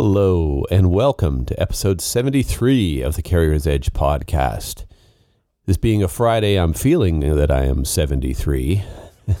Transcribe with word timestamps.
Hello, 0.00 0.64
and 0.70 0.92
welcome 0.92 1.44
to 1.44 1.60
episode 1.60 2.00
73 2.00 3.02
of 3.02 3.16
the 3.16 3.20
Carrier's 3.20 3.66
Edge 3.66 3.92
podcast. 3.92 4.84
This 5.66 5.76
being 5.76 6.04
a 6.04 6.08
Friday, 6.08 6.54
I'm 6.54 6.72
feeling 6.72 7.18
that 7.18 7.50
I 7.50 7.64
am 7.64 7.84
73. 7.84 8.84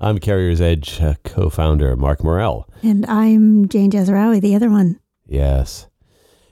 I'm 0.00 0.18
Carrier's 0.20 0.60
Edge 0.60 1.00
uh, 1.00 1.14
co 1.24 1.50
founder 1.50 1.96
Mark 1.96 2.22
Murrell. 2.22 2.70
And 2.80 3.04
I'm 3.06 3.66
Jane 3.68 3.90
Jazrawy, 3.90 4.40
the 4.40 4.54
other 4.54 4.70
one. 4.70 5.00
Yes. 5.26 5.88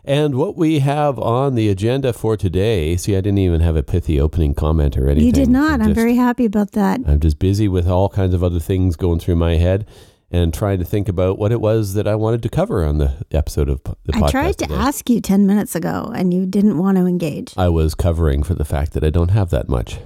And 0.05 0.35
what 0.35 0.57
we 0.57 0.81
have 0.81 1.21
on 1.21 1.55
the 1.55 1.69
agenda 1.69 2.13
for 2.13 2.37
today, 2.37 2.97
see, 2.97 3.15
I 3.17 3.21
didn't 3.21 3.39
even 3.39 3.61
have 3.61 3.77
a 3.77 3.85
pithy 3.85 4.21
opening 4.21 4.55
comment 4.55 4.97
or 4.97 5.07
anything. 5.07 5.27
You 5.27 5.33
did 5.33 5.49
not. 5.49 5.81
I'm, 5.81 5.91
just- 5.91 5.95
very 5.95 6.17
happy 6.17 6.47
about 6.47 6.73
that. 6.73 6.99
I'm 7.07 7.21
just 7.21 7.39
busy 7.39 7.69
with 7.69 7.87
all 7.87 8.09
kinds 8.09 8.35
of 8.35 8.43
other 8.43 8.59
things 8.59 8.97
going 8.97 9.21
through 9.21 9.37
my 9.37 9.55
head 9.55 9.87
and 10.33 10.53
trying 10.55 10.79
to 10.79 10.85
think 10.85 11.09
about 11.09 11.39
what 11.39 11.53
it 11.53 11.61
was 11.61 11.93
that 11.95 12.09
I 12.09 12.15
wanted 12.17 12.43
to 12.43 12.49
cover 12.49 12.85
on 12.85 12.99
the 12.99 13.15
episode 13.31 13.69
of 13.69 13.83
the 13.85 13.95
podcast. 14.13 14.23
I 14.25 14.31
tried 14.31 14.59
to 14.59 14.67
today. 14.67 14.75
ask 14.75 15.11
you 15.11 15.21
10 15.21 15.47
minutes 15.47 15.75
ago 15.75 16.11
and 16.15 16.33
you 16.33 16.47
didn't 16.47 16.79
want 16.79 16.97
to 16.97 17.07
engage. 17.07 17.53
I 17.57 17.69
was 17.69 17.95
covering 17.95 18.43
for 18.43 18.55
the 18.55 18.65
fact 18.65 18.93
that 18.95 19.05
I 19.05 19.11
don't 19.11 19.31
have 19.31 19.51
that 19.51 19.69
much, 19.69 19.99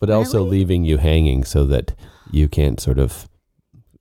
but 0.00 0.10
also 0.10 0.42
leaving 0.42 0.84
you 0.84 0.98
hanging 0.98 1.44
so 1.44 1.64
that 1.66 1.94
you 2.30 2.48
can't 2.48 2.80
sort 2.80 2.98
of. 2.98 3.28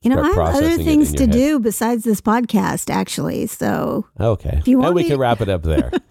You 0.01 0.09
know, 0.09 0.23
I 0.23 0.29
have 0.29 0.55
other 0.55 0.77
things 0.77 1.13
to 1.13 1.25
head. 1.27 1.31
do 1.31 1.59
besides 1.59 2.03
this 2.03 2.21
podcast, 2.21 2.89
actually. 2.89 3.45
So, 3.45 4.07
Okay, 4.19 4.57
If 4.57 4.67
you 4.67 4.79
want 4.79 4.87
and 4.87 4.95
we 4.95 5.03
me- 5.03 5.09
can 5.09 5.19
wrap 5.19 5.41
it 5.41 5.49
up 5.49 5.61
there. 5.61 5.91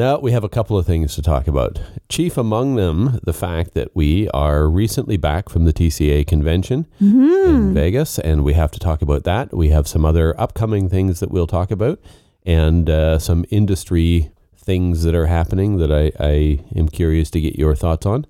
now 0.00 0.18
we 0.18 0.32
have 0.32 0.44
a 0.44 0.48
couple 0.48 0.78
of 0.78 0.86
things 0.86 1.14
to 1.14 1.20
talk 1.20 1.46
about. 1.46 1.78
Chief 2.08 2.38
among 2.38 2.76
them, 2.76 3.20
the 3.22 3.34
fact 3.34 3.74
that 3.74 3.94
we 3.94 4.30
are 4.30 4.66
recently 4.66 5.18
back 5.18 5.50
from 5.50 5.66
the 5.66 5.74
TCA 5.74 6.26
convention 6.26 6.86
mhm. 7.00 7.48
in 7.48 7.74
Vegas, 7.74 8.18
and 8.18 8.42
we 8.42 8.54
have 8.54 8.70
to 8.70 8.78
talk 8.78 9.02
about 9.02 9.24
that. 9.24 9.52
We 9.52 9.68
have 9.68 9.86
some 9.86 10.06
other 10.06 10.38
upcoming 10.40 10.88
things 10.88 11.20
that 11.20 11.30
we'll 11.30 11.46
talk 11.46 11.70
about, 11.70 12.00
and 12.46 12.88
uh, 12.88 13.18
some 13.18 13.44
industry 13.50 14.30
things 14.56 15.02
that 15.02 15.14
are 15.14 15.26
happening 15.26 15.76
that 15.76 15.92
I, 15.92 16.12
I 16.18 16.60
am 16.74 16.88
curious 16.88 17.30
to 17.32 17.40
get 17.40 17.58
your 17.58 17.76
thoughts 17.76 18.06
on. 18.06 18.26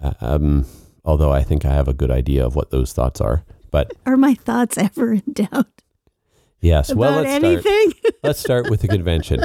Uh, 0.00 0.12
Um, 0.20 0.66
although 1.04 1.32
I 1.32 1.42
think 1.42 1.64
I 1.64 1.72
have 1.72 1.88
a 1.88 1.92
good 1.92 2.10
idea 2.10 2.46
of 2.46 2.54
what 2.54 2.70
those 2.70 2.92
thoughts 2.92 3.20
are. 3.20 3.42
But 3.72 3.92
are 4.06 4.16
my 4.16 4.34
thoughts 4.34 4.78
ever 4.78 5.14
in 5.14 5.32
doubt 5.32 5.82
yes, 6.60 6.94
well, 6.94 7.22
let's 7.22 7.30
start. 7.30 7.44
anything? 7.44 7.92
Let's 8.22 8.38
start 8.40 8.68
with 8.70 8.82
the 8.82 8.88
convention. 8.88 9.44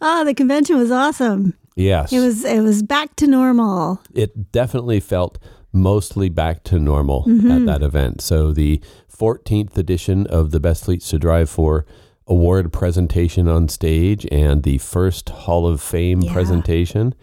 oh, 0.00 0.24
the 0.24 0.34
convention 0.34 0.76
was 0.76 0.90
awesome. 0.90 1.54
Yes, 1.76 2.12
It 2.12 2.20
was 2.20 2.44
it 2.44 2.60
was 2.60 2.82
back 2.82 3.16
to 3.16 3.26
normal. 3.26 4.00
it 4.14 4.52
definitely 4.52 5.00
felt 5.00 5.38
mostly 5.72 6.28
back 6.28 6.62
to 6.64 6.78
normal 6.78 7.24
Mm-hmm. 7.24 7.50
at 7.50 7.66
that 7.66 7.82
event. 7.82 8.20
So 8.20 8.52
the 8.52 8.82
14th 9.10 9.78
edition 9.78 10.26
of 10.26 10.50
the 10.50 10.60
Best 10.60 10.84
Fleets 10.84 11.08
to 11.10 11.18
Drive 11.18 11.48
for 11.48 11.86
award 12.26 12.70
presentation 12.72 13.48
on 13.48 13.68
stage 13.68 14.26
and 14.30 14.62
the 14.62 14.76
first 14.78 15.30
Hall 15.30 15.66
of 15.66 15.80
Fame 15.80 16.20
Yeah. 16.20 16.32
presentation. 16.34 17.14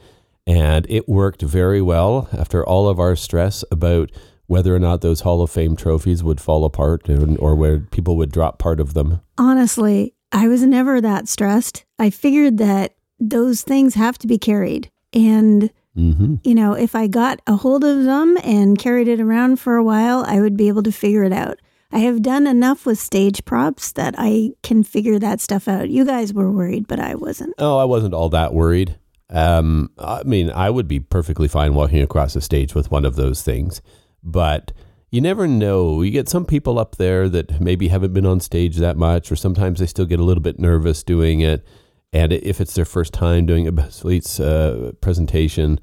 And 0.47 0.88
it 0.89 1.08
worked 1.08 1.43
very 1.43 1.81
well 1.81 2.27
after 2.33 2.66
all 2.66 2.89
of 2.89 2.99
our 2.99 3.16
stress 3.16 3.64
about 3.71 4.11
whether 4.50 4.75
or 4.75 4.80
not 4.80 5.02
those 5.02 5.22
Hall 5.22 5.44
of 5.44 5.52
Fame 5.52 5.76
trophies 5.76 6.23
would 6.23 6.42
fall 6.42 6.65
apart 6.65 7.08
or, 7.08 7.37
or 7.37 7.55
where 7.55 7.80
people 7.80 8.17
would 8.17 8.32
drop 8.32 8.58
part 8.58 8.80
of 8.80 8.95
them. 8.95 9.21
Honestly, 9.37 10.15
I 10.32 10.48
was 10.48 10.64
never 10.64 10.99
that 10.99 11.27
stressed. 11.27 11.86
I 11.99 12.10
figured 12.10 12.58
that 12.58 12.95
those 13.20 13.61
things 13.61 13.93
have 13.93 14.17
to 14.17 14.27
be 14.27 14.39
carried. 14.39 14.89
And 15.14 15.71
hmm 15.93 16.36
you 16.43 16.55
know, 16.55 16.73
if 16.73 16.95
I 16.95 17.05
got 17.05 17.42
a 17.45 17.58
hold 17.58 17.83
of 17.83 18.05
them 18.05 18.37
and 18.43 18.80
carried 18.80 19.08
it 19.08 19.21
around 19.21 19.60
for 19.60 19.76
a 19.76 19.83
while, 19.83 20.23
I 20.26 20.42
would 20.42 20.58
be 20.58 20.67
able 20.67 20.83
to 20.83 20.92
figure 20.92 21.23
it 21.23 21.33
out. 21.33 21.60
I 21.92 21.99
have 21.99 22.23
done 22.23 22.48
enough 22.48 22.87
with 22.87 22.99
stage 22.99 23.45
props 23.45 23.92
that 23.93 24.16
I 24.17 24.52
can 24.64 24.83
figure 24.83 25.20
that 25.20 25.42
stuff 25.42 25.67
out. 25.67 25.89
You 25.89 26.05
guys 26.05 26.33
were 26.33 26.52
worried, 26.52 26.87
but 26.87 26.99
I 26.99 27.14
wasn't. 27.14 27.54
Oh, 27.60 27.77
I 27.77 27.86
wasn't 27.86 28.16
all 28.16 28.30
that 28.30 28.54
worried. 28.54 28.98
Um, 29.30 29.92
I 29.99 30.23
mean, 30.23 30.49
I 30.49 30.71
would 30.71 30.87
be 30.87 30.99
perfectly 30.99 31.48
fine 31.48 31.76
walking 31.76 32.02
across 32.02 32.33
the 32.33 32.42
stage 32.42 32.73
with 32.73 32.89
one 32.89 33.05
of 33.05 33.16
those 33.16 33.43
things, 33.43 33.81
but 34.23 34.71
you 35.11 35.21
never 35.21 35.47
know. 35.47 36.02
You 36.02 36.11
get 36.11 36.30
some 36.30 36.45
people 36.45 36.77
up 36.77 36.97
there 36.97 37.27
that 37.30 37.59
maybe 37.59 37.87
haven't 37.87 38.13
been 38.13 38.25
on 38.25 38.39
stage 38.39 38.77
that 38.77 38.97
much, 38.97 39.31
or 39.31 39.35
sometimes 39.35 39.80
they 39.80 39.85
still 39.87 40.05
get 40.05 40.19
a 40.19 40.23
little 40.23 40.43
bit 40.43 40.59
nervous 40.59 41.03
doing 41.03 41.41
it. 41.41 41.65
And 42.13 42.31
if 42.33 42.59
it's 42.61 42.73
their 42.73 42.85
first 42.85 43.13
time 43.13 43.45
doing 43.45 43.67
a 43.67 43.71
Best 43.71 44.02
Fleets 44.02 44.39
uh, 44.39 44.91
presentation, 45.02 45.80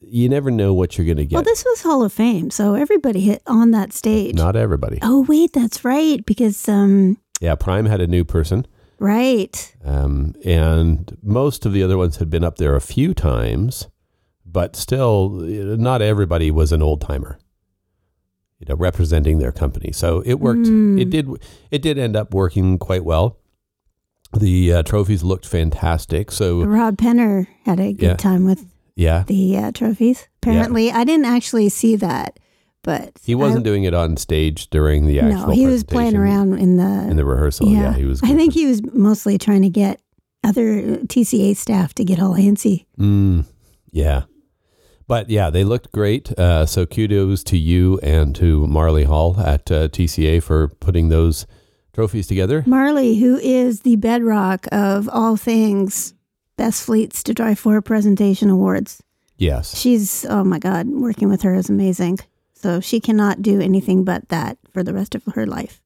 you 0.00 0.28
never 0.28 0.50
know 0.50 0.72
what 0.74 0.96
you're 0.96 1.04
going 1.06 1.16
to 1.16 1.24
get. 1.26 1.34
Well, 1.36 1.42
this 1.44 1.64
was 1.64 1.82
Hall 1.82 2.02
of 2.04 2.12
Fame, 2.12 2.50
so 2.50 2.74
everybody 2.74 3.20
hit 3.20 3.42
on 3.46 3.70
that 3.72 3.92
stage. 3.92 4.34
Not 4.34 4.54
everybody. 4.56 4.98
Oh, 5.02 5.22
wait, 5.28 5.52
that's 5.52 5.84
right. 5.84 6.24
Because, 6.24 6.68
um, 6.68 7.18
Yeah, 7.40 7.54
Prime 7.56 7.86
had 7.86 8.00
a 8.00 8.06
new 8.06 8.24
person. 8.24 8.66
right. 9.00 9.74
Um, 9.84 10.34
and 10.44 11.16
most 11.22 11.66
of 11.66 11.72
the 11.72 11.82
other 11.82 11.96
ones 11.98 12.16
had 12.18 12.30
been 12.30 12.44
up 12.44 12.56
there 12.56 12.74
a 12.76 12.80
few 12.80 13.12
times, 13.14 13.88
but 14.46 14.76
still, 14.76 15.30
not 15.30 16.02
everybody 16.02 16.50
was 16.50 16.70
an 16.72 16.82
old 16.82 17.00
timer. 17.00 17.38
You 18.66 18.72
know, 18.72 18.78
representing 18.78 19.40
their 19.40 19.52
company, 19.52 19.92
so 19.92 20.22
it 20.24 20.40
worked. 20.40 20.60
Mm. 20.66 20.98
It 20.98 21.10
did. 21.10 21.28
It 21.70 21.82
did 21.82 21.98
end 21.98 22.16
up 22.16 22.32
working 22.32 22.78
quite 22.78 23.04
well. 23.04 23.36
The 24.32 24.72
uh, 24.72 24.82
trophies 24.82 25.22
looked 25.22 25.46
fantastic. 25.46 26.32
So 26.32 26.62
Rob 26.64 26.96
Penner 26.96 27.46
had 27.66 27.78
a 27.78 27.92
good 27.92 28.06
Yeah. 28.06 28.16
time 28.16 28.46
with 28.46 28.64
yeah, 28.96 29.24
the 29.26 29.58
uh, 29.58 29.72
trophies. 29.72 30.26
Apparently, 30.42 30.90
I 30.90 31.04
didn't 31.04 31.26
actually 31.26 31.68
see 31.68 31.94
that, 31.96 32.38
but 32.82 33.12
he 33.22 33.34
wasn't 33.34 33.64
doing 33.64 33.84
it 33.84 33.92
on 33.92 34.16
stage 34.16 34.70
during 34.70 35.04
the 35.04 35.20
I, 35.20 35.26
actual. 35.26 35.48
no, 35.48 35.52
he 35.52 35.66
was 35.66 35.84
playing 35.84 36.16
around 36.16 36.54
in 36.58 36.76
the 36.78 37.06
in 37.10 37.16
the 37.16 37.24
rehearsal. 37.26 37.68
Yeah, 37.68 37.92
he 37.92 38.06
was. 38.06 38.22
I 38.22 38.34
think 38.34 38.54
he 38.54 38.64
was 38.66 38.82
mostly 38.94 39.36
trying 39.36 39.62
to 39.62 39.68
get 39.68 40.00
other 40.42 40.96
TCA 41.06 41.54
staff 41.54 41.92
to 41.94 42.04
get 42.04 42.18
all 42.18 42.32
antsy. 42.34 42.86
Mm, 42.98 43.44
yeah. 43.92 44.22
But 45.06 45.28
yeah, 45.28 45.50
they 45.50 45.64
looked 45.64 45.92
great. 45.92 46.36
Uh, 46.38 46.66
so 46.66 46.86
kudos 46.86 47.44
to 47.44 47.58
you 47.58 47.98
and 48.02 48.34
to 48.36 48.66
Marley 48.66 49.04
Hall 49.04 49.38
at 49.38 49.70
uh, 49.70 49.88
TCA 49.88 50.42
for 50.42 50.68
putting 50.68 51.08
those 51.08 51.46
trophies 51.92 52.26
together. 52.26 52.64
Marley, 52.66 53.18
who 53.18 53.36
is 53.36 53.80
the 53.80 53.96
bedrock 53.96 54.66
of 54.72 55.08
all 55.12 55.36
things 55.36 56.14
Best 56.56 56.84
Fleets 56.84 57.22
to 57.24 57.34
Drive 57.34 57.58
For 57.58 57.80
Presentation 57.82 58.48
Awards. 58.48 59.02
Yes. 59.36 59.78
She's, 59.78 60.24
oh 60.26 60.44
my 60.44 60.58
God, 60.58 60.88
working 60.88 61.28
with 61.28 61.42
her 61.42 61.54
is 61.54 61.68
amazing. 61.68 62.18
So 62.54 62.80
she 62.80 63.00
cannot 63.00 63.42
do 63.42 63.60
anything 63.60 64.04
but 64.04 64.28
that 64.28 64.56
for 64.72 64.82
the 64.82 64.94
rest 64.94 65.14
of 65.14 65.24
her 65.34 65.46
life. 65.46 65.82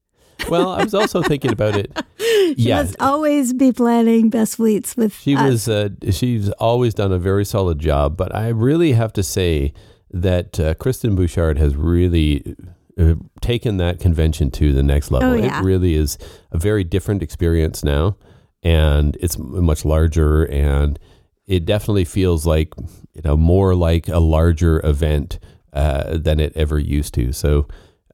Well, 0.49 0.69
I 0.69 0.83
was 0.83 0.93
also 0.93 1.21
thinking 1.21 1.51
about 1.51 1.75
it. 1.75 1.91
She 2.19 2.55
Yeah. 2.69 2.81
must 2.81 2.95
always 2.99 3.53
be 3.53 3.71
planning 3.71 4.29
Best 4.29 4.55
Fleets 4.57 4.97
with 4.97 5.13
She 5.19 5.35
us. 5.35 5.67
was. 5.67 5.69
Uh, 5.69 5.89
she's 6.11 6.49
always 6.51 6.93
done 6.95 7.11
a 7.11 7.19
very 7.19 7.45
solid 7.45 7.77
job, 7.79 8.17
but 8.17 8.33
I 8.35 8.47
really 8.49 8.93
have 8.93 9.13
to 9.13 9.23
say 9.23 9.73
that 10.11 10.59
uh, 10.59 10.73
Kristen 10.75 11.15
Bouchard 11.15 11.57
has 11.59 11.75
really 11.75 12.55
uh, 12.99 13.15
taken 13.41 13.77
that 13.77 13.99
convention 13.99 14.49
to 14.51 14.73
the 14.73 14.81
next 14.83 15.11
level. 15.11 15.29
Oh, 15.31 15.35
yeah. 15.35 15.59
It 15.59 15.63
really 15.63 15.93
is 15.93 16.17
a 16.51 16.57
very 16.57 16.83
different 16.83 17.21
experience 17.21 17.83
now, 17.83 18.17
and 18.63 19.15
it's 19.21 19.37
much 19.37 19.85
larger, 19.85 20.43
and 20.45 20.97
it 21.45 21.65
definitely 21.65 22.05
feels 22.05 22.45
like 22.47 22.73
you 23.13 23.21
know 23.23 23.37
more 23.37 23.75
like 23.75 24.07
a 24.07 24.19
larger 24.19 24.83
event 24.85 25.37
uh, 25.73 26.17
than 26.17 26.39
it 26.39 26.51
ever 26.55 26.79
used 26.79 27.13
to. 27.15 27.31
So. 27.31 27.67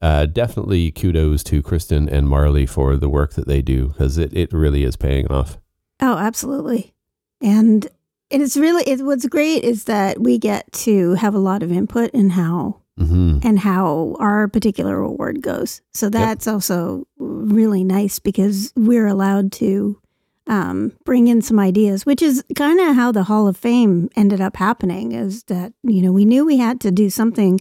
Uh, 0.06 0.24
definitely 0.24 0.92
kudos 0.92 1.42
to 1.42 1.60
Kristen 1.60 2.08
and 2.08 2.28
Marley 2.28 2.64
for 2.64 2.96
the 2.96 3.08
work 3.08 3.32
that 3.32 3.48
they 3.48 3.60
do 3.60 3.88
because 3.88 4.18
it, 4.18 4.32
it 4.32 4.52
really 4.52 4.84
is 4.84 4.94
paying 4.94 5.26
off. 5.26 5.58
Oh, 6.00 6.16
absolutely. 6.16 6.94
And 7.42 7.88
and 8.30 8.40
it's 8.40 8.56
really 8.56 8.84
it, 8.84 9.04
what's 9.04 9.26
great 9.26 9.64
is 9.64 9.82
that 9.84 10.20
we 10.20 10.38
get 10.38 10.72
to 10.84 11.14
have 11.14 11.34
a 11.34 11.40
lot 11.40 11.64
of 11.64 11.72
input 11.72 12.10
in 12.10 12.30
how 12.30 12.82
hmm 12.96 13.38
and 13.42 13.58
how 13.58 14.14
our 14.20 14.46
particular 14.46 14.96
award 14.98 15.42
goes. 15.42 15.80
So 15.92 16.08
that's 16.08 16.46
also 16.46 17.08
really 17.18 17.82
nice 17.82 18.20
because 18.20 18.72
we're 18.76 19.08
allowed 19.08 19.50
to 19.52 20.00
um, 20.46 20.92
bring 21.04 21.26
in 21.26 21.42
some 21.42 21.58
ideas, 21.58 22.06
which 22.06 22.22
is 22.22 22.44
kind 22.54 22.78
of 22.78 22.94
how 22.94 23.10
the 23.10 23.24
Hall 23.24 23.48
of 23.48 23.56
Fame 23.56 24.08
ended 24.14 24.40
up 24.40 24.56
happening. 24.56 25.10
Is 25.10 25.42
that 25.44 25.72
you 25.82 26.00
know 26.00 26.12
we 26.12 26.24
knew 26.24 26.46
we 26.46 26.58
had 26.58 26.80
to 26.82 26.92
do 26.92 27.10
something 27.10 27.58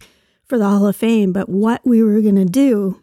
for 0.48 0.58
the 0.58 0.66
Hall 0.66 0.88
of 0.88 0.96
Fame, 0.96 1.32
but 1.34 1.50
what 1.50 1.82
we 1.86 2.04
were 2.04 2.22
going 2.22 2.36
to 2.36 2.46
do 2.46 3.02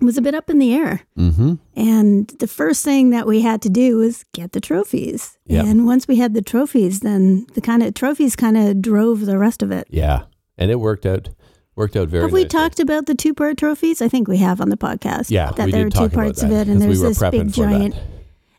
was 0.00 0.18
a 0.18 0.22
bit 0.22 0.34
up 0.34 0.50
in 0.50 0.58
the 0.58 0.74
air. 0.74 1.02
hmm 1.16 1.54
And 1.76 2.26
the 2.40 2.46
first 2.48 2.84
thing 2.84 3.10
that 3.10 3.26
we 3.26 3.40
had 3.42 3.62
to 3.62 3.68
do 3.70 3.96
was 3.98 4.24
get 4.34 4.52
the 4.52 4.60
trophies. 4.60 5.38
Yeah. 5.46 5.64
And 5.64 5.86
once 5.86 6.08
we 6.08 6.16
had 6.16 6.34
the 6.34 6.42
trophies, 6.42 7.00
then 7.00 7.46
the 7.54 7.60
kind 7.60 7.82
of 7.82 7.94
trophies 7.94 8.34
kind 8.36 8.56
of 8.56 8.82
drove 8.82 9.20
the 9.24 9.38
rest 9.38 9.62
of 9.62 9.70
it. 9.70 9.86
Yeah, 9.90 10.24
and 10.58 10.70
it 10.70 10.76
worked 10.80 11.06
out. 11.06 11.28
Worked 11.76 11.96
out 11.96 12.08
very. 12.08 12.20
Well. 12.22 12.28
Have 12.28 12.34
we 12.34 12.42
nicely. 12.42 12.48
talked 12.58 12.80
about 12.80 13.06
the 13.06 13.14
two 13.14 13.34
part 13.34 13.56
trophies? 13.56 14.00
I 14.02 14.08
think 14.08 14.28
we 14.28 14.36
have 14.38 14.60
on 14.60 14.68
the 14.68 14.76
podcast. 14.76 15.30
Yeah, 15.30 15.50
that 15.52 15.70
there 15.70 15.86
are 15.86 15.90
two 15.90 16.08
parts 16.08 16.42
about 16.42 16.52
of 16.52 16.68
it, 16.68 16.68
and 16.70 16.80
there's 16.82 17.00
we 17.00 17.08
this 17.08 17.18
big 17.18 17.32
for 17.32 17.62
that. 17.62 17.70
giant. 17.70 17.94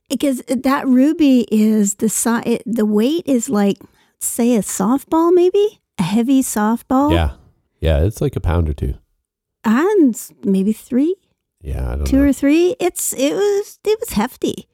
because 0.09 0.41
that 0.47 0.87
ruby 0.87 1.47
is 1.51 1.95
the 1.95 2.09
si- 2.09 2.43
it, 2.45 2.63
the 2.65 2.85
weight 2.85 3.23
is 3.25 3.49
like 3.49 3.77
say 4.19 4.55
a 4.55 4.59
softball 4.61 5.33
maybe 5.33 5.79
heavy 5.97 6.41
softball 6.41 7.11
Yeah. 7.11 7.31
Yeah. 7.79 8.03
It's 8.03 8.21
like 8.21 8.35
a 8.35 8.41
pound 8.41 8.69
or 8.69 8.73
two. 8.73 8.95
and 9.63 10.15
maybe 10.43 10.73
three 10.73 11.15
Yeah. 11.61 11.91
I 11.91 11.95
don't 11.95 12.05
two 12.05 12.17
know. 12.17 12.23
or 12.29 12.33
three 12.33 12.75
it's 12.79 13.13
it 13.13 13.33
was 13.33 13.79
it 13.83 13.99
was 13.99 14.09
hefty 14.09 14.67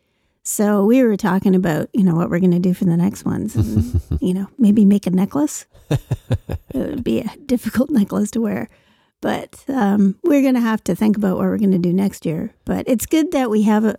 so 0.44 0.83
we 0.85 1.03
were 1.03 1.18
talking 1.18 1.56
about 1.56 1.88
you 1.94 2.03
know 2.03 2.15
what 2.15 2.29
we're 2.29 2.39
going 2.39 2.51
to 2.51 2.59
do 2.59 2.73
for 2.73 2.85
the 2.85 2.97
next 2.97 3.25
ones 3.25 3.56
and, 3.56 4.01
you 4.21 4.33
know 4.33 4.47
maybe 4.57 4.85
make 4.85 5.06
a 5.07 5.12
necklace 5.12 5.65
it 5.89 6.00
would 6.73 7.03
be 7.03 7.19
a 7.19 7.29
difficult 7.45 7.89
necklace 8.00 8.31
to 8.31 8.41
wear 8.41 8.68
but 9.21 9.63
um, 9.68 10.15
we're 10.23 10.41
going 10.41 10.56
to 10.56 10.59
have 10.62 10.83
to 10.83 10.95
think 10.95 11.15
about 11.15 11.38
what 11.38 11.45
we're 11.45 11.57
going 11.59 11.71
to 11.71 11.77
do 11.77 11.94
next 11.94 12.25
year 12.25 12.51
but 12.65 12.83
it's 12.88 13.06
good 13.06 13.31
that 13.31 13.50
we 13.51 13.62
have 13.63 13.85
a 13.85 13.95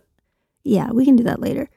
yeah 0.65 0.91
we 0.91 1.05
can 1.05 1.15
do 1.15 1.23
that 1.23 1.39
later 1.39 1.69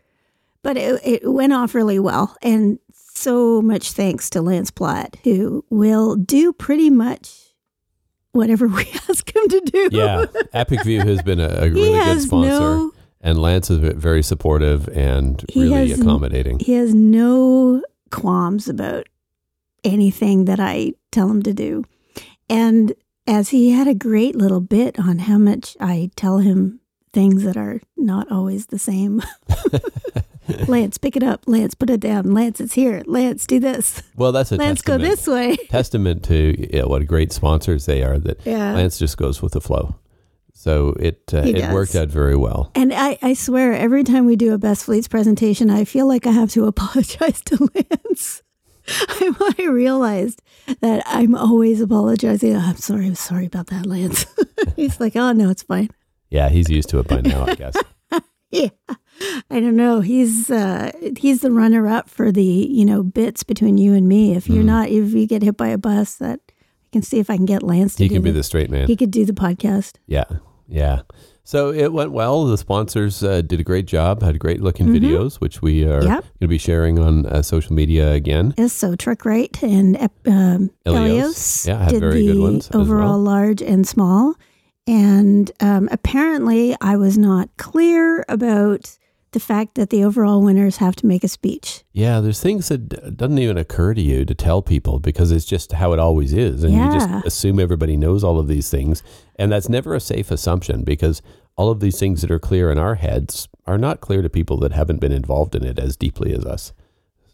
but 0.62 0.76
it, 0.76 1.00
it 1.04 1.31
went 1.32 1.52
off 1.52 1.75
really 1.75 1.98
well 2.00 2.37
and 2.43 2.78
so 3.17 3.63
much 3.63 3.93
thanks 3.93 4.31
to 4.31 4.43
lance 4.43 4.71
platt 4.71 5.17
who 5.25 5.65
will 5.71 6.17
do 6.17 6.53
pretty 6.53 6.91
much 6.91 7.33
whatever 8.33 8.67
we 8.69 8.87
ask 9.09 9.35
him 9.35 9.49
to 9.49 9.61
do 9.61 9.89
yeah. 9.93 10.25
EpicVue 10.55 11.05
has 11.07 11.23
been 11.23 11.41
a, 11.41 11.49
a 11.49 11.71
really 11.71 11.99
good 12.05 12.21
sponsor. 12.21 12.49
no 12.49 12.93
and 13.21 13.41
Lance 13.41 13.71
is 13.71 13.79
very 13.79 14.23
supportive 14.23 14.89
and 14.89 15.45
really 15.57 15.89
has- 15.89 16.01
accommodating. 16.01 16.59
he 16.61 16.75
has 16.75 16.95
no 16.95 17.83
qualms 18.11 18.69
about 18.69 19.09
anything 19.83 20.45
that 20.45 20.61
I 20.61 20.93
tell 21.11 21.29
him 21.29 21.43
to 21.43 21.53
do. 21.53 21.85
And 22.49 22.93
as 23.27 23.49
he 23.49 23.71
had 23.71 23.89
a 23.89 23.95
great 23.95 24.37
little 24.37 24.61
bit 24.61 24.99
on 24.99 25.19
how 25.19 25.39
much 25.39 25.77
I 25.81 26.11
tell 26.17 26.39
him 26.39 26.81
things 27.17 27.45
that 27.45 27.57
are 27.57 27.81
not 27.97 28.31
always 28.31 28.67
the 28.67 28.79
same. 28.79 29.23
Lance, 30.69 30.99
pick 30.99 31.17
it 31.17 31.23
up. 31.23 31.41
Lance, 31.47 31.75
put 31.75 31.89
it 31.89 31.99
down. 32.01 32.35
Lance, 32.35 32.61
it's 32.61 32.75
here. 32.75 33.03
Lance, 33.07 33.47
do 33.47 33.59
this. 33.59 34.03
Well, 34.17 34.33
that's 34.33 34.53
a 34.53 34.57
Lance, 34.57 34.83
go 34.83 34.99
this 34.99 35.27
way. 35.27 35.57
testament 35.71 36.23
to 36.25 36.55
yeah, 36.77 36.85
what 36.85 37.07
great 37.07 37.33
sponsors 37.33 37.87
they 37.87 38.03
are 38.03 38.19
that 38.19 38.45
Yeah. 38.45 38.75
Lance 38.75 38.99
just 38.99 39.17
goes 39.17 39.41
with 39.41 39.53
the 39.55 39.63
flow. 39.63 39.97
So 40.53 40.95
it 41.01 41.23
uh, 41.33 41.39
it 41.39 41.55
does. 41.55 41.73
worked 41.73 41.95
out 41.95 42.09
very 42.09 42.37
well. 42.37 42.71
And 42.75 42.93
I, 42.93 43.19
I 43.23 43.33
swear, 43.33 43.73
every 43.73 44.05
time 44.05 44.27
we 44.27 44.37
do 44.37 44.53
a 44.53 44.59
Best 44.59 44.85
Fleets 44.85 45.09
presentation, 45.09 45.71
I 45.71 45.85
feel 45.85 46.07
like 46.07 46.27
I 46.27 46.33
have 46.33 46.51
to 46.53 46.67
apologize 46.73 47.41
to 47.47 47.69
Lance. 47.75 48.43
I, 48.89 49.55
I 49.59 49.65
realized 49.65 50.43
that 50.81 51.03
I'm 51.07 51.35
always 51.35 51.81
apologizing. 51.81 52.55
"Oh, 52.55 52.61
I'm 52.61 52.77
sorry. 52.77 53.07
I'm 53.07 53.15
sorry 53.17 53.47
about 53.47 53.67
that, 53.69 53.87
Lance. 53.87 54.27
He's 54.77 55.01
like, 55.01 55.17
oh, 55.17 55.33
no, 55.33 55.49
it's 55.51 55.63
fine. 55.65 55.89
Yeah, 56.31 56.49
he's 56.49 56.69
used 56.69 56.88
to 56.90 56.99
it 56.99 57.08
by 57.08 57.20
now, 57.20 57.46
I 57.46 57.55
guess. 57.62 57.76
Yeah. 58.50 58.69
I 59.50 59.61
don't 59.61 59.76
know. 59.76 60.00
He's 60.00 60.50
uh, 60.50 60.93
he's 61.19 61.40
the 61.40 61.50
runner 61.50 61.88
up 61.88 62.08
for 62.08 62.31
the 62.31 62.43
you 62.44 62.84
know 62.84 63.02
bits 63.02 63.43
between 63.43 63.76
you 63.78 63.93
and 63.94 64.06
me. 64.08 64.34
If 64.37 64.49
you're 64.49 64.62
Mhm. 64.62 64.67
not, 64.67 64.88
if 64.88 65.12
you 65.14 65.26
get 65.26 65.43
hit 65.43 65.56
by 65.56 65.69
a 65.69 65.78
bus, 65.78 66.14
that 66.17 66.40
I 66.49 66.88
can 66.93 67.02
see 67.02 67.19
if 67.19 67.28
I 67.31 67.37
can 67.37 67.46
get 67.46 67.62
Lance 67.62 67.96
to 67.96 68.02
He 68.02 68.08
can 68.08 68.23
be 68.23 68.31
the- 68.31 68.43
straight 68.43 68.70
man. 68.70 68.87
He 68.87 68.96
could 68.96 69.11
do 69.11 69.25
the 69.25 69.32
podcast. 69.32 69.94
Yeah, 70.06 70.25
yeah. 70.69 71.02
So 71.44 71.73
it 71.73 71.93
went 71.93 72.12
well. 72.12 72.44
The 72.46 72.58
sponsors 72.58 73.22
uh, 73.22 73.40
did 73.40 73.61
a 73.61 73.64
great 73.64 73.87
job. 73.87 74.20
Had 74.22 74.38
great 74.38 74.61
looking 74.61 74.88
Mhm. 74.88 74.99
videos, 75.00 75.37
which 75.37 75.62
we 75.62 75.84
are 75.84 76.02
Yep. 76.02 76.05
going 76.22 76.22
to 76.40 76.49
be 76.49 76.58
sharing 76.58 76.99
on 76.99 77.25
uh, 77.26 77.40
social 77.43 77.75
media 77.75 78.12
again. 78.12 78.52
Yes, 78.58 78.72
so 78.72 78.96
Truck 78.96 79.25
Right 79.25 79.56
and 79.62 79.96
um, 79.96 80.08
Elios. 80.26 80.70
Elios 80.87 81.67
Yeah, 81.69 81.79
had 81.84 81.90
did 81.93 82.00
very 82.00 82.26
the 82.26 82.32
good 82.34 82.43
ones 82.43 82.69
overall 82.75 83.11
well. 83.12 83.19
large 83.22 83.62
and 83.62 83.87
small. 83.87 84.34
And 84.87 85.50
um, 85.61 85.88
apparently, 85.91 86.77
I 86.81 86.97
was 86.97 87.19
not 87.19 87.49
clear 87.56 88.25
about 88.29 88.97
the 89.33 89.41
fact 89.41 89.75
that 89.75 89.91
the 89.91 90.05
overall 90.05 90.41
winners 90.41 90.77
have 90.79 90.97
to 90.97 91.06
make 91.06 91.25
a 91.25 91.29
speech. 91.29 91.85
Yeah, 91.93 92.21
there's 92.21 92.41
things 92.41 92.69
that 92.69 92.88
d- 92.88 93.11
doesn't 93.15 93.38
even 93.38 93.59
occur 93.59 93.93
to 93.93 94.00
you 94.00 94.25
to 94.25 94.35
tell 94.35 94.62
people 94.62 94.99
because 94.99 95.31
it's 95.33 95.44
just 95.44 95.73
how 95.73 95.93
it 95.93 95.99
always 95.99 96.33
is, 96.33 96.65
and 96.65 96.73
you 96.73 96.93
just 96.93 97.27
assume 97.27 97.59
everybody 97.61 97.97
knows 97.97 98.23
all 98.25 98.38
of 98.38 98.49
these 98.49 98.71
things, 98.71 99.03
and 99.37 99.50
that's 99.53 99.69
never 99.69 99.94
a 99.94 100.00
safe 100.00 100.31
assumption 100.31 100.85
because 100.85 101.21
all 101.56 101.71
of 101.71 101.81
these 101.81 101.99
things 101.99 102.23
that 102.23 102.31
are 102.31 102.39
clear 102.39 102.71
in 102.71 102.79
our 102.79 102.94
heads 102.94 103.49
are 103.67 103.79
not 103.79 104.00
clear 104.00 104.23
to 104.23 104.31
people 104.31 104.56
that 104.59 104.73
haven't 104.73 105.00
been 105.00 105.12
involved 105.12 105.55
in 105.55 105.65
it 105.65 105.79
as 105.79 105.97
deeply 105.97 106.32
as 106.32 106.44
us. 106.47 106.73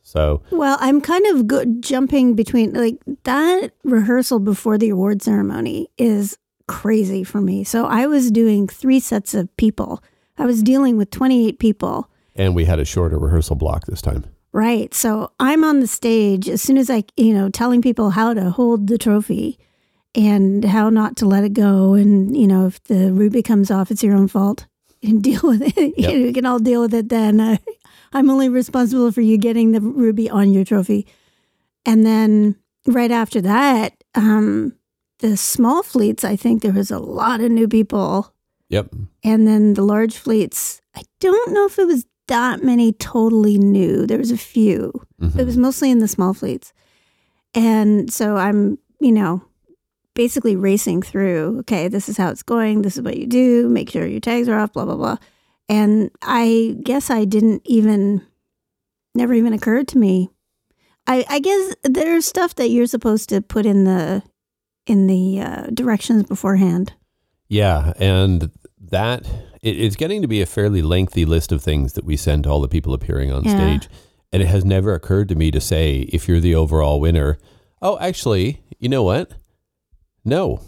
So 0.02 0.42
Well, 0.50 0.78
I'm 0.80 1.00
kind 1.00 1.24
of 1.26 1.46
go- 1.46 1.64
jumping 1.80 2.34
between 2.34 2.72
like 2.72 2.98
that 3.24 3.70
rehearsal 3.84 4.40
before 4.40 4.76
the 4.76 4.88
award 4.88 5.22
ceremony 5.22 5.88
is 5.96 6.36
crazy 6.72 7.22
for 7.24 7.40
me. 7.40 7.64
So 7.64 7.86
I 7.86 8.06
was 8.06 8.30
doing 8.30 8.66
three 8.66 9.00
sets 9.00 9.34
of 9.34 9.54
people. 9.56 10.02
I 10.38 10.46
was 10.46 10.62
dealing 10.62 10.96
with 10.96 11.10
28 11.10 11.58
people. 11.58 12.08
and 12.34 12.54
we 12.54 12.64
had 12.64 12.78
a 12.78 12.84
shorter 12.84 13.18
rehearsal 13.18 13.56
block 13.56 13.84
this 13.86 14.00
time. 14.00 14.24
Right. 14.52 14.92
So 14.94 15.30
I'm 15.38 15.64
on 15.64 15.80
the 15.80 15.86
stage 15.86 16.48
as 16.48 16.60
soon 16.62 16.78
as 16.78 16.88
I, 16.90 17.04
you 17.16 17.34
know, 17.34 17.48
telling 17.50 17.82
people 17.82 18.10
how 18.10 18.34
to 18.34 18.50
hold 18.50 18.86
the 18.86 18.98
trophy 18.98 19.58
and 20.14 20.64
how 20.64 20.90
not 20.90 21.16
to 21.18 21.26
let 21.26 21.44
it 21.44 21.52
go. 21.54 21.94
And, 21.94 22.36
you 22.36 22.46
know, 22.46 22.66
if 22.66 22.82
the 22.84 23.12
ruby 23.12 23.42
comes 23.42 23.70
off, 23.70 23.90
it's 23.90 24.02
your 24.02 24.14
own 24.16 24.28
fault 24.28 24.66
and 25.02 25.22
deal 25.28 25.40
with 25.42 25.62
it. 25.76 25.94
Yep. 25.98 26.12
we 26.12 26.32
can 26.32 26.46
all 26.46 26.58
deal 26.58 26.80
with 26.82 26.94
it 26.94 27.08
then. 27.08 27.40
Uh, 27.40 27.56
I'm 28.12 28.28
only 28.30 28.48
responsible 28.48 29.10
for 29.12 29.20
you 29.22 29.38
getting 29.38 29.72
the 29.72 29.80
ruby 29.80 30.28
on 30.28 30.52
your 30.52 30.64
trophy. 30.64 31.06
And 31.86 32.04
then 32.04 32.56
right 32.86 33.10
after 33.10 33.40
that, 33.42 33.94
um, 34.14 34.74
the 35.22 35.36
small 35.36 35.82
fleets, 35.82 36.24
I 36.24 36.36
think 36.36 36.60
there 36.62 36.72
was 36.72 36.90
a 36.90 36.98
lot 36.98 37.40
of 37.40 37.50
new 37.50 37.66
people 37.68 38.34
Yep. 38.68 38.94
and 39.24 39.46
then 39.46 39.74
the 39.74 39.82
large 39.82 40.16
fleets, 40.16 40.80
I 40.94 41.02
don't 41.20 41.52
know 41.54 41.66
if 41.66 41.78
it 41.78 41.86
was 41.86 42.04
that 42.28 42.62
many 42.62 42.92
totally 42.92 43.58
new. 43.58 44.06
There 44.06 44.18
was 44.18 44.30
a 44.30 44.36
few. 44.36 44.92
Mhm. 45.20 45.38
It 45.38 45.44
was 45.46 45.56
mostly 45.56 45.90
in 45.90 45.98
the 45.98 46.08
small 46.08 46.34
fleets. 46.34 46.72
And 47.54 48.12
so 48.12 48.36
I'm, 48.36 48.78
you 49.00 49.12
know, 49.12 49.42
basically 50.14 50.56
racing 50.56 51.02
through, 51.02 51.58
okay, 51.60 51.88
this 51.88 52.08
is 52.08 52.16
how 52.16 52.28
it's 52.30 52.42
going. 52.42 52.82
This 52.82 52.96
is 52.96 53.02
what 53.02 53.16
you 53.16 53.26
do. 53.26 53.68
Make 53.68 53.90
sure 53.90 54.06
your 54.06 54.20
tags 54.20 54.48
are 54.48 54.58
off, 54.58 54.72
blah, 54.72 54.84
blah, 54.84 54.96
blah. 54.96 55.16
And 55.68 56.10
I 56.22 56.76
guess 56.82 57.10
I 57.10 57.24
didn't 57.24 57.62
even, 57.64 58.22
never 59.14 59.34
even 59.34 59.52
occurred 59.52 59.88
to 59.88 59.98
me. 59.98 60.30
I, 61.06 61.24
I 61.28 61.40
guess 61.40 61.74
there's 61.82 62.26
stuff 62.26 62.54
that 62.56 62.68
you're 62.70 62.86
supposed 62.86 63.28
to 63.30 63.40
put 63.40 63.66
in 63.66 63.84
the, 63.84 64.22
in 64.86 65.06
the 65.06 65.40
uh, 65.40 65.66
directions 65.72 66.24
beforehand. 66.24 66.92
Yeah, 67.48 67.92
and 67.98 68.50
that 68.90 69.26
it, 69.62 69.80
it's 69.80 69.96
getting 69.96 70.22
to 70.22 70.28
be 70.28 70.40
a 70.42 70.46
fairly 70.46 70.82
lengthy 70.82 71.24
list 71.24 71.52
of 71.52 71.62
things 71.62 71.92
that 71.94 72.04
we 72.04 72.16
send 72.16 72.44
to 72.44 72.50
all 72.50 72.60
the 72.60 72.68
people 72.68 72.94
appearing 72.94 73.30
on 73.32 73.44
Yeah. 73.44 73.56
stage, 73.56 73.88
and 74.32 74.42
it 74.42 74.46
has 74.46 74.64
never 74.64 74.94
occurred 74.94 75.28
to 75.28 75.34
me 75.34 75.50
to 75.50 75.60
say 75.60 76.00
if 76.12 76.28
you're 76.28 76.40
the 76.40 76.54
overall 76.54 77.00
winner. 77.00 77.38
Oh, 77.80 77.98
actually, 77.98 78.62
you 78.78 78.88
know 78.88 79.02
what? 79.02 79.32
No, 80.24 80.60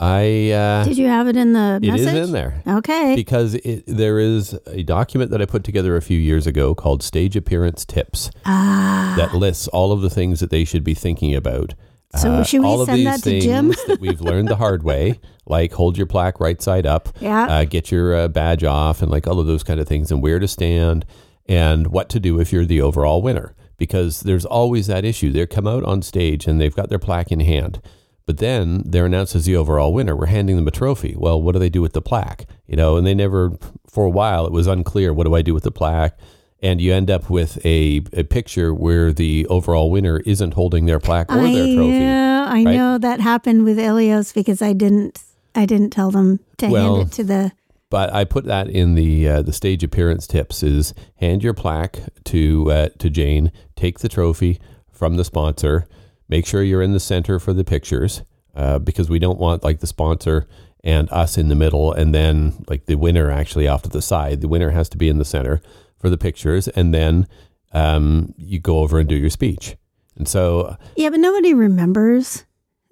I. 0.00 0.50
Uh, 0.50 0.84
Did 0.84 0.98
you 0.98 1.06
have 1.06 1.28
it 1.28 1.36
in 1.36 1.52
the 1.52 1.78
it 1.82 1.86
message? 1.92 2.06
is 2.08 2.28
in 2.28 2.32
there 2.32 2.62
Okay. 2.66 3.14
because 3.14 3.54
it, 3.56 3.84
there 3.86 4.18
is 4.18 4.58
a 4.66 4.82
document 4.82 5.30
that 5.30 5.40
I 5.42 5.44
put 5.46 5.64
together 5.64 5.96
a 5.96 6.02
few 6.02 6.18
years 6.18 6.46
ago 6.46 6.74
called 6.74 7.02
Stage 7.02 7.36
Appearance 7.36 7.84
Tips 7.84 8.30
ah. 8.44 9.14
that 9.16 9.34
lists 9.34 9.68
all 9.68 9.92
of 9.92 10.00
the 10.00 10.10
things 10.10 10.40
that 10.40 10.50
they 10.50 10.64
should 10.64 10.82
be 10.82 10.94
thinking 10.94 11.34
about. 11.34 11.74
Uh, 12.14 12.18
So 12.18 12.42
should 12.42 12.60
we 12.60 12.66
all 12.66 12.80
of 12.80 12.86
send 12.86 12.98
these 12.98 13.04
that 13.06 13.16
to 13.18 13.30
things 13.30 13.44
Jim? 13.44 13.68
that 13.86 14.00
we've 14.00 14.20
learned 14.20 14.48
the 14.48 14.56
hard 14.56 14.82
way, 14.82 15.20
like 15.46 15.72
hold 15.72 15.96
your 15.96 16.06
plaque 16.06 16.40
right 16.40 16.60
side 16.60 16.86
up, 16.86 17.08
yeah. 17.20 17.44
uh, 17.46 17.64
get 17.64 17.90
your 17.90 18.14
uh, 18.14 18.28
badge 18.28 18.64
off 18.64 19.02
and 19.02 19.10
like 19.10 19.26
all 19.26 19.40
of 19.40 19.46
those 19.46 19.62
kind 19.62 19.80
of 19.80 19.88
things 19.88 20.10
and 20.10 20.22
where 20.22 20.38
to 20.38 20.48
stand 20.48 21.04
and 21.46 21.88
what 21.88 22.08
to 22.10 22.20
do 22.20 22.38
if 22.40 22.52
you're 22.52 22.64
the 22.64 22.80
overall 22.80 23.22
winner 23.22 23.54
because 23.78 24.20
there's 24.20 24.44
always 24.44 24.86
that 24.86 25.04
issue. 25.04 25.32
They 25.32 25.46
come 25.46 25.66
out 25.66 25.84
on 25.84 26.02
stage 26.02 26.46
and 26.46 26.60
they've 26.60 26.74
got 26.74 26.88
their 26.88 26.98
plaque 26.98 27.32
in 27.32 27.40
hand 27.40 27.80
but 28.24 28.38
then 28.38 28.82
they're 28.86 29.06
announced 29.06 29.34
as 29.34 29.46
the 29.46 29.56
overall 29.56 29.92
winner. 29.92 30.14
We're 30.14 30.26
handing 30.26 30.54
them 30.54 30.68
a 30.68 30.70
trophy. 30.70 31.16
Well 31.18 31.42
what 31.42 31.52
do 31.52 31.58
they 31.58 31.68
do 31.68 31.82
with 31.82 31.92
the 31.92 32.00
plaque? 32.02 32.46
You 32.68 32.76
know 32.76 32.96
and 32.96 33.04
they 33.06 33.14
never 33.14 33.52
for 33.88 34.04
a 34.04 34.10
while 34.10 34.46
it 34.46 34.52
was 34.52 34.66
unclear 34.66 35.12
what 35.12 35.26
do 35.26 35.34
i 35.34 35.42
do 35.42 35.52
with 35.52 35.64
the 35.64 35.70
plaque 35.70 36.16
and 36.62 36.80
you 36.80 36.94
end 36.94 37.10
up 37.10 37.28
with 37.28 37.64
a, 37.66 38.02
a 38.12 38.22
picture 38.22 38.72
where 38.72 39.12
the 39.12 39.46
overall 39.48 39.90
winner 39.90 40.20
isn't 40.20 40.54
holding 40.54 40.86
their 40.86 41.00
plaque 41.00 41.30
or 41.30 41.40
I 41.40 41.52
their 41.52 41.74
trophy 41.74 41.98
know, 41.98 42.44
I 42.48 42.62
right? 42.64 42.64
know 42.64 42.98
that 42.98 43.20
happened 43.20 43.64
with 43.64 43.78
Elios 43.78 44.32
because 44.32 44.62
I 44.62 44.72
didn't 44.72 45.20
I 45.54 45.66
didn't 45.66 45.90
tell 45.90 46.10
them 46.10 46.40
to 46.58 46.68
Well, 46.68 46.96
hand 46.96 47.08
it 47.08 47.12
to 47.14 47.24
the 47.24 47.52
but 47.90 48.14
I 48.14 48.24
put 48.24 48.46
that 48.46 48.70
in 48.70 48.94
the 48.94 49.28
uh, 49.28 49.42
the 49.42 49.52
stage 49.52 49.82
appearance 49.84 50.26
tips 50.26 50.62
is 50.62 50.94
hand 51.16 51.42
your 51.42 51.52
plaque 51.52 51.98
to 52.24 52.70
uh, 52.72 52.88
to 52.98 53.10
Jane, 53.10 53.52
take 53.76 53.98
the 53.98 54.08
trophy 54.08 54.60
from 54.90 55.16
the 55.16 55.24
sponsor, 55.24 55.86
make 56.28 56.46
sure 56.46 56.62
you're 56.62 56.80
in 56.82 56.92
the 56.92 57.00
center 57.00 57.38
for 57.38 57.52
the 57.52 57.64
pictures 57.64 58.22
uh, 58.54 58.78
because 58.78 59.10
we 59.10 59.18
don't 59.18 59.38
want 59.38 59.62
like 59.62 59.80
the 59.80 59.86
sponsor 59.86 60.46
and 60.84 61.08
us 61.10 61.36
in 61.36 61.48
the 61.48 61.54
middle 61.54 61.92
and 61.92 62.14
then 62.14 62.64
like 62.66 62.86
the 62.86 62.94
winner 62.96 63.30
actually 63.30 63.68
off 63.68 63.82
to 63.82 63.88
the 63.88 64.02
side. 64.02 64.40
The 64.40 64.48
winner 64.48 64.70
has 64.70 64.88
to 64.90 64.96
be 64.96 65.08
in 65.08 65.18
the 65.18 65.24
center 65.24 65.60
for 66.02 66.10
the 66.10 66.18
pictures 66.18 66.68
and 66.68 66.92
then 66.92 67.26
um, 67.72 68.34
you 68.36 68.58
go 68.60 68.80
over 68.80 68.98
and 68.98 69.08
do 69.08 69.14
your 69.16 69.30
speech. 69.30 69.76
And 70.16 70.28
so 70.28 70.76
Yeah, 70.96 71.08
but 71.08 71.20
nobody 71.20 71.54
remembers. 71.54 72.44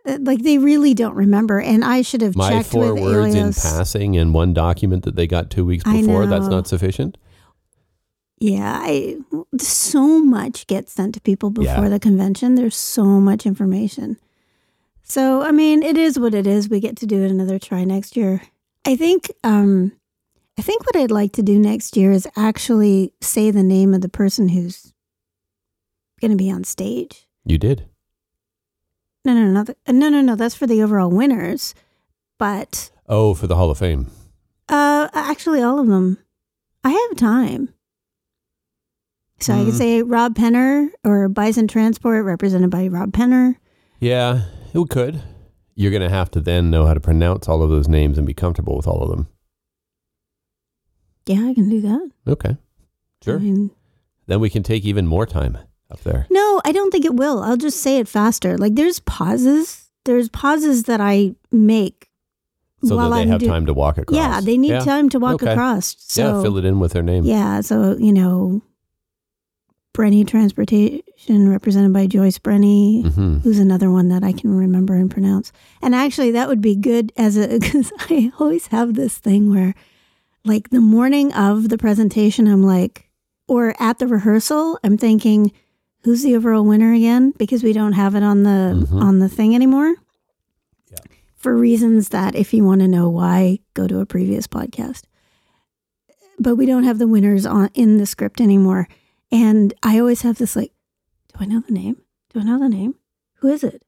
Uh, 0.07 0.17
Like 0.21 0.43
they 0.43 0.57
really 0.57 0.95
don't 0.95 1.15
remember 1.15 1.61
and 1.61 1.85
I 1.85 2.01
should 2.01 2.23
have 2.23 2.35
my 2.37 2.51
checked 2.51 2.69
four 2.71 2.95
with 2.95 3.03
words 3.03 3.35
in 3.35 3.53
passing 3.53 4.17
and 4.17 4.33
one 4.33 4.55
document 4.55 5.05
that 5.05 5.17
they 5.17 5.27
got 5.27 5.51
two 5.51 5.67
weeks 5.67 5.85
before, 5.85 6.25
that's 6.27 6.47
not 6.49 6.67
sufficient. 6.67 7.19
Yeah, 8.39 8.79
I 8.83 9.17
so 9.59 10.25
much 10.25 10.67
gets 10.67 10.93
sent 10.95 11.13
to 11.15 11.21
people 11.21 11.51
before 11.51 11.85
Yeah. 11.85 11.89
the 11.91 12.01
convention. 12.01 12.55
There's 12.55 12.77
so 12.77 13.05
much 13.05 13.45
information. 13.45 14.17
So, 15.03 15.43
I 15.43 15.51
mean, 15.53 15.83
it 15.83 15.99
is 15.99 16.19
what 16.19 16.35
it 16.35 16.47
is. 16.47 16.71
We 16.71 16.81
get 16.81 16.97
to 16.99 17.07
do 17.07 17.23
it 17.25 17.31
another 17.31 17.59
try 17.59 17.85
next 17.85 18.17
year. 18.17 18.41
I 18.87 18.97
think 18.97 19.31
um 19.45 19.93
I 20.61 20.63
think 20.63 20.85
what 20.85 20.95
I'd 20.97 21.11
like 21.11 21.33
to 21.33 21.43
do 21.43 21.59
next 21.59 21.97
year 21.97 22.13
is 22.13 22.29
actually 22.37 23.15
say 23.23 23.51
the 23.51 23.63
name 23.63 23.95
of 23.95 24.03
the 24.03 24.11
person 24.11 24.51
who's 24.51 24.93
going 26.21 26.33
to 26.33 26.37
be 26.37 26.51
on 26.51 26.65
stage. 26.65 27.27
You 27.47 27.57
did. 27.57 27.87
No, 29.25 29.33
no, 29.33 29.47
no, 29.47 29.65
the, 29.65 29.75
no, 29.91 30.11
no, 30.11 30.21
no. 30.21 30.37
That's 30.37 30.55
for 30.55 30.67
the 30.67 30.83
overall 30.83 31.09
winners. 31.09 31.75
But 32.39 32.91
Oh, 33.09 33.33
for 33.33 33.47
the 33.47 33.57
Hall 33.57 33.71
of 33.71 33.79
Fame. 33.79 34.11
uh, 34.69 35.09
actually, 35.15 35.63
all 35.63 35.79
of 35.81 35.87
them. 35.87 36.19
I 36.85 36.91
have 36.91 37.17
time, 37.17 37.73
so 39.41 39.55
I 39.55 39.65
could 39.65 39.73
Hmm. 39.73 39.79
say 39.79 40.03
Rob 40.03 40.35
Penner 40.35 40.89
or 41.05 41.27
Bison 41.31 41.69
Transport, 41.69 42.23
represented 42.27 42.69
by 42.71 42.87
Rob 42.87 43.13
Penner. 43.13 43.57
Yeah, 43.99 44.43
it 44.75 44.91
could. 44.91 45.23
You're 45.75 45.91
going 45.91 46.03
to 46.03 46.11
have 46.11 46.31
to 46.33 46.41
then 46.43 46.71
know 46.71 46.85
how 46.85 46.93
to 46.93 47.01
pronounce 47.01 47.49
all 47.49 47.63
of 47.63 47.71
those 47.71 47.89
names 47.89 48.19
and 48.19 48.27
be 48.27 48.35
comfortable 48.35 48.77
with 48.77 48.87
all 48.87 49.03
of 49.03 49.09
them. 49.09 49.29
Yeah, 51.27 51.47
I 51.47 51.55
can 51.55 51.69
do 51.69 51.81
that. 51.83 52.11
Okay. 52.27 52.51
I 52.51 53.25
Sure. 53.25 53.39
mean, 53.39 53.71
Then 54.27 54.41
we 54.41 54.51
can 54.51 54.63
take 54.63 54.85
even 54.85 55.07
more 55.07 55.27
time 55.27 55.59
up 55.91 56.01
there. 56.03 56.27
no, 56.31 56.61
I 56.65 56.73
don't 56.73 56.91
think 56.91 57.05
it 57.05 57.15
will. 57.15 57.41
I'll 57.43 57.57
just 57.57 57.81
say 57.83 57.99
it 57.99 58.09
faster. 58.09 58.57
Like 58.59 58.75
there's 58.75 59.01
pauses. 59.01 59.91
There's 60.05 60.29
pauses 60.29 60.85
that 60.85 61.01
I 61.01 61.35
make 61.53 62.09
So 62.83 62.97
while 62.97 63.11
that 63.11 63.17
they 63.17 63.23
I'm 63.23 63.29
have 63.29 63.41
do- 63.41 63.47
time 63.49 63.67
to 63.67 63.75
walk 63.75 63.99
across. 63.99 64.17
Yeah, 64.17 64.41
they 64.41 64.57
need 64.57 64.71
Yeah. 64.71 64.81
time 64.85 65.09
to 65.11 65.19
walk 65.19 65.43
Okay. 65.43 65.53
across. 65.53 65.97
So 65.99 66.23
yeah, 66.37 66.43
fill 66.43 66.57
it 66.59 66.65
in 66.65 66.81
with 66.81 66.93
their 66.93 67.03
name. 67.03 67.25
Yeah, 67.25 67.61
so 67.61 67.97
you 67.99 68.13
know, 68.13 68.63
Brenny 69.93 70.27
Transportation, 70.27 71.49
represented 71.49 71.93
by 71.93 72.07
Joyce 72.07 72.39
Brenny, 72.39 73.13
hmm 73.13 73.39
who's 73.41 73.59
another 73.59 73.91
one 73.91 74.09
that 74.09 74.23
I 74.23 74.33
can 74.33 74.55
remember 74.57 74.95
and 74.95 75.11
pronounce. 75.11 75.53
And 75.83 75.95
actually, 75.95 76.31
that 76.31 76.49
would 76.49 76.61
be 76.63 76.77
good 76.77 77.13
as 77.17 77.37
a 77.37 77.49
because 77.59 77.93
I 78.09 78.33
always 78.39 78.69
have 78.69 78.95
this 78.95 79.19
thing 79.19 79.51
where, 79.51 79.75
like, 80.45 80.71
the 80.71 80.81
morning 80.81 81.33
of 81.35 81.69
the 81.69 81.79
presentation, 81.79 82.47
I'm 82.49 82.63
like, 82.63 83.09
or 83.49 83.75
at 83.81 83.99
the 83.99 84.07
rehearsal, 84.07 84.79
I'm 84.85 84.97
thinking, 84.97 85.53
who's 86.05 86.23
the 86.23 86.37
overall 86.37 86.65
winner 86.65 86.93
again? 86.93 87.33
Because 87.37 87.63
we 87.63 87.73
don't 87.73 87.93
have 87.93 88.15
it 88.15 88.23
on 88.23 88.43
the 88.45 88.87
Mhm. 88.89 89.03
on 89.03 89.19
the 89.19 89.29
thing 89.29 89.55
anymore. 89.55 89.95
Yeah. 90.91 90.99
For 91.37 91.57
reasons 91.57 92.09
that, 92.11 92.35
if 92.35 92.55
you 92.55 92.65
want 92.65 92.81
to 92.81 92.89
know 92.89 93.09
why, 93.09 93.59
go 93.75 93.87
to 93.87 93.99
a 94.01 94.07
previous 94.07 94.47
podcast. 94.47 95.03
But 96.39 96.57
we 96.57 96.65
don't 96.65 96.85
have 96.85 96.99
the 96.99 97.09
winners 97.09 97.45
on 97.45 97.69
in 97.75 97.99
the 97.99 98.07
script 98.07 98.41
anymore. 98.41 98.89
And 99.31 99.75
I 99.83 99.99
always 99.99 100.23
have 100.23 100.39
this 100.39 100.57
like, 100.57 100.73
do 101.29 101.37
I 101.41 101.45
know 101.47 101.61
the 101.61 101.73
name? 101.75 101.97
Do 102.33 102.41
I 102.41 102.45
know 102.45 102.59
the 102.59 102.69
name? 102.69 102.95
Who 103.41 103.49
is 103.49 103.63
it? 103.63 103.83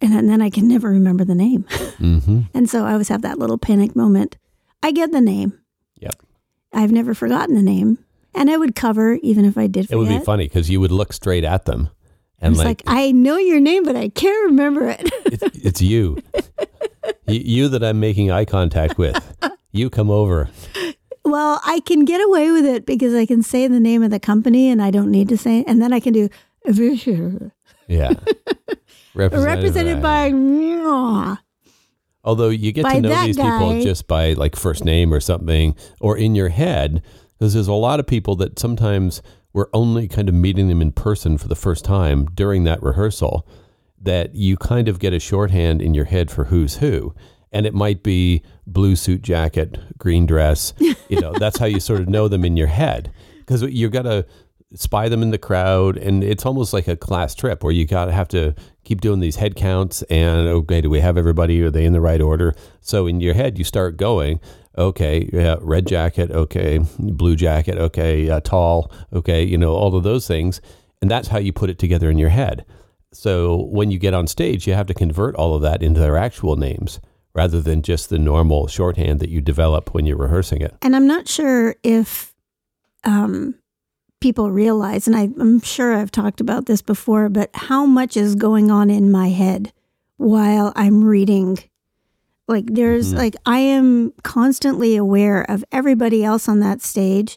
And, 0.00 0.12
and 0.12 0.28
then 0.28 0.42
I 0.42 0.50
can 0.50 0.68
never 0.68 0.90
remember 0.90 1.24
the 1.24 1.34
name. 1.34 1.62
hmm 1.98 2.40
And 2.52 2.68
so 2.68 2.84
I 2.84 2.92
always 2.92 3.08
have 3.08 3.22
that 3.22 3.38
little 3.38 3.56
panic 3.58 3.96
moment. 3.96 4.36
I 4.84 4.92
get 4.92 5.12
the 5.12 5.20
name. 5.20 5.58
Yep. 5.98 6.14
I've 6.72 6.92
never 6.92 7.14
forgotten 7.14 7.54
the 7.54 7.62
name. 7.62 7.98
And 8.34 8.50
I 8.50 8.56
would 8.56 8.74
cover 8.74 9.14
even 9.22 9.44
if 9.44 9.56
I 9.56 9.66
did 9.66 9.90
It 9.90 9.96
would 9.96 10.08
be 10.08 10.18
funny 10.18 10.44
because 10.46 10.68
you 10.68 10.80
would 10.80 10.90
look 10.92 11.12
straight 11.12 11.44
at 11.44 11.64
them 11.64 11.88
and 12.40 12.52
It's 12.52 12.58
like, 12.58 12.82
like, 12.86 12.96
I 12.96 13.12
know 13.12 13.38
your 13.38 13.60
name, 13.60 13.84
but 13.84 13.96
I 13.96 14.10
can't 14.10 14.50
remember 14.50 14.88
it. 14.88 15.00
it's, 15.26 15.42
it's 15.64 15.80
you. 15.80 16.18
you. 17.26 17.40
You 17.40 17.68
that 17.70 17.82
I'm 17.82 17.98
making 18.00 18.30
eye 18.30 18.44
contact 18.44 18.98
with. 18.98 19.16
You 19.76 19.90
come 19.90 20.08
over. 20.08 20.48
well, 21.24 21.60
I 21.64 21.80
can 21.80 22.04
get 22.04 22.20
away 22.20 22.52
with 22.52 22.64
it 22.64 22.86
because 22.86 23.12
I 23.12 23.26
can 23.26 23.42
say 23.42 23.66
the 23.66 23.80
name 23.80 24.04
of 24.04 24.12
the 24.12 24.20
company 24.20 24.70
and 24.70 24.80
I 24.80 24.92
don't 24.92 25.10
need 25.10 25.28
to 25.30 25.36
say 25.36 25.58
it. 25.58 25.64
And 25.66 25.82
then 25.82 25.92
I 25.92 25.98
can 25.98 26.12
do 26.12 26.28
Yeah. 27.88 28.12
represented 29.14 30.00
by 30.00 30.30
Although 32.24 32.48
you 32.48 32.72
get 32.72 32.84
by 32.84 32.94
to 32.94 33.00
know 33.02 33.24
these 33.24 33.36
people 33.36 33.82
just 33.82 34.08
by 34.08 34.32
like 34.32 34.56
first 34.56 34.84
name 34.84 35.12
or 35.12 35.20
something 35.20 35.76
or 36.00 36.16
in 36.16 36.34
your 36.34 36.48
head, 36.48 37.02
because 37.38 37.54
there's 37.54 37.68
a 37.68 37.72
lot 37.74 38.00
of 38.00 38.06
people 38.06 38.34
that 38.36 38.58
sometimes 38.58 39.22
we're 39.52 39.68
only 39.72 40.08
kind 40.08 40.28
of 40.28 40.34
meeting 40.34 40.68
them 40.68 40.82
in 40.82 40.90
person 40.90 41.38
for 41.38 41.48
the 41.48 41.54
first 41.54 41.84
time 41.84 42.26
during 42.34 42.64
that 42.64 42.82
rehearsal, 42.82 43.46
that 44.00 44.34
you 44.34 44.56
kind 44.56 44.88
of 44.88 44.98
get 44.98 45.12
a 45.12 45.20
shorthand 45.20 45.80
in 45.80 45.94
your 45.94 46.06
head 46.06 46.30
for 46.30 46.44
who's 46.44 46.76
who. 46.76 47.14
And 47.52 47.66
it 47.66 47.74
might 47.74 48.02
be 48.02 48.42
blue 48.66 48.96
suit 48.96 49.22
jacket, 49.22 49.78
green 49.96 50.26
dress. 50.26 50.72
You 50.78 51.20
know, 51.20 51.32
that's 51.34 51.58
how 51.58 51.66
you 51.66 51.78
sort 51.78 52.00
of 52.00 52.08
know 52.08 52.26
them 52.26 52.44
in 52.44 52.56
your 52.56 52.66
head. 52.66 53.12
Because 53.38 53.62
you've 53.62 53.92
got 53.92 54.02
to 54.02 54.26
spy 54.74 55.08
them 55.08 55.22
in 55.22 55.30
the 55.30 55.38
crowd. 55.38 55.96
And 55.96 56.22
it's 56.24 56.46
almost 56.46 56.72
like 56.72 56.88
a 56.88 56.96
class 56.96 57.34
trip 57.34 57.62
where 57.62 57.72
you 57.72 57.86
got 57.86 58.06
to 58.06 58.12
have 58.12 58.28
to 58.28 58.54
keep 58.84 59.00
doing 59.00 59.20
these 59.20 59.36
head 59.36 59.56
counts. 59.56 60.02
And 60.02 60.48
okay, 60.48 60.80
do 60.80 60.90
we 60.90 61.00
have 61.00 61.16
everybody? 61.16 61.62
Are 61.62 61.70
they 61.70 61.84
in 61.84 61.92
the 61.92 62.00
right 62.00 62.20
order? 62.20 62.54
So 62.80 63.06
in 63.06 63.20
your 63.20 63.34
head, 63.34 63.58
you 63.58 63.64
start 63.64 63.96
going, 63.96 64.40
okay, 64.76 65.28
yeah, 65.32 65.56
red 65.60 65.86
jacket, 65.86 66.30
okay, 66.30 66.80
blue 66.98 67.36
jacket, 67.36 67.78
okay, 67.78 68.28
uh, 68.28 68.40
tall, 68.40 68.90
okay, 69.12 69.42
you 69.42 69.56
know, 69.56 69.72
all 69.72 69.96
of 69.96 70.02
those 70.02 70.26
things. 70.26 70.60
And 71.00 71.10
that's 71.10 71.28
how 71.28 71.38
you 71.38 71.52
put 71.52 71.70
it 71.70 71.78
together 71.78 72.10
in 72.10 72.18
your 72.18 72.30
head. 72.30 72.64
So 73.12 73.62
when 73.66 73.90
you 73.90 73.98
get 73.98 74.14
on 74.14 74.26
stage, 74.26 74.66
you 74.66 74.74
have 74.74 74.86
to 74.88 74.94
convert 74.94 75.36
all 75.36 75.54
of 75.54 75.62
that 75.62 75.82
into 75.82 76.00
their 76.00 76.16
actual 76.16 76.56
names 76.56 77.00
rather 77.34 77.60
than 77.60 77.82
just 77.82 78.10
the 78.10 78.18
normal 78.18 78.66
shorthand 78.66 79.20
that 79.20 79.28
you 79.28 79.40
develop 79.40 79.92
when 79.92 80.06
you're 80.06 80.16
rehearsing 80.16 80.62
it. 80.62 80.76
And 80.82 80.94
I'm 80.94 81.06
not 81.06 81.28
sure 81.28 81.76
if 81.82 82.34
um, 83.04 83.54
people 84.24 84.50
realize, 84.50 85.06
and 85.06 85.14
I, 85.14 85.24
I'm 85.38 85.60
sure 85.60 85.92
I've 85.92 86.10
talked 86.10 86.40
about 86.40 86.64
this 86.64 86.80
before, 86.80 87.28
but 87.28 87.50
how 87.52 87.84
much 87.84 88.16
is 88.16 88.34
going 88.34 88.70
on 88.70 88.88
in 88.88 89.10
my 89.12 89.28
head 89.28 89.70
while 90.16 90.72
I'm 90.74 91.04
reading. 91.04 91.58
Like, 92.48 92.64
there's 92.72 93.12
Mhm. 93.12 93.18
like, 93.18 93.36
I 93.44 93.58
am 93.58 94.14
constantly 94.22 94.96
aware 94.96 95.42
of 95.42 95.62
everybody 95.70 96.24
else 96.24 96.48
on 96.48 96.60
that 96.60 96.80
stage. 96.80 97.36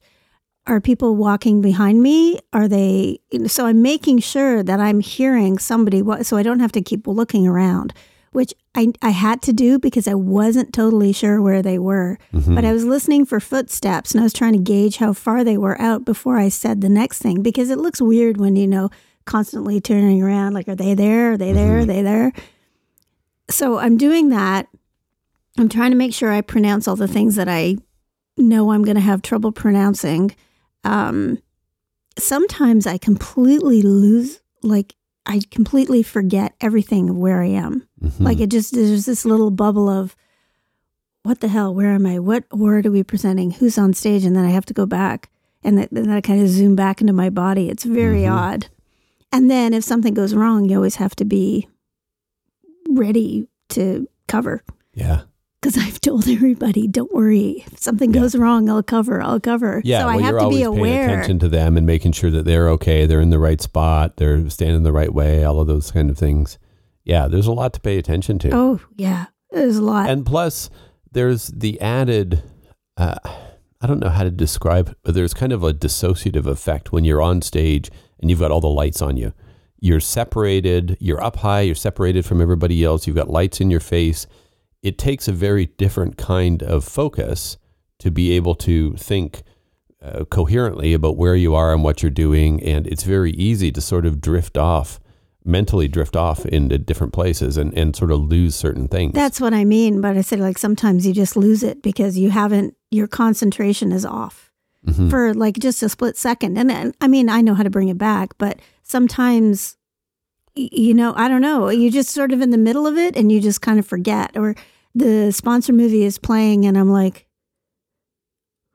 Are 0.65 0.79
people 0.79 1.17
walking 1.17 1.59
behind 1.59 2.01
me? 2.01 2.39
Are 2.53 2.69
they? 2.69 3.19
So 3.47 3.65
I'm 3.65 3.81
making 3.81 4.19
sure 4.19 4.63
that 4.63 4.79
I'm 4.79 5.01
hearing 5.01 5.57
somebody, 5.57 6.01
so 6.23 6.37
I 6.37 6.43
don't 6.43 6.61
have 6.61 6.71
to 6.71 6.81
keep 6.81 7.05
looking 7.05 7.45
around, 7.45 7.93
which 8.31 8.53
I, 8.75 8.93
I 9.01 9.09
had 9.09 9.41
to 9.43 9.53
do 9.53 9.79
because 9.79 10.07
I 10.07 10.13
wasn't 10.13 10.73
totally 10.73 11.11
sure 11.13 11.41
where 11.41 11.61
they 11.61 11.79
were. 11.79 12.17
Mhm. 12.33 12.55
But 12.55 12.65
I 12.65 12.73
was 12.73 12.83
listening 12.85 13.25
for 13.25 13.39
footsteps 13.39 14.11
and 14.11 14.19
I 14.19 14.23
was 14.23 14.33
trying 14.33 14.53
to 14.53 14.59
gauge 14.59 14.97
how 14.97 15.13
far 15.13 15.43
they 15.43 15.57
were 15.57 15.79
out 15.81 16.05
before 16.05 16.37
I 16.37 16.49
said 16.49 16.81
the 16.81 16.89
next 16.89 17.19
thing 17.19 17.41
because 17.41 17.69
it 17.69 17.77
looks 17.79 18.01
weird 18.01 18.37
when 18.37 18.55
you 18.55 18.67
know 18.67 18.89
constantly 19.25 19.81
turning 19.81 20.21
around 20.21 20.53
like 20.53 20.67
are 20.67 20.75
they 20.75 20.93
there? 20.93 21.33
Are 21.33 21.37
they 21.37 21.51
there? 21.51 21.79
Are 21.79 21.83
Mhm. 21.83 21.87
they 21.87 22.01
there? 22.01 22.31
So 23.49 23.77
I'm 23.79 23.97
doing 23.97 24.29
that. 24.29 24.67
I'm 25.57 25.69
trying 25.69 25.91
to 25.91 25.97
make 25.97 26.13
sure 26.13 26.31
I 26.31 26.41
pronounce 26.41 26.87
all 26.87 26.95
the 26.95 27.07
things 27.07 27.35
that 27.35 27.47
I 27.49 27.77
know 28.37 28.71
I'm 28.71 28.83
going 28.83 28.95
to 28.95 29.01
have 29.01 29.21
trouble 29.21 29.51
pronouncing. 29.51 30.35
Um, 30.83 31.39
sometimes 32.19 32.85
I 32.85 32.97
completely 32.99 33.81
lose, 33.81 34.39
like, 34.61 34.93
I 35.25 35.41
completely 35.49 36.03
forget 36.03 36.53
everything 36.61 37.09
of 37.09 37.17
where 37.17 37.41
I 37.41 37.47
am. 37.47 37.86
Mhm. 38.03 38.19
Like 38.19 38.39
it 38.39 38.49
just 38.51 38.73
there's 38.73 39.05
this 39.05 39.25
little 39.25 39.51
bubble 39.51 39.89
of 39.89 40.15
what 41.23 41.39
the 41.41 41.47
hell? 41.47 41.73
Where 41.73 41.91
am 41.91 42.05
I? 42.05 42.19
What 42.19 42.43
word 42.55 42.85
are 42.85 42.91
we 42.91 43.03
presenting? 43.03 43.51
Who's 43.51 43.77
on 43.77 43.93
stage? 43.93 44.23
And 44.23 44.35
then 44.35 44.45
I 44.45 44.49
have 44.51 44.65
to 44.67 44.73
go 44.73 44.85
back, 44.85 45.29
and 45.63 45.77
then 45.77 45.87
then 45.91 46.09
I 46.09 46.21
kind 46.21 46.41
of 46.41 46.47
zoom 46.49 46.75
back 46.75 47.01
into 47.01 47.13
my 47.13 47.29
body. 47.29 47.69
It's 47.69 47.83
very 47.83 48.21
Mhm. 48.21 48.31
odd. 48.31 48.67
And 49.31 49.49
then 49.51 49.73
if 49.73 49.83
something 49.83 50.13
goes 50.13 50.33
wrong, 50.33 50.65
you 50.69 50.75
always 50.77 50.95
have 50.95 51.15
to 51.17 51.25
be 51.25 51.67
ready 52.89 53.47
to 53.69 54.07
cover 54.27 54.63
yeah. 54.93 55.21
because 55.61 55.77
I've 55.77 55.99
told 55.99 56.27
everybody, 56.29 56.87
don't 56.87 57.13
worry. 57.13 57.65
If 57.71 57.79
something 57.79 58.13
Yeah. 58.13 58.21
goes 58.21 58.35
wrong, 58.35 58.69
I'll 58.69 58.83
cover. 58.83 59.21
I'll 59.21 59.39
cover. 59.41 59.81
Yeah, 59.83 60.01
so 60.01 60.05
well, 60.07 60.19
I 60.19 60.21
have 60.21 60.39
to 60.39 60.49
be 60.49 60.63
aware. 60.63 61.09
attention 61.09 61.39
to 61.39 61.49
them 61.49 61.75
and 61.75 61.85
making 61.85 62.13
sure 62.13 62.31
that 62.31 62.45
they're 62.45 62.69
okay, 62.69 63.05
they're 63.05 63.19
in 63.21 63.29
the 63.29 63.39
right 63.39 63.61
spot, 63.61 64.15
they're 64.17 64.49
standing 64.49 64.83
the 64.83 64.93
right 64.93 65.13
way, 65.13 65.43
all 65.43 65.59
of 65.59 65.67
those 65.67 65.91
kind 65.91 66.09
of 66.09 66.17
things. 66.17 66.57
Yeah, 67.07 67.29
there's 67.29 67.47
a 67.47 67.53
lot 67.53 67.71
to 67.73 67.79
pay 67.79 67.97
attention 67.97 68.37
to. 68.39 68.49
Oh 68.53 68.81
yeah, 68.97 69.27
there's 69.51 69.77
a 69.77 69.81
lot. 69.81 70.09
And 70.09 70.25
plus, 70.25 70.69
there's 71.13 71.47
the 71.47 71.79
added, 71.79 72.43
uh, 72.97 73.15
I 73.79 73.87
don't 73.87 74.01
know 74.01 74.09
how 74.09 74.23
to 74.23 74.29
describe, 74.29 74.93
but 75.03 75.15
there's 75.15 75.33
kind 75.33 75.53
of 75.53 75.63
a 75.63 75.73
dissociative 75.73 76.45
effect 76.45 76.91
when 76.91 77.05
you're 77.05 77.21
on 77.21 77.41
stage 77.41 77.89
and 78.19 78.29
you've 78.29 78.41
got 78.41 78.51
all 78.51 78.59
the 78.59 78.67
lights 78.67 79.01
on 79.01 79.15
you. 79.15 79.31
You're 79.79 80.01
separated, 80.01 80.97
you're 80.99 81.23
up 81.23 81.37
high, 81.37 81.61
you're 81.61 81.75
separated 81.75 82.25
from 82.25 82.41
everybody 82.41 82.83
else, 82.83 83.07
you've 83.07 83.15
got 83.15 83.29
lights 83.29 83.61
in 83.61 83.71
your 83.71 83.79
face. 83.79 84.27
It 84.83 84.97
takes 84.97 85.29
a 85.29 85.31
very 85.31 85.67
different 85.77 86.17
kind 86.17 86.61
of 86.61 86.83
focus 86.83 87.57
to 87.99 88.11
be 88.11 88.33
able 88.33 88.55
to 88.55 88.95
think 88.95 89.43
uh, 90.01 90.25
coherently 90.25 90.93
about 90.93 91.15
where 91.15 91.35
you 91.35 91.55
are 91.55 91.73
and 91.73 91.85
what 91.85 92.03
you're 92.03 92.11
doing. 92.11 92.61
And 92.61 92.85
it's 92.85 93.03
very 93.03 93.31
easy 93.31 93.71
to 93.71 93.79
sort 93.79 94.05
of 94.05 94.19
drift 94.19 94.57
off, 94.57 94.99
mentally 95.47 95.87
drift 95.87 96.15
off 96.15 96.45
into 96.45 96.77
different 96.77 97.13
places 97.13 97.57
and, 97.57 97.73
and 97.77 97.95
sort 97.95 98.11
of 98.11 98.19
lose 98.19 98.53
certain 98.55 98.87
things. 98.87 99.13
That's 99.13 99.39
what 99.41 99.53
I 99.53 99.63
mean. 99.65 100.01
But 100.01 100.17
I 100.17 100.21
said 100.21 100.39
like 100.39 100.57
sometimes 100.57 101.07
you 101.07 101.13
just 101.13 101.35
lose 101.37 101.63
it 101.63 101.81
because 101.81 102.17
you 102.17 102.29
haven't 102.29 102.75
your 102.91 103.07
concentration 103.07 103.91
is 103.91 104.05
off. 104.05 104.43
Mhm. 104.85 105.09
for 105.09 105.33
like 105.33 105.57
just 105.57 105.83
a 105.83 105.89
split 105.89 106.15
second. 106.15 106.57
And, 106.57 106.71
and 106.71 106.95
I 107.01 107.07
mean, 107.09 107.27
I 107.29 107.41
know 107.41 107.55
how 107.55 107.63
to 107.63 107.69
bring 107.69 107.89
it 107.89 107.97
back, 107.97 108.37
but 108.37 108.59
sometimes, 108.83 109.75
you 110.55 110.93
know, 110.93 111.13
I 111.17 111.27
don't 111.27 111.41
know. 111.41 111.67
You 111.69 111.91
just 111.91 112.09
sort 112.11 112.31
of 112.31 112.41
in 112.41 112.51
the 112.51 112.57
middle 112.57 112.87
of 112.87 112.95
it 112.95 113.17
and 113.17 113.29
you 113.31 113.41
just 113.41 113.59
kind 113.61 113.79
of 113.79 113.87
forget. 113.87 114.37
Or 114.37 114.55
the 114.95 115.31
sponsor 115.31 115.73
movie 115.73 116.03
is 116.03 116.17
playing 116.17 116.65
and 116.65 116.77
I'm 116.77 116.89
like, 116.91 117.27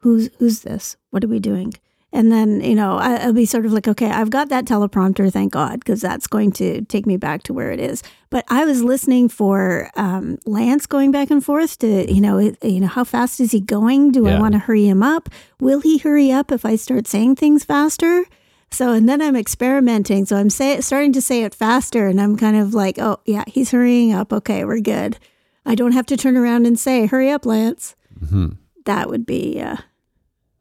who's 0.01 0.29
who's 0.39 0.61
this? 0.61 0.97
What 1.11 1.25
are 1.25 1.29
we 1.29 1.39
doing? 1.39 1.73
And 2.15 2.31
then, 2.31 2.61
you 2.61 2.75
know, 2.75 2.99
I, 2.99 3.17
I'll 3.17 3.33
be 3.33 3.47
sort 3.47 3.65
of 3.65 3.73
like, 3.73 3.89
okay, 3.89 4.11
I've 4.11 4.29
got 4.29 4.51
that 4.51 4.67
teleprompter, 4.67 5.33
thank 5.33 5.53
God, 5.53 5.81
because 5.81 6.03
that's 6.03 6.27
going 6.27 6.53
to 6.53 6.83
take 6.83 7.07
me 7.07 7.17
back 7.17 7.43
to 7.45 7.55
where 7.55 7.71
it 7.71 7.81
is. 7.81 8.03
But 8.29 8.45
I 8.49 8.67
was 8.67 8.83
listening 8.85 9.31
for 9.31 9.91
um, 9.97 10.39
Lance 10.45 10.87
going 10.87 11.11
back 11.11 11.31
and 11.31 11.43
forth 11.43 11.79
to, 11.79 12.13
you 12.13 12.21
know, 12.21 12.37
it, 12.39 12.63
you 12.63 12.81
know, 12.81 12.87
how 12.87 13.05
fast 13.05 13.41
is 13.41 13.53
he 13.53 13.61
going? 13.61 14.13
Do 14.13 14.27
I 14.27 14.33
want 14.41 14.53
to 14.53 14.59
hurry 14.59 14.87
him 14.87 15.03
up? 15.03 15.31
Will 15.59 15.81
he 15.81 15.99
hurry 15.99 16.31
up 16.31 16.53
if 16.53 16.67
I 16.67 16.77
start 16.77 17.07
saying 17.07 17.37
things 17.37 17.65
faster? 17.65 18.25
So, 18.71 18.93
and 18.93 19.09
then 19.09 19.23
I'm 19.23 19.37
experimenting. 19.37 20.27
So 20.27 20.37
I'm 20.37 20.51
say, 20.51 20.81
starting 20.83 21.13
to 21.15 21.23
say 21.23 21.45
it 21.45 21.55
faster, 21.55 22.09
and 22.09 22.21
I'm 22.21 22.37
kind 22.37 22.57
of 22.57 22.75
like, 22.75 22.99
oh, 22.99 23.21
yeah, 23.25 23.45
he's 23.47 23.71
hurrying 23.71 24.13
up. 24.13 24.33
Okay, 24.33 24.65
we're 24.67 24.81
good. 24.81 25.19
I 25.65 25.75
don't 25.75 25.93
have 25.93 26.07
to 26.07 26.17
turn 26.17 26.37
around 26.37 26.67
and 26.67 26.79
say, 26.79 27.07
hurry 27.07 27.31
up, 27.31 27.47
Lance. 27.47 27.97
hmm 28.29 28.49
That 28.85 29.09
would 29.09 29.25
be, 29.25 29.61
uh, 29.61 29.77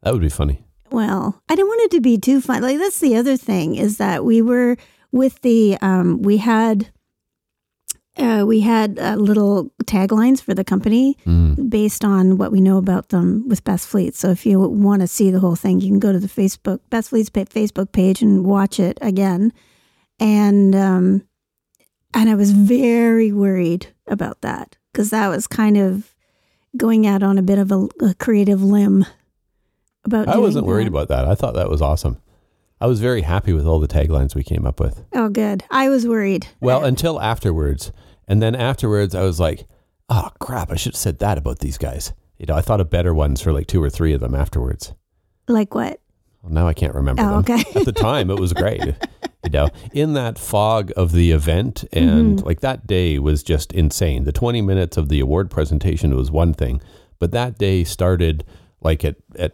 That 0.04 0.14
would 0.14 0.22
be 0.22 0.30
funny. 0.30 0.64
Well, 0.92 1.42
I 1.50 1.56
didn't 1.56 1.68
want 1.70 1.82
it 1.84 1.92
to 1.96 2.02
be 2.02 2.18
too 2.18 2.42
fun. 2.42 2.62
Like 2.62 2.78
that's 2.78 3.00
the 3.00 3.16
other 3.16 3.38
thing 3.38 3.76
is 3.76 3.98
that 3.98 4.24
we 4.26 4.42
were 4.42 4.78
with 5.12 5.42
the 5.42 5.78
um 5.82 6.22
we 6.22 6.38
had 6.38 6.92
uh 8.18 8.44
we 8.46 8.60
had 8.62 9.00
uh, 9.00 9.16
little 9.16 9.72
taglines 9.86 10.42
for 10.42 10.54
the 10.54 10.64
company 10.64 11.18
Mm. 11.26 11.70
based 11.70 12.04
on 12.04 12.38
what 12.38 12.52
we 12.52 12.60
know 12.62 12.78
about 12.78 13.10
them 13.10 13.48
with 13.48 13.64
Best 13.64 13.88
Fleet. 13.88 14.16
So 14.16 14.30
if 14.32 14.46
you 14.46 14.60
want 14.60 15.02
to 15.02 15.08
see 15.08 15.32
the 15.32 15.40
whole 15.40 15.56
thing, 15.56 15.80
you 15.82 15.88
can 15.88 16.00
go 16.00 16.12
to 16.12 16.20
the 16.20 16.28
Facebook 16.28 16.80
Best 16.90 17.10
Fleet's 17.10 17.30
Facebook 17.30 17.92
page 17.92 18.22
and 18.22 18.46
watch 18.46 18.80
it 18.80 18.98
again. 19.02 19.54
And 20.20 20.76
um 20.76 21.24
and 22.14 22.30
I 22.30 22.36
was 22.36 22.52
very 22.52 23.32
worried 23.32 23.88
about 24.08 24.42
that 24.42 24.78
because 24.92 25.10
that 25.12 25.30
was 25.30 25.48
kind 25.48 25.78
of 25.78 26.14
going 26.76 27.08
out 27.08 27.24
on 27.24 27.38
a 27.38 27.42
bit 27.42 27.60
of 27.60 27.72
a, 27.72 27.88
a 28.02 28.14
creative 28.16 28.62
limb 28.62 29.06
about 30.04 30.28
I 30.28 30.38
wasn't 30.38 30.66
worried 30.66 30.88
about 30.88 31.08
that. 31.10 31.26
I 31.26 31.36
thought 31.36 31.54
that 31.56 31.70
was 31.70 31.82
awesome. 31.82 32.22
I 32.80 32.88
was 32.88 33.00
very 33.00 33.22
happy 33.22 33.54
with 33.54 33.66
all 33.68 33.80
the 33.80 33.88
taglines 33.88 34.34
we 34.34 34.44
came 34.44 34.66
up 34.66 34.80
with. 34.80 35.04
Oh, 35.14 35.30
good. 35.30 35.64
I 35.70 35.90
was 35.90 36.08
worried. 36.08 36.48
Well, 36.60 36.84
until 36.84 37.22
afterwards. 37.22 37.92
And 38.28 38.42
then 38.42 38.56
afterwards, 38.56 39.14
I 39.14 39.22
was 39.24 39.40
like, 39.40 39.68
oh, 40.10 40.30
crap, 40.40 40.72
I 40.72 40.76
should 40.76 40.94
have 40.94 40.98
said 40.98 41.20
that 41.20 41.38
about 41.38 41.60
these 41.60 41.78
guys. 41.78 42.14
You 42.40 42.48
know, 42.48 42.56
I 42.56 42.62
thought 42.62 42.82
of 42.82 42.90
better 42.90 43.14
ones 43.14 43.40
for 43.42 43.54
like 43.54 43.68
two 43.68 43.84
or 43.84 43.90
three 43.92 44.14
of 44.14 44.22
them 44.22 44.34
afterwards. 44.34 44.94
like 45.48 45.76
what? 45.76 46.00
Well, 46.42 46.52
now 46.52 46.68
I 46.68 46.74
can't 46.74 46.96
remember 46.96 47.22
Oh, 47.22 47.42
them. 47.42 47.58
okay. 47.60 47.80
At 47.80 47.86
the 47.86 47.92
time, 47.92 48.32
it 48.32 48.40
was 48.40 48.52
great. 48.54 48.82
you 49.44 49.50
know, 49.52 49.70
in 49.94 50.14
that 50.14 50.40
fog 50.40 50.92
of 50.98 51.12
the 51.12 51.32
event, 51.32 51.84
and 51.94 52.38
Mm-hmm. 52.38 52.46
like 52.48 52.62
that 52.62 52.88
day 52.88 53.20
was 53.20 53.44
just 53.44 53.72
insane. 53.74 54.24
The 54.24 54.32
20 54.32 54.60
minutes 54.64 54.98
of 54.98 55.10
the 55.10 55.20
award 55.20 55.52
presentation 55.52 56.16
was 56.16 56.32
one 56.32 56.56
thing, 56.56 56.82
but 57.20 57.32
that 57.34 57.60
day 57.60 57.84
started 57.84 58.44
like 58.82 59.06
at, 59.06 59.18
at 59.38 59.54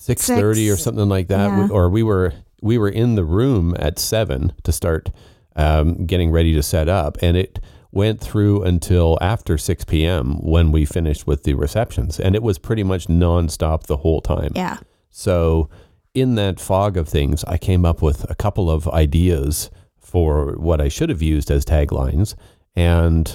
6.30 0.00 0.72
or 0.72 0.76
something 0.76 1.08
like 1.08 1.28
that. 1.28 1.48
Yeah. 1.48 1.68
Or 1.70 1.88
we 1.88 2.02
were, 2.02 2.32
we 2.62 2.78
were 2.78 2.88
in 2.88 3.14
the 3.14 3.24
room 3.24 3.74
at 3.78 3.98
seven 3.98 4.52
to 4.64 4.72
start 4.72 5.10
um, 5.56 6.06
getting 6.06 6.30
ready 6.30 6.54
to 6.54 6.62
set 6.62 6.88
up. 6.88 7.18
And 7.22 7.36
it 7.36 7.60
went 7.92 8.20
through 8.20 8.62
until 8.62 9.18
after 9.20 9.58
6 9.58 9.84
p.m. 9.84 10.40
when 10.42 10.72
we 10.72 10.84
finished 10.84 11.26
with 11.26 11.44
the 11.44 11.54
receptions. 11.54 12.18
And 12.18 12.34
it 12.34 12.42
was 12.42 12.58
pretty 12.58 12.82
much 12.82 13.06
nonstop 13.06 13.84
the 13.84 13.98
whole 13.98 14.20
time. 14.20 14.52
Yeah. 14.54 14.78
So, 15.10 15.68
in 16.14 16.34
that 16.36 16.58
fog 16.58 16.96
of 16.96 17.08
things, 17.08 17.44
I 17.44 17.56
came 17.56 17.84
up 17.84 18.02
with 18.02 18.28
a 18.30 18.34
couple 18.34 18.70
of 18.70 18.88
ideas 18.88 19.70
for 19.98 20.56
what 20.56 20.80
I 20.80 20.88
should 20.88 21.08
have 21.08 21.22
used 21.22 21.50
as 21.50 21.64
taglines, 21.64 22.34
and 22.74 23.32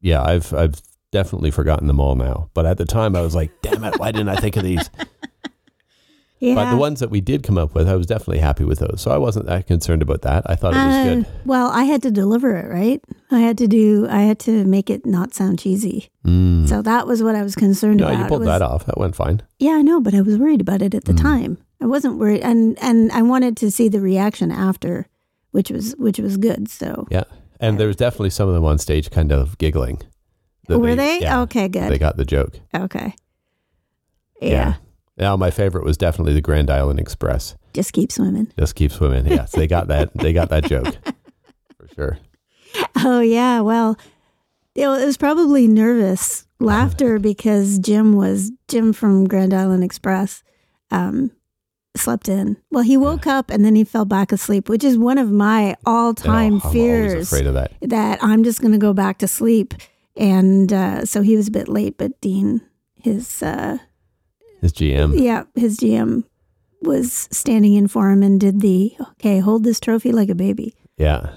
yeah, 0.00 0.22
I've 0.22 0.52
I've 0.52 0.80
definitely 1.12 1.50
forgotten 1.52 1.86
them 1.86 2.00
all 2.00 2.16
now. 2.16 2.50
But 2.52 2.66
at 2.66 2.78
the 2.78 2.84
time, 2.84 3.14
I 3.14 3.20
was 3.20 3.34
like, 3.34 3.52
"Damn 3.62 3.84
it! 3.84 3.98
Why 3.98 4.10
didn't 4.10 4.30
I 4.30 4.36
think 4.36 4.56
of 4.56 4.64
these?" 4.64 4.90
Yeah. 6.38 6.54
But 6.54 6.70
the 6.70 6.76
ones 6.76 7.00
that 7.00 7.10
we 7.10 7.22
did 7.22 7.42
come 7.42 7.56
up 7.56 7.74
with, 7.74 7.88
I 7.88 7.94
was 7.96 8.06
definitely 8.06 8.40
happy 8.40 8.64
with 8.64 8.78
those. 8.80 9.00
So 9.00 9.10
I 9.10 9.16
wasn't 9.16 9.46
that 9.46 9.66
concerned 9.66 10.02
about 10.02 10.20
that. 10.22 10.42
I 10.44 10.54
thought 10.54 10.74
it 10.74 10.84
was 10.84 10.94
Uh, 10.94 11.14
good. 11.14 11.26
Well, 11.46 11.70
I 11.70 11.84
had 11.84 12.02
to 12.02 12.10
deliver 12.10 12.54
it, 12.56 12.68
right? 12.70 13.02
I 13.30 13.38
had 13.40 13.56
to 13.58 13.66
do, 13.66 14.06
I 14.10 14.20
had 14.20 14.38
to 14.40 14.64
make 14.66 14.90
it 14.90 15.06
not 15.06 15.32
sound 15.32 15.58
cheesy. 15.58 16.10
Mm. 16.26 16.68
So 16.68 16.82
that 16.82 17.06
was 17.06 17.22
what 17.22 17.36
I 17.36 17.42
was 17.42 17.54
concerned 17.54 18.00
No, 18.00 18.08
about. 18.08 18.18
you 18.18 18.24
pulled 18.26 18.40
was- 18.40 18.48
that 18.48 18.60
off. 18.62 18.84
That 18.84 18.98
went 18.98 19.16
fine. 19.16 19.40
Yeah, 19.58 19.72
I 19.72 19.82
know, 19.82 19.98
but 20.00 20.14
I 20.14 20.20
was 20.20 20.36
worried 20.38 20.60
about 20.60 20.82
it 20.82 20.94
at 20.94 21.06
the 21.06 21.14
Mm. 21.14 21.22
time. 21.22 21.58
I 21.80 21.86
wasn't 21.86 22.18
worried, 22.18 22.42
and 22.42 22.76
and 22.82 23.10
I 23.12 23.22
wanted 23.22 23.56
to 23.58 23.70
see 23.70 23.88
the 23.88 24.00
reaction 24.00 24.50
after, 24.50 25.06
which 25.52 25.70
was 25.70 25.94
which 25.98 26.18
was 26.18 26.36
good. 26.36 26.68
So 26.68 27.06
Yeah, 27.10 27.24
and 27.60 27.78
there 27.78 27.86
was 27.86 27.96
definitely 27.96 28.30
some 28.30 28.48
of 28.48 28.54
them 28.54 28.64
on 28.64 28.78
stage 28.78 29.10
kind 29.10 29.30
of 29.32 29.56
giggling. 29.58 29.98
were 30.68 30.94
they? 30.96 31.20
Yeah, 31.20 31.40
okay, 31.42 31.68
good. 31.68 31.90
They 31.90 31.98
got 31.98 32.16
the 32.16 32.24
joke. 32.24 32.60
okay. 32.74 33.14
Yeah. 34.40 34.74
Now 35.16 35.36
my 35.36 35.50
favorite 35.50 35.84
was 35.84 35.96
definitely 35.96 36.34
the 36.34 36.40
Grand 36.40 36.70
Island 36.70 37.00
Express. 37.00 37.56
Just 37.72 37.92
keep 37.92 38.12
swimming. 38.12 38.52
Just 38.58 38.74
keep 38.74 38.92
swimming. 38.92 39.26
Yes, 39.26 39.52
they 39.52 39.66
got 39.66 39.88
that. 39.88 40.12
They 40.14 40.32
got 40.32 40.48
that 40.50 40.64
joke 40.64 40.94
for 41.78 41.88
sure. 41.94 42.18
Oh 42.96 43.20
yeah, 43.20 43.60
well, 43.60 43.96
it 44.74 44.86
was 44.88 45.16
probably 45.16 45.66
nervous 45.66 46.46
laughter 46.60 47.18
because 47.30 47.78
Jim 47.78 48.14
was 48.16 48.52
Jim 48.68 48.92
from 48.92 49.26
Grand 49.26 49.54
Island 49.54 49.84
Express. 49.84 50.42
Um, 50.90 51.32
slept 51.96 52.28
in. 52.28 52.58
Well, 52.70 52.82
he 52.82 52.96
woke 52.96 53.26
up 53.26 53.50
and 53.50 53.64
then 53.64 53.74
he 53.74 53.82
fell 53.84 54.04
back 54.04 54.30
asleep, 54.32 54.68
which 54.68 54.84
is 54.84 54.98
one 54.98 55.18
of 55.18 55.30
my 55.30 55.76
all-time 55.86 56.60
I'm 56.62 56.72
fears. 56.72 57.32
afraid 57.32 57.46
of 57.46 57.54
that. 57.54 57.72
that 57.80 58.22
I'm 58.22 58.44
just 58.44 58.60
going 58.60 58.72
to 58.72 58.78
go 58.78 58.92
back 58.92 59.18
to 59.18 59.28
sleep. 59.28 59.74
And 60.14 60.72
uh, 60.72 61.04
so 61.06 61.22
he 61.22 61.36
was 61.36 61.48
a 61.48 61.50
bit 61.50 61.68
late, 61.68 61.96
but 61.98 62.20
Dean, 62.20 62.60
his 63.02 63.42
uh, 63.42 63.78
His 64.60 64.72
GM. 64.72 65.18
yeah, 65.20 65.44
his 65.54 65.78
GM 65.78 66.24
was 66.82 67.28
standing 67.32 67.74
in 67.74 67.88
for 67.88 68.10
him 68.10 68.22
and 68.22 68.38
did 68.40 68.60
the 68.60 68.94
okay, 69.12 69.38
hold 69.38 69.64
this 69.64 69.80
trophy 69.80 70.12
like 70.12 70.28
a 70.28 70.34
baby. 70.34 70.74
Yeah. 70.96 71.30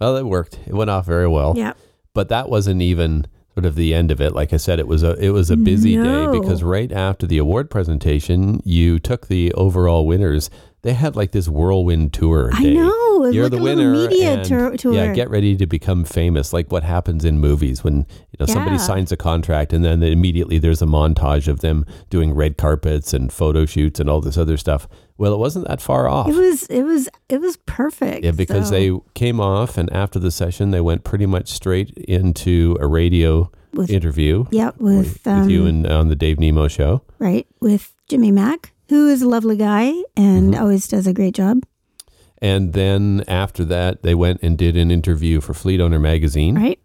Well, 0.00 0.16
it 0.16 0.26
worked. 0.26 0.58
It 0.66 0.74
went 0.74 0.90
off 0.90 1.06
very 1.06 1.28
well. 1.28 1.54
Yeah. 1.56 1.72
But 2.14 2.28
that 2.28 2.48
wasn't 2.48 2.82
even 2.82 3.26
sort 3.54 3.66
of 3.66 3.74
the 3.74 3.92
end 3.94 4.10
of 4.10 4.20
it. 4.20 4.32
Like 4.34 4.52
I 4.52 4.56
said, 4.56 4.78
it 4.78 4.86
was 4.88 5.02
a 5.02 5.12
it 5.24 5.30
was 5.30 5.50
a 5.50 5.56
busy 5.56 5.96
No. 5.96 6.32
day 6.32 6.38
because 6.38 6.62
right 6.62 6.90
after 6.92 7.26
the 7.26 7.38
award 7.38 7.70
presentation, 7.70 8.60
you 8.64 8.98
took 8.98 9.26
the 9.28 9.52
overall 9.54 10.06
winners. 10.06 10.50
They 10.88 10.94
had 10.94 11.16
like 11.16 11.32
this 11.32 11.48
whirlwind 11.48 12.14
tour. 12.14 12.48
I 12.54 12.62
know. 12.62 13.26
You're 13.26 13.44
looked 13.50 13.56
the 13.56 13.58
a 13.60 13.62
winner. 13.62 13.92
Media 14.08 14.32
and, 14.36 14.44
tour. 14.48 14.74
tour. 14.78 14.94
Yeah, 14.94 15.12
get 15.12 15.28
ready 15.28 15.54
to 15.56 15.66
become 15.66 16.02
famous, 16.06 16.54
like 16.54 16.72
what 16.72 16.82
happens 16.82 17.26
in 17.26 17.38
movies 17.38 17.84
when 17.84 18.06
you 18.30 18.36
know 18.40 18.46
somebody 18.46 18.78
signs 18.78 19.12
a 19.12 19.16
contract 19.18 19.74
and 19.74 19.84
then 19.84 20.02
immediately 20.02 20.56
there's 20.58 20.80
a 20.80 20.86
montage 20.86 21.46
of 21.46 21.60
them 21.60 21.84
doing 22.08 22.32
red 22.32 22.56
carpets 22.56 23.12
and 23.12 23.30
photo 23.30 23.66
shoots 23.66 24.00
and 24.00 24.08
all 24.08 24.22
this 24.22 24.38
other 24.38 24.56
stuff. 24.56 24.88
Well, 25.18 25.34
it 25.34 25.38
wasn't 25.38 25.68
that 25.68 25.82
far 25.82 26.08
off. 26.08 26.28
It 26.30 26.36
was. 26.36 26.66
It 26.68 26.84
was. 26.84 27.06
It 27.28 27.42
was 27.42 27.58
perfect. 27.66 28.24
Yeah, 28.24 28.30
because 28.30 28.68
so- 28.68 28.74
they 28.74 28.90
came 29.12 29.40
off, 29.40 29.76
and 29.76 29.92
after 29.92 30.18
the 30.18 30.30
session, 30.30 30.70
they 30.70 30.80
went 30.80 31.04
pretty 31.04 31.26
much 31.26 31.48
straight 31.48 31.90
into 31.98 32.78
a 32.80 32.86
radio 32.86 33.50
With- 33.74 33.90
interview 33.90 34.46
Yep, 34.52 34.78
with, 34.78 35.20
with 35.26 35.50
you 35.50 35.62
um, 35.62 35.66
and 35.66 35.86
on 35.86 36.08
the 36.08 36.16
Dave 36.16 36.40
Nemo 36.40 36.66
show. 36.66 37.02
right 37.18 37.46
with 37.60 37.92
Jimmy 38.08 38.32
Mack, 38.32 38.72
who 38.88 39.08
is 39.08 39.22
a 39.22 39.28
lovely 39.28 39.56
guy 39.56 39.92
and 40.16 40.54
Mhm. 40.54 40.60
always 40.60 40.88
does 40.88 41.06
a 41.06 41.12
great 41.12 41.34
job. 41.34 41.62
And 42.40 42.72
then 42.72 43.24
after 43.28 43.64
that, 43.64 44.02
they 44.02 44.14
went 44.14 44.40
and 44.42 44.56
did 44.56 44.76
an 44.76 44.90
interview 44.90 45.40
for 45.40 45.54
Fleet 45.54 45.80
Owner 45.80 45.98
magazine. 45.98 46.54
Right. 46.56 46.78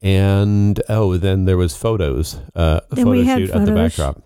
And 0.00 0.80
oh, 0.88 1.16
then 1.16 1.44
there 1.44 1.56
was 1.56 1.76
photos, 1.76 2.38
uh, 2.54 2.80
a 2.90 2.94
Then 2.94 3.04
photo 3.04 3.24
shoot 3.24 3.50
at 3.50 3.66
the 3.66 3.72
backdrop. 3.72 4.22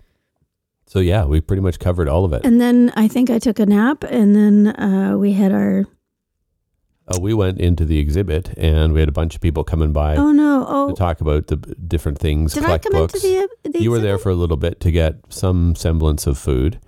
So 0.85 0.99
yeah, 0.99 1.25
we 1.25 1.41
pretty 1.41 1.61
much 1.61 1.79
covered 1.79 2.07
all 2.07 2.23
of 2.23 2.33
it. 2.33 2.45
And 2.45 2.61
then 2.61 2.93
I 2.95 3.07
think 3.07 3.29
I 3.31 3.39
took 3.39 3.57
a 3.59 3.65
nap, 3.65 4.03
and 4.03 4.35
then 4.35 4.67
uh, 4.67 5.17
we 5.17 5.33
had 5.33 5.51
our. 5.51 5.85
Uh, 7.07 7.17
we 7.19 7.33
went 7.33 7.59
into 7.59 7.83
the 7.83 7.97
exhibit, 7.97 8.53
and 8.57 8.93
we 8.93 8.99
had 8.99 9.09
a 9.09 9.13
bunch 9.13 9.33
of 9.35 9.41
people 9.41 9.63
coming 9.63 9.91
by 9.91 10.15
Oh 10.15 10.31
no! 10.31 10.65
Oh, 10.67 10.87
to 10.87 10.91
Oh, 10.93 10.95
talk 10.95 11.19
about 11.19 11.47
the 11.47 11.57
different 11.57 12.19
things. 12.19 12.53
did 12.53 12.63
I 12.63 12.77
collect 12.77 12.83
come 12.85 12.93
books. 12.93 13.15
into 13.15 13.49
the? 13.63 13.71
the 13.71 13.81
you 13.81 13.89
were 13.91 13.99
there 13.99 14.17
for 14.19 14.29
a 14.29 14.35
little 14.35 14.55
bit 14.57 14.79
to 14.81 14.91
get 14.91 15.15
some 15.29 15.75
semblance 15.75 16.27
of 16.27 16.37
food, 16.37 16.79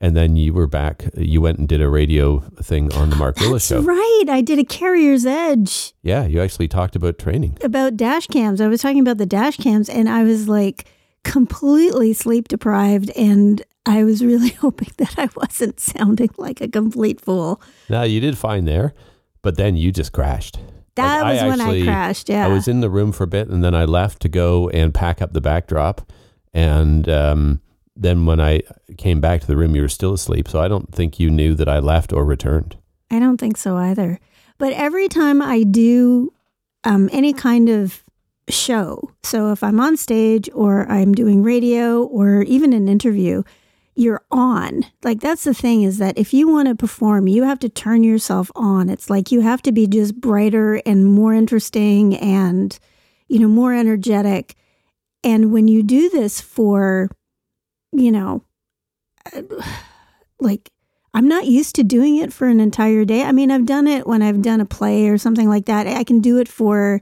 and 0.00 0.16
then 0.16 0.36
you 0.36 0.52
were 0.52 0.66
back. 0.66 1.04
You 1.16 1.40
went 1.40 1.58
and 1.58 1.68
did 1.68 1.80
a 1.82 1.88
radio 1.88 2.38
thing 2.62 2.92
on 2.94 3.10
the 3.10 3.16
Mark 3.16 3.38
Willis 3.40 3.68
That's 3.68 3.82
show. 3.82 3.86
right. 3.86 4.24
I 4.28 4.40
did 4.40 4.58
a 4.58 4.64
carrier's 4.64 5.26
edge 5.26 5.92
Yeah, 6.02 6.26
you 6.26 6.40
actually 6.40 6.68
talked 6.68 6.96
about 6.96 7.18
training. 7.18 7.58
about 7.62 7.96
dash 7.96 8.26
cams. 8.28 8.60
I 8.60 8.68
was 8.68 8.80
talking 8.80 9.00
about 9.00 9.18
the 9.18 9.26
dash 9.26 9.56
cams, 9.56 9.88
and 9.88 10.08
I 10.08 10.22
was 10.24 10.48
like 10.48 10.86
completely 11.22 12.12
sleep 12.12 12.48
deprived, 12.48 13.10
and 13.16 13.62
I 13.86 14.04
was 14.04 14.24
really 14.24 14.48
hoping 14.60 14.88
that 14.98 15.18
I 15.18 15.28
wasn't 15.36 15.80
sounding 15.80 16.30
like 16.38 16.60
a 16.60 16.68
complete 16.68 17.20
fool. 17.20 17.60
Now 17.88 18.02
you 18.02 18.20
did 18.20 18.36
fine 18.38 18.64
there, 18.64 18.94
but 19.42 19.56
then 19.56 19.76
you 19.76 19.92
just 19.92 20.12
crashed. 20.12 20.58
That 20.96 21.22
Like, 21.22 21.42
was 21.42 21.58
when 21.58 21.60
I 21.60 21.84
crashed. 21.84 22.28
Yeah. 22.28 22.44
I 22.44 22.48
was 22.48 22.66
in 22.68 22.80
the 22.80 22.90
room 22.90 23.12
for 23.12 23.24
a 23.24 23.26
bit, 23.28 23.48
and 23.48 23.62
then 23.62 23.74
I 23.74 23.84
left 23.84 24.20
to 24.22 24.28
go 24.28 24.68
and 24.70 24.92
pack 24.92 25.22
up 25.22 25.32
the 25.32 25.40
backdrop, 25.40 26.10
and 26.52 27.08
um, 27.08 27.60
then 28.00 28.26
when 28.26 28.40
I 28.40 28.62
came 28.96 29.20
back 29.20 29.40
to 29.42 29.46
the 29.46 29.56
room, 29.56 29.76
you 29.76 29.82
were 29.82 29.88
still 29.88 30.14
asleep. 30.14 30.48
So 30.48 30.60
I 30.60 30.68
don't 30.68 30.92
think 30.92 31.20
you 31.20 31.30
knew 31.30 31.54
that 31.54 31.68
I 31.68 31.78
left 31.78 32.12
or 32.12 32.24
returned. 32.24 32.76
I 33.10 33.18
don't 33.18 33.38
think 33.38 33.56
so 33.56 33.76
either. 33.76 34.18
But 34.58 34.72
every 34.72 35.08
time 35.08 35.40
I 35.40 35.62
do 35.62 36.32
um, 36.84 37.08
any 37.12 37.32
kind 37.32 37.68
of 37.68 38.02
show, 38.48 39.10
so 39.22 39.52
if 39.52 39.62
I'm 39.62 39.80
on 39.80 39.96
stage 39.96 40.48
or 40.54 40.90
I'm 40.90 41.12
doing 41.12 41.42
radio 41.42 42.02
or 42.02 42.42
even 42.42 42.72
an 42.72 42.88
interview, 42.88 43.42
you're 43.94 44.22
on. 44.30 44.86
Like 45.02 45.20
that's 45.20 45.44
the 45.44 45.54
thing 45.54 45.82
is 45.82 45.98
that 45.98 46.16
if 46.16 46.32
you 46.32 46.48
want 46.48 46.68
to 46.68 46.74
perform, 46.74 47.28
you 47.28 47.42
have 47.44 47.58
to 47.60 47.68
turn 47.68 48.02
yourself 48.02 48.50
on. 48.54 48.88
It's 48.88 49.10
like 49.10 49.30
you 49.30 49.40
have 49.40 49.62
to 49.62 49.72
be 49.72 49.86
just 49.86 50.20
brighter 50.20 50.80
and 50.86 51.04
more 51.04 51.34
interesting 51.34 52.16
and 52.16 52.78
you 53.30 53.38
know, 53.38 53.48
more 53.48 53.72
energetic. 53.72 54.56
And 55.22 55.52
when 55.52 55.68
you 55.68 55.82
do 55.82 56.10
this 56.10 56.40
for 56.40 57.08
you 57.92 58.12
know, 58.12 58.44
like 60.40 60.70
I'm 61.12 61.26
not 61.28 61.46
used 61.46 61.74
to 61.76 61.82
doing 61.84 62.16
it 62.16 62.32
for 62.32 62.46
an 62.46 62.60
entire 62.60 63.04
day. 63.04 63.22
I 63.22 63.32
mean, 63.32 63.50
I've 63.50 63.66
done 63.66 63.86
it 63.86 64.06
when 64.06 64.22
I've 64.22 64.42
done 64.42 64.60
a 64.60 64.64
play 64.66 65.08
or 65.08 65.18
something 65.18 65.48
like 65.48 65.66
that. 65.66 65.86
I 65.86 66.04
can 66.04 66.20
do 66.20 66.38
it 66.38 66.48
for, 66.48 67.00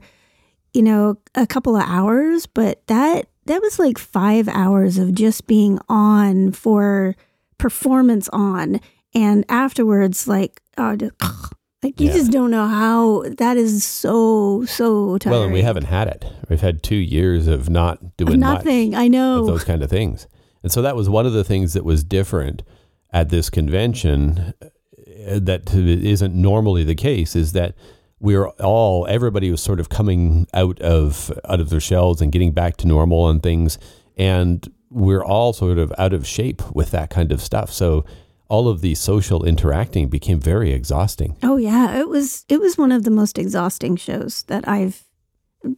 you 0.73 0.81
know, 0.81 1.17
a 1.35 1.45
couple 1.45 1.75
of 1.75 1.83
hours, 1.87 2.45
but 2.47 2.85
that 2.87 3.27
that 3.45 3.61
was 3.61 3.79
like 3.79 3.97
5 3.97 4.47
hours 4.47 4.97
of 4.97 5.13
just 5.13 5.47
being 5.47 5.79
on 5.89 6.51
for 6.51 7.15
performance 7.57 8.29
on 8.31 8.79
and 9.13 9.43
afterwards 9.49 10.27
like 10.27 10.61
oh 10.77 10.95
just, 10.95 11.13
like 11.83 11.99
you 11.99 12.07
Yeah. 12.07 12.13
just 12.13 12.31
don't 12.31 12.51
know 12.51 12.67
how 12.67 13.23
that 13.37 13.57
is 13.57 13.83
so 13.83 14.65
so 14.65 15.17
tiring. 15.19 15.33
Well, 15.37 15.43
and 15.45 15.53
we 15.53 15.61
haven't 15.61 15.85
had 15.85 16.07
it. 16.07 16.25
We've 16.49 16.61
had 16.61 16.81
two 16.83 16.95
years 16.95 17.47
of 17.47 17.69
not 17.69 18.17
doing 18.17 18.39
nothing. 18.39 18.95
I 18.95 19.07
know. 19.07 19.45
those 19.45 19.63
kind 19.63 19.83
of 19.83 19.89
things. 19.89 20.27
And 20.63 20.71
so 20.71 20.81
that 20.81 20.95
was 20.95 21.09
one 21.09 21.25
of 21.25 21.33
the 21.33 21.43
things 21.43 21.73
that 21.73 21.85
was 21.85 22.03
different 22.03 22.63
at 23.11 23.29
this 23.29 23.49
convention 23.49 24.53
uh, 24.61 25.39
that 25.41 25.73
isn't 25.73 26.35
normally 26.35 26.83
the 26.83 26.95
case 26.95 27.35
is 27.35 27.53
that 27.53 27.75
we 28.19 28.37
were 28.37 28.49
all 28.61 29.07
everybody 29.07 29.49
was 29.49 29.61
sort 29.61 29.79
of 29.79 29.89
coming 29.89 30.47
out 30.53 30.79
of 30.81 31.31
out 31.45 31.59
of 31.59 31.69
their 31.69 31.79
shells 31.79 32.21
and 32.21 32.31
getting 32.31 32.51
back 32.51 32.75
to 32.77 32.87
normal 32.87 33.29
and 33.29 33.41
things 33.41 33.79
and 34.17 34.71
we're 34.89 35.23
all 35.23 35.53
sort 35.53 35.77
of 35.77 35.93
out 35.97 36.13
of 36.13 36.27
shape 36.27 36.61
with 36.75 36.91
that 36.91 37.09
kind 37.09 37.31
of 37.31 37.41
stuff. 37.41 37.71
So 37.71 38.05
all 38.49 38.67
of 38.67 38.81
the 38.81 38.95
social 38.95 39.45
interacting 39.45 40.09
became 40.09 40.39
very 40.39 40.71
exhausting. 40.73 41.37
Oh 41.43 41.57
yeah, 41.57 41.99
it 41.99 42.09
was 42.09 42.45
it 42.49 42.59
was 42.59 42.77
one 42.77 42.91
of 42.91 43.03
the 43.03 43.11
most 43.11 43.37
exhausting 43.37 43.95
shows 43.95 44.43
that 44.43 44.67
I've 44.67 45.03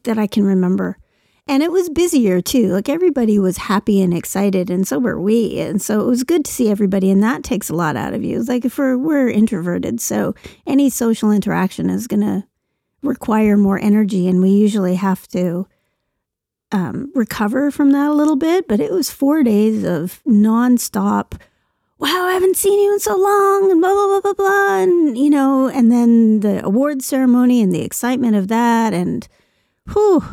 that 0.03 0.17
I 0.17 0.27
can 0.27 0.45
remember. 0.45 0.97
And 1.51 1.61
it 1.61 1.69
was 1.69 1.89
busier 1.89 2.39
too. 2.39 2.69
Like 2.69 2.87
everybody 2.87 3.37
was 3.37 3.57
happy 3.57 4.01
and 4.01 4.13
excited 4.13 4.69
and 4.69 4.87
so 4.87 4.99
were 4.99 5.19
we. 5.19 5.59
And 5.59 5.81
so 5.81 5.99
it 5.99 6.05
was 6.05 6.23
good 6.23 6.45
to 6.45 6.51
see 6.51 6.69
everybody 6.69 7.11
and 7.11 7.21
that 7.23 7.43
takes 7.43 7.69
a 7.69 7.75
lot 7.75 7.97
out 7.97 8.13
of 8.13 8.23
you. 8.23 8.39
It's 8.39 8.47
like 8.47 8.63
if 8.63 8.77
we're 8.77 9.29
introverted, 9.29 9.99
so 9.99 10.33
any 10.65 10.89
social 10.89 11.29
interaction 11.29 11.89
is 11.89 12.07
going 12.07 12.21
to 12.21 12.45
require 13.03 13.57
more 13.57 13.77
energy 13.77 14.29
and 14.29 14.41
we 14.41 14.51
usually 14.51 14.95
have 14.95 15.27
to 15.27 15.67
um, 16.71 17.11
recover 17.13 17.69
from 17.69 17.91
that 17.91 18.11
a 18.11 18.13
little 18.13 18.37
bit, 18.37 18.69
but 18.69 18.79
it 18.79 18.93
was 18.93 19.11
4 19.11 19.43
days 19.43 19.83
of 19.83 20.21
nonstop 20.25 21.33
wow, 21.99 22.25
I 22.25 22.33
haven't 22.33 22.57
seen 22.57 22.79
you 22.79 22.93
in 22.93 22.99
so 22.99 23.15
long, 23.15 23.69
and 23.69 23.79
blah, 23.79 23.93
blah, 23.93 24.07
blah, 24.07 24.21
blah, 24.21 24.33
blah. 24.33 24.77
And, 24.79 25.15
you 25.15 25.29
know, 25.29 25.67
and 25.67 25.91
then 25.91 26.39
the 26.39 26.65
award 26.65 27.03
ceremony 27.03 27.61
and 27.61 27.71
the 27.71 27.83
excitement 27.83 28.35
of 28.35 28.47
that. 28.47 28.91
And, 28.91 29.27
whew, 29.93 30.23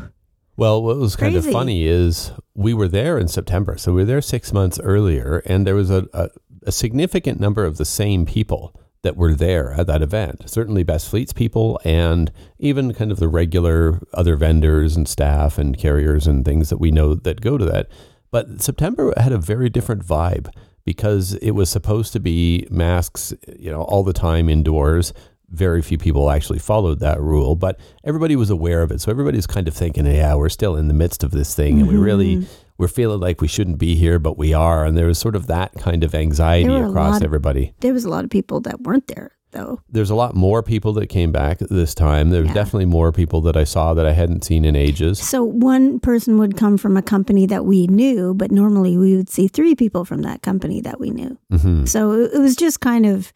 Well, 0.59 0.83
what 0.83 0.97
was 0.97 1.15
kind 1.15 1.35
Crazy. 1.35 1.49
of 1.51 1.53
funny 1.53 1.87
is 1.87 2.33
we 2.57 2.75
were 2.75 2.89
there 2.89 3.17
in 3.17 3.29
September. 3.29 3.79
So 3.79 3.93
we 3.93 4.03
were 4.03 4.07
there 4.07 4.21
six 4.21 4.53
months 4.53 4.81
earlier, 4.81 5.41
and 5.47 5.65
there 5.65 5.77
was 5.77 5.89
a, 5.89 6.09
a, 6.13 6.31
a 6.65 6.73
significant 6.73 7.39
number 7.39 7.65
of 7.65 7.77
the 7.77 7.85
same 7.85 8.27
people 8.27 8.75
that 9.03 9.17
were 9.17 9.35
there 9.35 9.73
at 9.75 9.87
that 9.87 10.03
event. 10.03 10.51
Certainly 10.51 10.83
Best 10.83 11.09
Fleets 11.09 11.33
people, 11.33 11.79
and 11.85 12.33
even 12.59 12.93
kind 12.93 13.13
of 13.13 13.21
the 13.21 13.29
regular 13.29 14.01
other 14.13 14.35
vendors 14.35 14.97
and 14.97 15.07
staff 15.07 15.59
and 15.59 15.79
carriers 15.79 16.27
and 16.27 16.45
things 16.45 16.71
that 16.71 16.79
we 16.79 16.91
know 16.91 17.15
that 17.15 17.41
go 17.41 17.57
to 17.57 17.65
that. 17.65 17.87
But 18.33 18.61
September 18.61 19.15
had 19.17 19.31
a 19.31 19.39
very 19.39 19.71
different 19.71 20.05
vibe 20.05 20.53
because 20.85 21.35
it 21.35 21.53
was 21.53 21.71
supposed 21.71 22.13
to 22.15 22.19
be 22.21 22.67
masks, 22.69 23.33
you 23.57 23.71
know, 23.71 23.83
all 23.83 24.03
the 24.03 24.13
time 24.13 24.49
indoors. 24.49 25.13
Very 25.51 25.81
few 25.83 25.97
people 25.99 26.31
actually 26.31 26.59
followed 26.59 27.01
that 27.01 27.21
rule, 27.21 27.57
but 27.57 27.81
everybody 28.05 28.37
was 28.37 28.51
aware 28.51 28.83
of 28.83 28.91
it. 28.91 29.01
So 29.01 29.11
everybody's 29.11 29.47
kind 29.47 29.67
of 29.67 29.75
thinking, 29.75 30.05
yeah, 30.07 30.35
we're 30.35 30.49
still 30.51 30.77
in 30.77 30.89
the 30.89 30.95
midst 30.95 31.25
of 31.25 31.31
this 31.31 31.55
thing 31.55 31.81
and 31.81 31.89
we 31.89 31.97
really 31.97 32.47
we're 32.77 32.87
feeling 32.87 33.19
like 33.21 33.41
we 33.41 33.49
shouldn't 33.49 33.79
be 33.79 33.97
here, 33.97 34.19
but 34.19 34.37
we 34.39 34.53
are. 34.55 34.85
And 34.85 34.97
there 34.97 35.07
was 35.07 35.19
sort 35.19 35.35
of 35.35 35.47
that 35.49 35.73
kind 35.75 36.05
of 36.05 36.15
anxiety 36.15 36.69
There 36.69 36.81
were 36.81 36.87
a 36.87 36.91
across 36.91 37.17
of- 37.17 37.23
everybody. 37.25 37.75
there 37.81 37.93
was 37.95 38.05
a 38.05 38.09
lot 38.11 38.25
of 38.25 38.31
people 38.31 38.61
that 38.61 38.83
weren't 38.83 39.09
there, 39.09 39.33
though. 39.51 39.81
There's 39.91 40.11
a 40.11 40.15
lot 40.15 40.37
more 40.37 40.63
people 40.63 40.93
that 40.93 41.07
came 41.09 41.33
back 41.33 41.59
this 41.59 41.93
time. 41.95 42.31
There's 42.31 42.47
Yeah. 42.49 42.55
definitely 42.55 42.85
more 42.87 43.11
people 43.11 43.41
that 43.41 43.57
I 43.57 43.65
saw 43.65 43.95
that 43.95 44.07
I 44.07 44.13
hadn't 44.13 44.45
seen 44.45 44.65
in 44.65 44.77
ages. 44.77 45.19
So 45.19 45.43
one 45.43 45.99
person 45.99 46.39
would 46.39 46.57
come 46.57 46.77
from 46.77 46.97
a 46.97 47.03
company 47.03 47.47
that 47.47 47.65
we 47.65 47.89
knew, 47.89 48.33
but 48.35 48.53
normally 48.53 48.97
we 48.97 49.17
would 49.17 49.29
see 49.31 49.49
three 49.49 49.75
people 49.75 50.05
from 50.05 50.23
that 50.23 50.43
company 50.43 50.81
that 50.83 51.01
we 51.01 51.11
knew. 51.11 51.37
hmm 51.51 51.85
So 51.87 52.13
it 52.13 52.39
was 52.39 52.55
just 52.55 52.81
kind 52.81 53.07
of, 53.07 53.33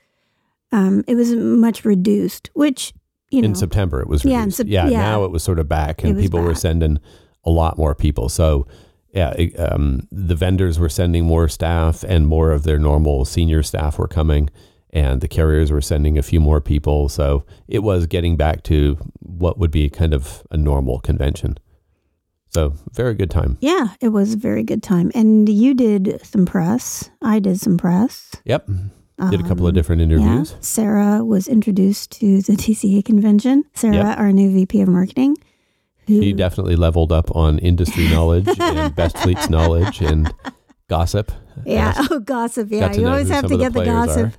um, 0.72 1.04
it 1.06 1.14
was 1.14 1.32
much 1.34 1.84
reduced, 1.84 2.50
which, 2.54 2.92
you 3.30 3.42
know, 3.42 3.46
in 3.48 3.54
September 3.54 4.00
it 4.00 4.08
was 4.08 4.24
Yeah, 4.24 4.42
in. 4.42 4.50
Sep- 4.50 4.66
yeah, 4.68 4.88
yeah. 4.88 4.98
now 4.98 5.24
it 5.24 5.30
was 5.30 5.42
sort 5.42 5.58
of 5.58 5.68
back 5.68 6.02
and 6.02 6.18
people 6.18 6.40
were 6.40 6.54
sending 6.54 6.98
a 7.44 7.50
lot 7.50 7.76
more 7.78 7.94
people. 7.94 8.28
So 8.28 8.66
yeah, 9.14 9.30
it, 9.32 9.58
um, 9.60 10.08
the 10.10 10.34
vendors 10.34 10.78
were 10.78 10.88
sending 10.88 11.24
more 11.24 11.48
staff 11.48 12.02
and 12.02 12.26
more 12.26 12.50
of 12.50 12.62
their 12.62 12.78
normal 12.78 13.24
senior 13.24 13.62
staff 13.62 13.98
were 13.98 14.08
coming 14.08 14.48
and 14.90 15.20
the 15.20 15.28
carriers 15.28 15.70
were 15.70 15.80
sending 15.80 16.16
a 16.18 16.22
few 16.22 16.40
more 16.40 16.60
people. 16.60 17.08
So 17.08 17.44
it 17.68 17.80
was 17.80 18.06
getting 18.06 18.36
back 18.36 18.62
to 18.64 18.96
what 19.20 19.58
would 19.58 19.70
be 19.70 19.88
kind 19.90 20.14
of 20.14 20.42
a 20.50 20.56
normal 20.56 21.00
convention. 21.00 21.58
So 22.50 22.74
very 22.92 23.14
good 23.14 23.30
time. 23.30 23.56
yeah, 23.60 23.94
it 24.02 24.08
was 24.08 24.34
a 24.34 24.36
very 24.36 24.62
good 24.62 24.82
time. 24.82 25.10
And 25.14 25.48
you 25.48 25.72
did 25.72 26.20
some 26.22 26.44
press. 26.44 27.10
I 27.22 27.38
did 27.38 27.58
some 27.58 27.78
press. 27.78 28.30
Yep. 28.44 28.68
Did 29.30 29.40
a 29.40 29.42
couple 29.48 29.66
of 29.66 29.70
Um, 29.70 29.74
different 29.74 30.02
interviews. 30.02 30.50
Yeah. 30.52 30.56
Sarah 30.60 31.24
was 31.24 31.48
introduced 31.48 32.10
to 32.20 32.42
the 32.42 32.52
TCA 32.62 33.04
convention. 33.04 33.64
Sarah, 33.74 33.94
Yep. 33.96 34.18
our 34.18 34.32
new 34.32 34.50
VP 34.52 34.80
of 34.82 34.88
marketing. 34.88 35.36
Who, 36.08 36.20
He 36.20 36.32
definitely 36.32 36.76
leveled 36.76 37.12
up 37.12 37.34
on 37.36 37.58
industry 37.58 38.08
knowledge 38.08 38.48
and 38.60 38.94
best 38.94 39.16
fleets 39.18 39.48
knowledge 39.48 40.00
and 40.00 40.32
gossip. 40.88 41.30
yeah, 41.64 41.94
oh 42.10 42.18
gossip. 42.20 42.68
Yeah, 42.70 42.92
you 42.92 43.06
always 43.06 43.28
have 43.28 43.46
to 43.46 43.54
of 43.54 43.58
the 43.58 43.64
get 43.64 43.72
the, 43.72 43.84
gossip. 43.84 44.26
are. 44.26 44.32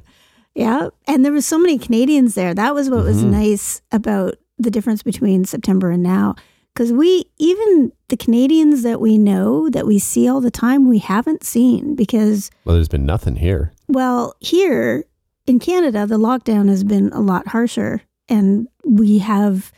Yeah, 0.55 0.89
and 1.07 1.23
there 1.25 1.31
was 1.31 1.45
so 1.45 1.57
many 1.57 1.77
Canadians 1.79 2.35
there. 2.35 2.53
That 2.53 2.75
was 2.75 2.89
what 2.89 3.03
was 3.03 3.23
Mhm. 3.23 3.31
nice 3.31 3.81
about 3.91 4.35
the 4.59 4.69
difference 4.69 5.01
between 5.01 5.45
September 5.45 5.89
and 5.89 6.03
now. 6.03 6.35
Because 6.75 6.91
we, 6.91 7.25
even 7.37 7.91
the 8.09 8.17
Canadians 8.17 8.81
that 8.83 8.99
we 8.99 9.17
know, 9.17 9.69
that 9.69 9.85
we 9.87 9.99
see 9.99 10.27
all 10.27 10.41
the 10.41 10.51
time, 10.51 10.87
we 10.89 10.97
haven't 10.99 11.43
seen 11.43 11.95
because 11.95 12.49
Well, 12.65 12.75
there's 12.75 12.87
been 12.87 13.05
nothing 13.05 13.35
here. 13.37 13.72
Well, 13.87 14.35
here 14.39 15.05
in 15.45 15.59
Canada, 15.59 16.05
the 16.05 16.17
lockdown 16.17 16.69
has 16.69 16.83
been 16.83 17.09
a 17.11 17.21
lot 17.21 17.47
harsher, 17.47 18.01
and 18.29 18.67
we 18.85 19.19
have 19.19 19.71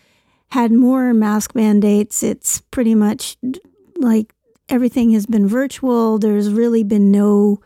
had 0.49 0.71
more 0.71 1.13
mask 1.13 1.55
mandates. 1.55 2.23
It's 2.23 2.61
pretty 2.61 2.95
much 2.95 3.37
like 3.97 4.33
everything 4.69 5.11
has 5.11 5.25
been 5.25 5.47
virtual. 5.47 6.19
There's 6.19 6.51
really 6.51 6.83
been 6.83 7.11
no, 7.11 7.59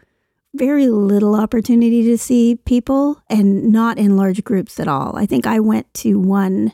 very 0.55 0.87
little 0.87 1.35
opportunity 1.35 2.03
to 2.03 2.17
see 2.17 2.55
people, 2.55 3.21
and 3.29 3.71
not 3.71 3.97
in 3.97 4.15
large 4.15 4.43
groups 4.43 4.79
at 4.79 4.87
all. 4.87 5.17
I 5.17 5.25
think 5.25 5.45
I 5.45 5.59
went 5.59 5.93
to 5.95 6.17
one, 6.19 6.73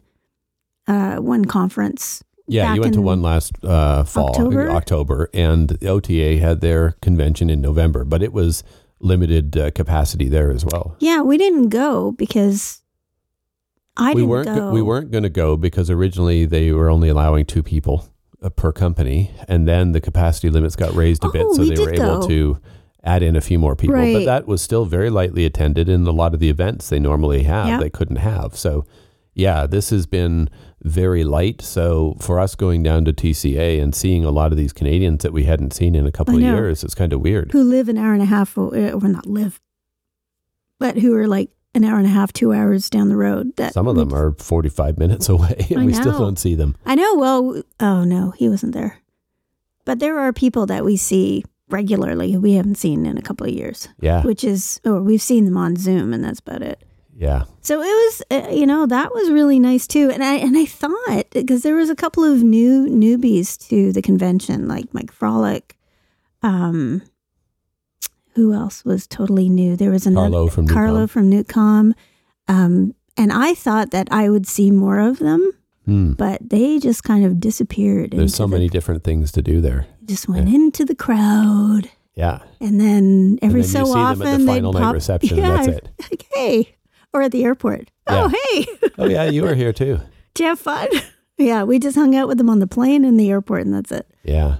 uh, 0.88 1.15
one 1.17 1.45
conference. 1.45 2.23
Yeah, 2.47 2.75
you 2.75 2.82
went 2.82 2.93
to 2.93 3.01
one 3.01 3.23
last 3.23 3.54
uh, 3.63 4.04
fall, 4.04 4.30
October? 4.30 4.69
October, 4.69 5.30
and 5.34 5.69
the 5.69 5.88
OTA 5.88 6.38
had 6.38 6.62
their 6.62 6.91
convention 7.01 7.49
in 7.49 7.60
November, 7.60 8.06
but 8.06 8.21
it 8.21 8.32
was 8.32 8.63
limited 9.06 9.56
uh, 9.58 9.72
capacity 9.72 10.28
there 10.28 10.52
as 10.52 10.65
well. 10.65 10.96
Yeah, 11.00 11.22
we 11.22 11.38
didn't 11.38 11.70
go 11.70 12.12
because 12.12 12.82
I 13.98 14.10
we 14.10 14.22
didn't 14.22 14.30
weren't 14.30 14.46
go. 14.56 14.72
we 14.72 14.82
weren't 14.82 15.12
going 15.12 15.24
to 15.24 15.30
go 15.30 15.56
because 15.56 15.89
originally 15.89 16.46
they 16.46 16.72
were 16.72 16.89
only 16.89 17.10
allowing 17.10 17.46
two 17.46 17.63
people 17.63 18.10
uh, 18.41 18.50
per 18.50 18.72
company, 18.74 19.32
and 19.48 19.68
then 19.68 19.91
the 19.94 20.02
capacity 20.02 20.50
limits 20.50 20.76
got 20.76 20.94
raised 20.94 21.24
a 21.24 21.30
bit, 21.30 21.44
Oh, 21.46 21.54
so 21.54 21.62
we 21.62 21.74
they 21.76 21.82
were 21.82 21.94
able 21.94 22.20
go. 22.22 22.28
to 22.28 22.60
add 23.04 23.22
in 23.24 23.36
a 23.36 23.41
few 23.41 23.60
more 23.60 23.76
people. 23.76 23.96
But 23.96 24.26
that 24.26 24.48
was 24.48 24.62
still 24.62 24.86
very 24.86 25.10
lightly 25.10 25.46
attended, 25.46 25.88
and 25.88 26.08
a 26.08 26.12
lot 26.12 26.34
of 26.34 26.39
the 26.39 26.50
events 26.50 26.89
they 26.89 27.00
normally 27.00 27.44
have 27.44 27.80
they 27.80 27.89
couldn't 27.89 28.18
have. 28.18 28.58
So, 28.58 28.86
yeah, 29.34 29.68
this 29.68 29.91
has 29.91 30.06
been 30.08 30.50
very 30.86 31.24
light. 31.24 31.62
So 31.62 32.15
for 32.19 32.39
us 32.39 32.56
going 32.56 32.84
down 32.84 33.06
to 33.06 33.13
TCA 33.13 33.82
and 33.82 33.93
seeing 33.95 34.24
a 34.24 34.32
lot 34.32 34.52
of 34.52 34.58
these 34.58 34.71
Canadians 34.74 35.24
that 35.24 35.34
we 35.34 35.43
hadn't 35.45 35.74
seen 35.74 35.95
in 35.95 36.06
a 36.06 36.12
couple 36.12 36.36
I 36.36 36.38
of 36.38 36.43
know. 36.43 36.54
years, 36.56 36.84
it's 36.84 36.95
kind 36.95 37.12
of 37.13 37.21
weird. 37.21 37.52
who 37.52 37.63
live 37.63 37.89
an 37.89 37.98
hour 37.98 38.13
and 38.13 38.21
a 38.21 38.26
half, 38.26 38.58
or, 38.58 38.74
or 38.74 39.06
eh, 39.06 39.08
not 39.08 39.26
live, 39.26 39.60
but 40.80 40.98
who 40.98 41.15
are 41.15 41.28
like 41.28 41.50
an 41.74 41.84
hour 41.84 41.98
and 41.98 42.06
a 42.06 42.10
half, 42.10 42.32
two 42.32 42.54
hours 42.54 42.89
down 42.89 43.10
the 43.10 43.17
road. 43.17 43.56
That 43.58 43.74
Some 43.74 43.88
of 43.88 43.95
them 43.95 44.13
are 44.13 44.32
45 44.34 44.98
minutes 44.98 45.28
away, 45.36 45.67
and 45.69 45.86
we 45.86 45.93
still 45.93 46.17
don't 46.17 46.39
see 46.39 46.56
them. 46.56 46.76
I 46.86 46.95
know. 46.95 47.15
Well, 47.15 47.63
oh 47.80 48.04
no, 48.04 48.32
he 48.32 48.48
wasn't 48.50 48.74
there. 48.74 49.00
But 49.86 50.00
there 50.00 50.17
are 50.19 50.34
people 50.34 50.65
that 50.67 50.84
we 50.86 50.98
see 50.98 51.43
regularly. 51.69 52.38
We 52.38 52.54
haven't 52.54 52.76
seen 52.76 53.06
in 53.06 53.17
a 53.17 53.21
couple 53.21 53.45
of 53.48 53.54
years, 53.54 53.88
Yeah. 54.00 54.24
which 54.24 54.43
is, 54.43 54.80
or 54.86 55.02
we've 55.02 55.21
seen 55.21 55.45
them 55.45 55.58
on 55.58 55.76
Zoom, 55.76 56.13
and 56.13 56.24
that's 56.24 56.39
about 56.39 56.62
it. 56.62 56.84
Yeah. 57.17 57.45
So 57.62 57.82
it 57.82 57.86
was, 57.86 58.23
uh, 58.30 58.49
you 58.51 58.65
know, 58.65 58.86
that 58.86 59.13
was 59.13 59.30
really 59.32 59.58
nice 59.60 59.88
too. 59.88 60.10
And 60.12 60.21
I 60.23 60.36
and 60.36 60.58
I 60.58 60.65
thought 60.65 61.28
because 61.32 61.63
there 61.63 61.75
was 61.75 61.89
a 61.89 61.95
couple 61.95 62.23
of 62.25 62.43
new 62.43 62.88
newbies 62.88 63.58
to 63.69 63.93
the 63.93 64.01
convention, 64.01 64.67
like 64.67 64.93
Mike 64.93 65.12
Frolic. 65.13 65.78
Um, 66.43 67.01
who 68.34 68.54
else 68.54 68.84
was 68.84 69.08
totally 69.08 69.47
new? 69.49 69.75
There 69.78 69.91
was 69.91 70.06
another 70.06 70.30
Carlo 70.30 70.47
from 70.47 70.67
Carlo 70.67 71.06
Newcom. 71.06 71.10
from 71.10 71.32
Newcom. 71.32 71.93
Um, 72.47 72.93
and 73.17 73.32
I 73.32 73.54
thought 73.54 73.91
that 73.91 74.10
I 74.12 74.30
would 74.30 74.45
see 74.45 74.71
more 74.71 74.99
of 74.99 75.19
them, 75.19 75.51
Hmm. 75.86 76.12
but 76.13 76.41
they 76.49 76.80
just 76.80 77.04
kind 77.06 77.23
of 77.23 77.39
disappeared. 77.39 78.12
There's 78.12 78.36
so 78.36 78.43
the- 78.45 78.49
many 78.58 78.67
different 78.67 79.04
things 79.06 79.32
to 79.32 79.41
do 79.41 79.62
there. 79.62 79.88
Just 80.06 80.28
went 80.28 80.49
into 80.54 80.84
the 80.84 80.95
crowd, 80.95 81.89
Yeah. 82.13 82.39
and 82.60 82.80
then 82.80 83.39
every 83.41 83.62
and 83.62 83.69
then 83.69 83.86
so 83.86 83.93
often 83.97 84.19
them 84.19 84.28
at 84.28 84.32
the 84.32 84.38
they'd 84.45 84.45
final 84.45 84.73
night 84.73 84.82
pop. 84.82 84.93
reception, 84.93 85.38
yeah, 85.39 85.49
that's 85.56 85.67
it. 85.69 85.89
Like, 86.12 86.25
hey, 86.36 86.75
or 87.15 87.21
at 87.23 87.32
the 87.32 87.43
airport. 87.45 87.89
Oh, 88.08 88.28
hey. 88.28 88.65
Oh 88.97 89.06
yeah, 89.08 89.23
you 89.25 89.41
were 89.43 89.56
here 89.56 89.73
too. 89.73 89.99
Did 90.36 90.43
you 90.43 90.49
have 90.49 90.60
fun? 90.60 90.88
yeah, 91.38 91.63
we 91.63 91.80
just 91.80 91.95
hung 91.97 92.15
out 92.15 92.28
with 92.30 92.38
them 92.38 92.49
on 92.49 92.60
the 92.60 92.67
plane 92.67 93.04
in 93.04 93.17
the 93.17 93.30
airport, 93.30 93.62
and 93.65 93.73
that's 93.73 93.91
it. 93.91 94.10
Yeah. 94.23 94.58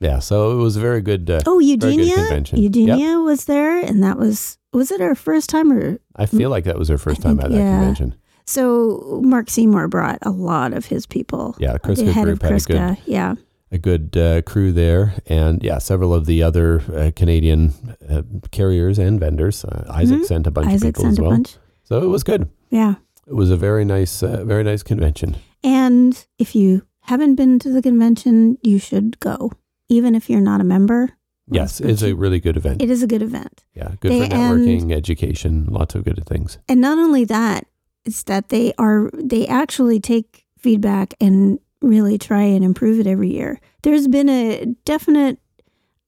Yeah. 0.00 0.18
So 0.18 0.52
it 0.52 0.56
was 0.62 0.76
a 0.76 0.80
very 0.80 1.00
good. 1.00 1.30
Uh, 1.30 1.40
Oh, 1.46 1.58
good 1.58 1.66
Eugenia, 1.82 2.14
convention. 2.16 2.58
Eugenia 2.60 3.20
was 3.20 3.46
there, 3.46 3.78
and 3.78 4.02
that 4.02 4.18
was 4.18 4.58
was 4.72 4.90
it 4.90 5.00
our 5.00 5.14
first 5.14 5.48
time 5.48 5.72
or 5.72 5.98
I 6.16 6.26
feel 6.26 6.50
like 6.50 6.64
that 6.64 6.78
was 6.78 6.88
her 6.88 6.98
first 6.98 7.22
time 7.22 7.38
think- 7.38 7.44
at 7.46 7.50
that 7.52 7.56
yeah. 7.58 7.76
convention. 7.78 8.14
so? 8.46 9.20
Mark 9.24 9.48
Seymour 9.48 9.88
brought 9.88 10.18
a 10.22 10.30
lot 10.30 10.72
of 10.74 10.86
his 10.86 11.06
people. 11.06 11.56
Yeah, 11.58 11.72
the 11.74 11.78
Kriska 11.80 12.12
head 12.12 12.24
Group 12.24 12.42
of 12.42 12.50
had 12.50 12.60
a 12.60 12.64
good 12.64 12.76
Kriska, 12.76 13.00
yeah, 13.06 13.34
a 13.72 13.78
good 13.78 14.16
uh, 14.16 14.42
crew 14.42 14.72
there, 14.72 15.14
and 15.26 15.62
yeah, 15.62 15.78
several 15.78 16.14
of 16.14 16.26
the 16.26 16.42
other 16.42 16.80
uh, 16.94 17.10
Canadian 17.16 17.72
uh, 18.08 18.22
carriers 18.50 18.98
and 18.98 19.18
vendors. 19.20 19.64
Uh, 19.64 19.84
Isaac 19.90 20.20
Mhm. 20.20 20.24
sent 20.26 20.46
a 20.46 20.50
bunch 20.50 20.68
Isaac 20.68 20.88
of 20.90 20.94
people 20.94 21.02
sent 21.02 21.12
as 21.12 21.18
a 21.18 21.22
well, 21.22 21.30
bunch. 21.32 21.56
so 21.84 22.02
it 22.02 22.08
was 22.08 22.22
good. 22.22 22.48
Yeah, 22.70 22.94
It 23.26 23.34
was 23.34 23.50
a 23.50 23.56
very 23.56 23.84
nice, 23.84 24.22
uh, 24.22 24.44
very 24.44 24.62
nice 24.64 24.82
convention. 24.82 25.36
and 25.64 26.26
if 26.38 26.54
you 26.54 26.82
haven't 27.00 27.34
been 27.36 27.58
to 27.60 27.70
the 27.72 27.82
convention, 27.82 28.56
you 28.62 28.78
should 28.78 29.18
go, 29.20 29.50
even 29.88 30.14
if 30.14 30.28
you're 30.30 30.40
not 30.40 30.60
a 30.60 30.64
member. 30.64 31.10
Yes, 31.50 31.80
it's 31.80 32.02
a 32.02 32.12
really 32.14 32.40
good 32.40 32.56
event. 32.56 32.82
It 32.82 32.90
is 32.90 33.02
a 33.02 33.06
good 33.06 33.22
event. 33.22 33.64
yeah, 33.74 33.94
good 34.00 34.10
they- 34.12 34.28
for 34.28 34.34
networking, 34.34 34.92
education, 34.92 35.66
lots 35.70 35.94
of 35.94 36.04
good 36.04 36.24
things. 36.26 36.58
And 36.68 36.80
not 36.80 36.98
only 36.98 37.24
that, 37.24 37.66
it's 38.04 38.22
that 38.24 38.48
they 38.48 38.72
are 38.78 39.10
they 39.14 39.46
actually 39.46 39.98
take 40.00 40.44
feedback 40.58 41.14
and 41.20 41.58
really 41.86 42.18
try 42.18 42.42
and 42.42 42.64
improve 42.64 42.98
it 43.00 43.06
every 43.06 43.30
year. 43.30 43.60
There's 43.82 44.08
been 44.08 44.28
a 44.28 44.66
definite 44.84 45.38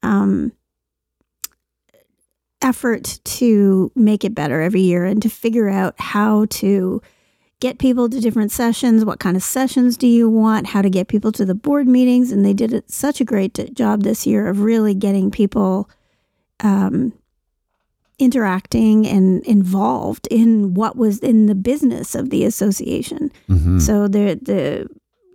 um, 0.02 0.52
effort 2.62 3.20
to 3.24 3.92
make 3.94 4.24
it 4.24 4.34
better 4.34 4.60
every 4.60 4.80
year 4.82 5.04
and 5.04 5.22
to 5.22 5.28
figure 5.28 5.68
out 5.68 5.94
how 5.98 6.46
to 6.46 7.00
get 7.60 7.78
people 7.78 8.08
to 8.08 8.20
different 8.20 8.52
sessions. 8.52 9.04
What 9.04 9.20
kind 9.20 9.36
of 9.36 9.42
sessions 9.42 9.96
do 9.96 10.06
you 10.06 10.28
want? 10.28 10.68
How 10.68 10.82
to 10.82 10.90
get 10.90 11.08
people 11.08 11.32
to 11.32 11.44
the 11.44 11.54
board 11.54 11.88
meetings? 11.88 12.30
And 12.30 12.44
they 12.44 12.52
did 12.52 12.90
such 12.90 13.20
a 13.20 13.24
great 13.24 13.74
job 13.74 14.02
this 14.02 14.26
year 14.26 14.46
of 14.48 14.60
really 14.60 14.94
getting 14.94 15.30
people 15.30 15.88
um, 16.60 17.12
interacting 18.18 19.06
and 19.06 19.42
involved 19.44 20.26
in 20.30 20.74
what 20.74 20.96
was 20.96 21.18
in 21.20 21.46
the 21.46 21.54
business 21.54 22.14
of 22.14 22.30
the 22.30 22.44
association. 22.44 23.30
hmm 23.46 23.78
So 23.78 24.08
the 24.08 24.38
the 24.40 24.88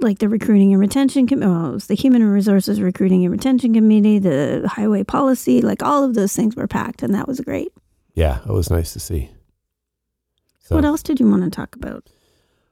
like 0.04 0.20
the 0.20 0.30
recruiting 0.30 0.72
and 0.72 0.80
retention 0.80 1.26
committee, 1.28 1.52
it 1.52 1.72
was 1.74 1.88
the 1.88 1.96
human 1.96 2.24
resources 2.24 2.82
recruiting 2.82 3.24
and 3.24 3.32
retention 3.32 3.74
committee, 3.74 4.20
the 4.20 4.70
highway 4.72 5.04
policy, 5.04 5.62
like 5.62 5.82
all 5.82 6.04
of 6.04 6.14
those 6.14 6.36
things 6.36 6.56
were 6.56 6.68
packed, 6.68 7.02
and 7.02 7.14
that 7.16 7.28
was 7.28 7.40
great. 7.40 7.72
Yeah, 8.14 8.40
it 8.48 8.52
was 8.52 8.70
nice 8.70 8.94
to 8.94 9.00
see. 9.00 9.32
So, 10.60 10.76
What 10.76 10.86
else 10.86 11.02
did 11.02 11.20
you 11.20 11.30
want 11.30 11.44
to 11.44 11.50
talk 11.50 11.76
about? 11.76 12.08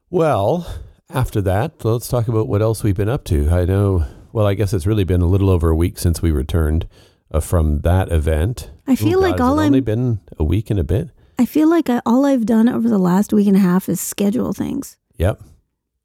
Well, 0.10 0.68
after 1.10 1.42
that, 1.42 1.84
let's 1.84 2.08
talk 2.08 2.28
about 2.28 2.48
what 2.48 2.62
else 2.62 2.84
we've 2.84 2.96
been 2.96 3.10
up 3.10 3.24
to. 3.26 3.50
I 3.50 3.66
know, 3.66 4.06
well, 4.32 4.46
I 4.46 4.54
guess 4.54 4.74
it's 4.74 4.86
really 4.86 5.04
been 5.04 5.22
a 5.22 5.28
little 5.28 5.50
over 5.50 5.70
a 5.70 5.76
week 5.76 5.98
since 5.98 6.22
we 6.22 6.32
returned 6.32 6.88
uh, 7.32 7.40
from 7.40 7.80
that 7.82 8.12
event. 8.12 8.70
I 8.88 8.96
feel 8.96 9.20
Ooh, 9.20 9.22
like 9.22 9.38
God, 9.38 9.46
all 9.46 9.60
I'm, 9.60 9.68
only 9.68 9.82
been 9.82 10.20
a 10.38 10.44
week 10.44 10.70
and 10.70 10.80
a 10.80 10.84
bit. 10.84 11.10
I 11.40 11.46
feel 11.46 11.70
like 11.70 11.90
I, 11.90 12.02
all 12.06 12.26
I've 12.26 12.46
done 12.46 12.70
over 12.70 12.88
the 12.88 13.00
last 13.00 13.34
week 13.34 13.48
and 13.48 13.56
a 13.56 13.60
half 13.60 13.90
is 13.90 14.00
schedule 14.00 14.54
things 14.54 14.98
Yep. 15.18 15.42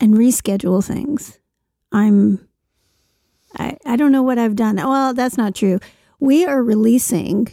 And 0.00 0.14
reschedule 0.14 0.84
things. 0.84 1.38
I'm, 1.92 2.46
I, 3.58 3.76
I 3.86 3.96
don't 3.96 4.12
know 4.12 4.22
what 4.22 4.38
I've 4.38 4.56
done. 4.56 4.76
Well, 4.76 5.14
that's 5.14 5.38
not 5.38 5.54
true. 5.54 5.78
We 6.20 6.44
are 6.44 6.62
releasing. 6.62 7.48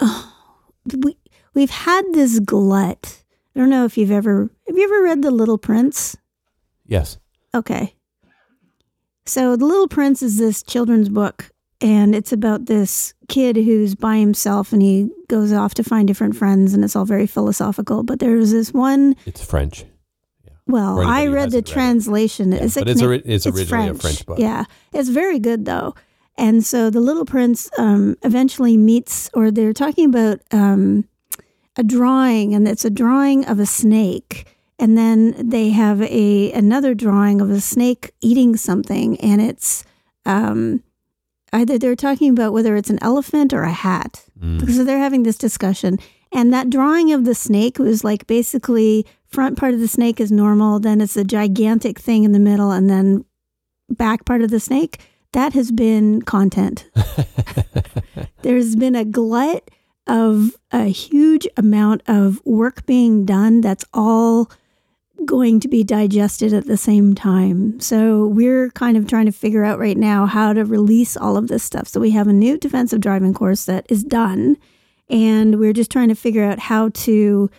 Oh, 0.00 0.32
we 0.98 1.16
we've 1.54 1.70
had 1.70 2.02
this 2.12 2.40
glut. 2.40 3.22
I 3.54 3.60
don't 3.60 3.70
know 3.70 3.84
if 3.84 3.96
you've 3.96 4.10
ever 4.10 4.50
have 4.66 4.76
you 4.76 4.84
ever 4.84 5.02
read 5.02 5.22
The 5.22 5.30
Little 5.30 5.58
Prince? 5.58 6.16
Yes. 6.86 7.18
Okay. 7.54 7.94
So 9.24 9.56
The 9.56 9.66
Little 9.66 9.88
Prince 9.88 10.22
is 10.22 10.38
this 10.38 10.62
children's 10.62 11.08
book 11.08 11.50
and 11.80 12.14
it's 12.14 12.32
about 12.32 12.66
this 12.66 13.14
kid 13.28 13.56
who's 13.56 13.94
by 13.94 14.16
himself 14.16 14.72
and 14.72 14.82
he 14.82 15.10
goes 15.28 15.52
off 15.52 15.74
to 15.74 15.84
find 15.84 16.08
different 16.08 16.36
friends 16.36 16.74
and 16.74 16.84
it's 16.84 16.96
all 16.96 17.04
very 17.04 17.26
philosophical, 17.26 18.02
but 18.02 18.18
there's 18.18 18.52
this 18.52 18.72
one 18.72 19.14
It's 19.26 19.44
French. 19.44 19.84
Well, 20.66 21.00
I 21.00 21.26
read 21.26 21.50
the 21.50 21.62
translation. 21.62 22.52
Yeah, 22.52 22.58
It's, 22.64 22.76
a 22.76 22.80
but 22.80 22.88
it's, 22.88 23.02
ori- 23.02 23.22
it's 23.24 23.46
originally 23.46 23.66
French. 23.66 23.98
a 23.98 24.00
French 24.00 24.26
book. 24.26 24.38
Yeah, 24.38 24.64
it's 24.92 25.08
very 25.08 25.38
good 25.38 25.64
though. 25.64 25.94
And 26.38 26.64
so 26.64 26.88
the 26.88 27.00
little 27.00 27.24
prince 27.26 27.68
um, 27.78 28.16
eventually 28.22 28.76
meets, 28.76 29.28
or 29.34 29.50
they're 29.50 29.74
talking 29.74 30.06
about 30.06 30.40
um, 30.50 31.06
a 31.76 31.82
drawing, 31.82 32.54
and 32.54 32.66
it's 32.66 32.84
a 32.84 32.90
drawing 32.90 33.44
of 33.44 33.58
a 33.58 33.66
snake. 33.66 34.46
And 34.78 34.96
then 34.96 35.34
they 35.38 35.70
have 35.70 36.00
a 36.02 36.50
another 36.52 36.94
drawing 36.94 37.40
of 37.40 37.50
a 37.50 37.60
snake 37.60 38.12
eating 38.20 38.56
something, 38.56 39.20
and 39.20 39.40
it's 39.42 39.84
um, 40.24 40.82
either 41.52 41.78
they're 41.78 41.94
talking 41.94 42.30
about 42.30 42.52
whether 42.52 42.76
it's 42.76 42.90
an 42.90 42.98
elephant 43.02 43.52
or 43.52 43.62
a 43.64 43.72
hat. 43.72 44.24
Mm. 44.40 44.68
So 44.74 44.84
they're 44.84 44.98
having 44.98 45.22
this 45.22 45.38
discussion. 45.38 45.98
And 46.32 46.52
that 46.52 46.70
drawing 46.70 47.12
of 47.12 47.26
the 47.26 47.34
snake 47.34 47.78
was 47.78 48.02
like 48.04 48.26
basically 48.26 49.06
front 49.32 49.58
part 49.58 49.74
of 49.74 49.80
the 49.80 49.88
snake 49.88 50.20
is 50.20 50.30
normal, 50.30 50.78
then 50.78 51.00
it's 51.00 51.16
a 51.16 51.24
gigantic 51.24 51.98
thing 51.98 52.24
in 52.24 52.32
the 52.32 52.38
middle, 52.38 52.70
and 52.70 52.88
then 52.88 53.24
back 53.88 54.24
part 54.24 54.42
of 54.42 54.50
the 54.50 54.60
snake. 54.60 55.00
That 55.32 55.54
has 55.54 55.72
been 55.72 56.22
content. 56.22 56.90
There's 58.42 58.76
been 58.76 58.94
a 58.94 59.04
glut 59.04 59.70
of 60.06 60.50
a 60.72 60.86
huge 60.86 61.46
amount 61.56 62.02
of 62.06 62.44
work 62.44 62.84
being 62.86 63.24
done 63.24 63.60
that's 63.60 63.84
all 63.94 64.50
going 65.24 65.60
to 65.60 65.68
be 65.68 65.84
digested 65.84 66.52
at 66.52 66.66
the 66.66 66.76
same 66.76 67.14
time. 67.14 67.78
So 67.80 68.26
we're 68.26 68.70
kind 68.70 68.96
of 68.96 69.06
trying 69.06 69.26
to 69.26 69.32
figure 69.32 69.64
out 69.64 69.78
right 69.78 69.96
now 69.96 70.26
how 70.26 70.52
to 70.52 70.64
release 70.64 71.16
all 71.16 71.36
of 71.36 71.48
this 71.48 71.62
stuff. 71.62 71.86
So 71.86 72.00
we 72.00 72.10
have 72.10 72.26
a 72.26 72.32
new 72.32 72.58
defensive 72.58 73.00
driving 73.00 73.32
course 73.32 73.64
that 73.66 73.86
is 73.88 74.02
done 74.02 74.56
and 75.08 75.58
we're 75.58 75.72
just 75.74 75.90
trying 75.90 76.08
to 76.08 76.14
figure 76.14 76.42
out 76.42 76.58
how 76.58 76.88
to 76.88 77.50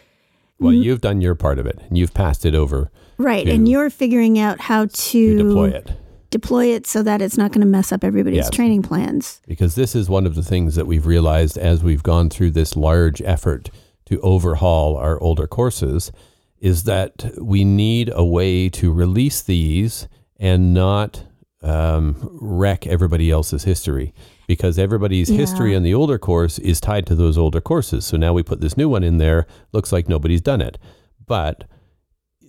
well, 0.63 0.73
mm-hmm. 0.73 0.83
you've 0.83 1.01
done 1.01 1.21
your 1.21 1.35
part 1.35 1.59
of 1.59 1.65
it, 1.65 1.79
and 1.87 1.97
you've 1.97 2.13
passed 2.13 2.45
it 2.45 2.55
over 2.55 2.89
right 3.17 3.47
and 3.47 3.67
you're 3.69 3.89
figuring 3.91 4.39
out 4.39 4.59
how 4.59 4.85
to, 4.85 4.91
to 4.91 5.37
deploy 5.37 5.69
it. 5.69 5.91
deploy 6.31 6.65
it 6.67 6.87
so 6.87 7.03
that 7.03 7.21
it's 7.21 7.37
not 7.37 7.51
going 7.51 7.61
to 7.61 7.67
mess 7.67 7.91
up 7.91 8.03
everybody's 8.03 8.37
Yes. 8.37 8.49
training 8.49 8.81
plans. 8.81 9.39
because 9.47 9.75
this 9.75 9.95
is 9.95 10.09
one 10.09 10.25
of 10.25 10.33
the 10.35 10.43
things 10.43 10.73
that 10.75 10.87
we've 10.87 11.05
realized 11.05 11.57
as 11.57 11.83
we've 11.83 12.01
gone 12.03 12.29
through 12.29 12.51
this 12.51 12.75
large 12.75 13.21
effort 13.21 13.69
to 14.05 14.19
overhaul 14.21 14.97
our 14.97 15.21
older 15.21 15.45
courses 15.47 16.11
is 16.59 16.83
that 16.85 17.31
we 17.39 17.63
need 17.63 18.09
a 18.13 18.25
way 18.25 18.67
to 18.69 18.91
release 18.91 19.41
these 19.41 20.07
and 20.39 20.73
not 20.73 21.23
um, 21.63 22.15
wreck 22.41 22.85
everybody 22.87 23.31
else's 23.31 23.63
history 23.63 24.13
because 24.47 24.77
everybody's 24.77 25.29
Yeah. 25.31 25.37
history 25.37 25.75
on 25.75 25.83
the 25.83 25.93
older 25.93 26.17
course 26.17 26.59
is 26.59 26.81
tied 26.81 27.05
to 27.07 27.15
those 27.15 27.37
older 27.37 27.61
courses. 27.61 28.05
So 28.05 28.17
now 28.17 28.33
we 28.33 28.43
put 28.43 28.61
this 28.61 28.75
new 28.77 28.89
one 28.89 29.03
in 29.03 29.17
there, 29.17 29.47
looks 29.71 29.91
like 29.91 30.09
nobody's 30.09 30.41
done 30.41 30.61
it. 30.61 30.77
But 31.25 31.63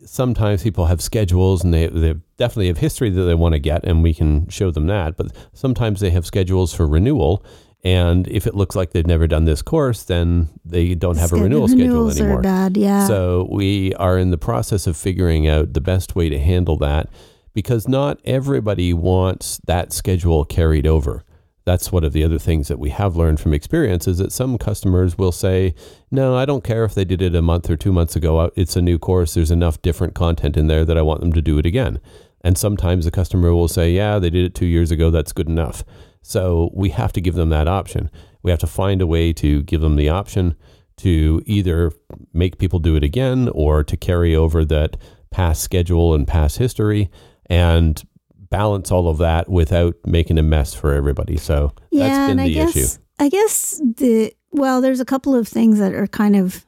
sometimes 0.05 0.63
people 0.63 0.87
have 0.87 1.01
schedules 1.01 1.65
and 1.65 1.73
they, 1.73 1.87
they 1.87 2.15
definitely 2.37 2.67
have 2.67 2.79
history 2.79 3.11
that 3.11 3.23
they 3.23 3.35
want 3.35 3.55
to 3.55 3.59
get 3.59 3.85
and 3.85 4.03
we 4.03 4.13
can 4.13 4.47
show 4.49 4.71
them 4.71 4.87
that 4.87 5.17
but 5.17 5.33
sometimes 5.55 6.01
they 6.01 6.11
have 6.11 6.27
schedules 6.27 6.75
for 6.75 6.87
renewal 6.87 7.43
and 7.85 8.29
if 8.29 8.47
it 8.47 8.55
looks 8.55 8.77
like 8.77 8.91
they've 8.93 9.07
never 9.07 9.27
done 9.27 9.47
this 9.47 9.63
course 9.63 10.03
then 10.03 10.49
they 10.63 10.95
don't 10.95 11.17
have 11.17 11.33
a 11.33 11.37
renewal 11.37 11.69
schedule 11.69 12.11
anymore 12.11 12.43
bad, 12.43 12.77
yeah. 12.77 13.07
so 13.07 13.49
we 13.51 13.95
are 13.95 14.19
in 14.19 14.31
the 14.31 14.37
process 14.37 14.87
of 14.87 14.95
figuring 14.95 15.49
out 15.49 15.73
the 15.73 15.81
best 15.81 16.15
way 16.15 16.29
to 16.29 16.39
handle 16.39 16.77
that 16.77 17.09
because 17.55 17.89
not 17.89 18.21
everybody 18.25 18.93
wants 18.93 19.61
that 19.67 19.93
schedule 19.93 20.45
carried 20.45 20.87
over. 20.87 21.25
That's 21.65 21.91
one 21.91 22.05
of 22.05 22.13
the 22.13 22.25
other 22.25 22.39
things 22.39 22.69
that 22.69 22.79
we 22.79 22.91
have 22.91 23.17
learned 23.17 23.41
from 23.41 23.55
experience 23.55 24.07
is 24.07 24.19
that 24.19 24.33
some 24.33 24.59
customers 24.59 25.17
will 25.17 25.33
say, 25.33 25.75
"No, 26.11 26.37
I 26.37 26.45
don't 26.45 26.63
care 26.63 26.85
if 26.85 26.95
they 26.95 27.07
did 27.07 27.23
it 27.23 27.35
a 27.35 27.41
month 27.41 27.71
or 27.71 27.77
2 27.77 27.91
months 27.91 28.17
ago. 28.17 28.51
It's 28.55 28.77
a 28.77 28.83
new 28.83 28.99
course. 28.99 29.33
There's 29.33 29.51
enough 29.51 29.81
different 29.81 30.13
content 30.13 30.59
in 30.59 30.67
there 30.67 30.85
that 30.85 30.99
I 30.99 31.03
want 31.03 31.21
them 31.21 31.33
to 31.33 31.41
do 31.41 31.57
it 31.57 31.65
again." 31.65 32.01
And 32.43 32.59
sometimes 32.59 33.07
the 33.07 33.11
customer 33.11 33.55
will 33.55 33.69
say, 33.69 33.95
"Yeah, 33.95 34.19
they 34.19 34.29
did 34.29 34.45
it 34.45 34.55
2 34.55 34.67
years 34.67 34.91
ago. 34.91 35.11
That's 35.11 35.33
good 35.33 35.49
enough." 35.49 35.85
So 36.21 36.71
we 36.75 36.91
have 36.91 37.15
to 37.15 37.23
give 37.23 37.35
them 37.35 37.49
that 37.49 37.69
option. 37.69 38.11
We 38.43 38.51
have 38.51 38.61
to 38.61 38.67
find 38.67 39.01
a 39.01 39.07
way 39.07 39.33
to 39.33 39.63
give 39.63 39.81
them 39.81 39.97
the 39.97 40.11
option 40.11 40.57
to 40.99 41.43
either 41.47 41.93
make 42.35 42.59
people 42.59 42.79
do 42.79 42.95
it 42.95 43.03
again 43.03 43.49
or 43.55 43.83
to 43.85 43.97
carry 43.97 44.37
over 44.37 44.67
that 44.67 44.99
past 45.31 45.63
schedule 45.63 46.15
and 46.15 46.27
past 46.27 46.59
history 46.59 47.11
and 47.47 48.03
balance 48.37 48.91
all 48.91 49.09
of 49.09 49.19
that 49.19 49.49
without 49.49 49.97
making 50.07 50.39
a 50.39 50.43
mess 50.43 50.75
for 50.75 50.93
everybody. 50.93 51.37
So 51.37 51.73
yeah, 51.91 52.09
that's 52.09 52.19
been 52.19 52.31
and 52.39 52.41
I 52.41 52.49
guess 52.51 52.77
issue. 52.77 52.99
I 53.19 53.29
guess 53.29 53.81
the 53.97 54.35
well, 54.51 54.81
there's 54.81 55.01
a 55.01 55.05
couple 55.05 55.35
of 55.35 55.49
things 55.49 55.79
that 55.79 55.93
are 55.95 56.07
kind 56.07 56.37
of 56.37 56.65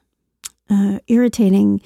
uh, 0.69 0.99
irritating 1.07 1.81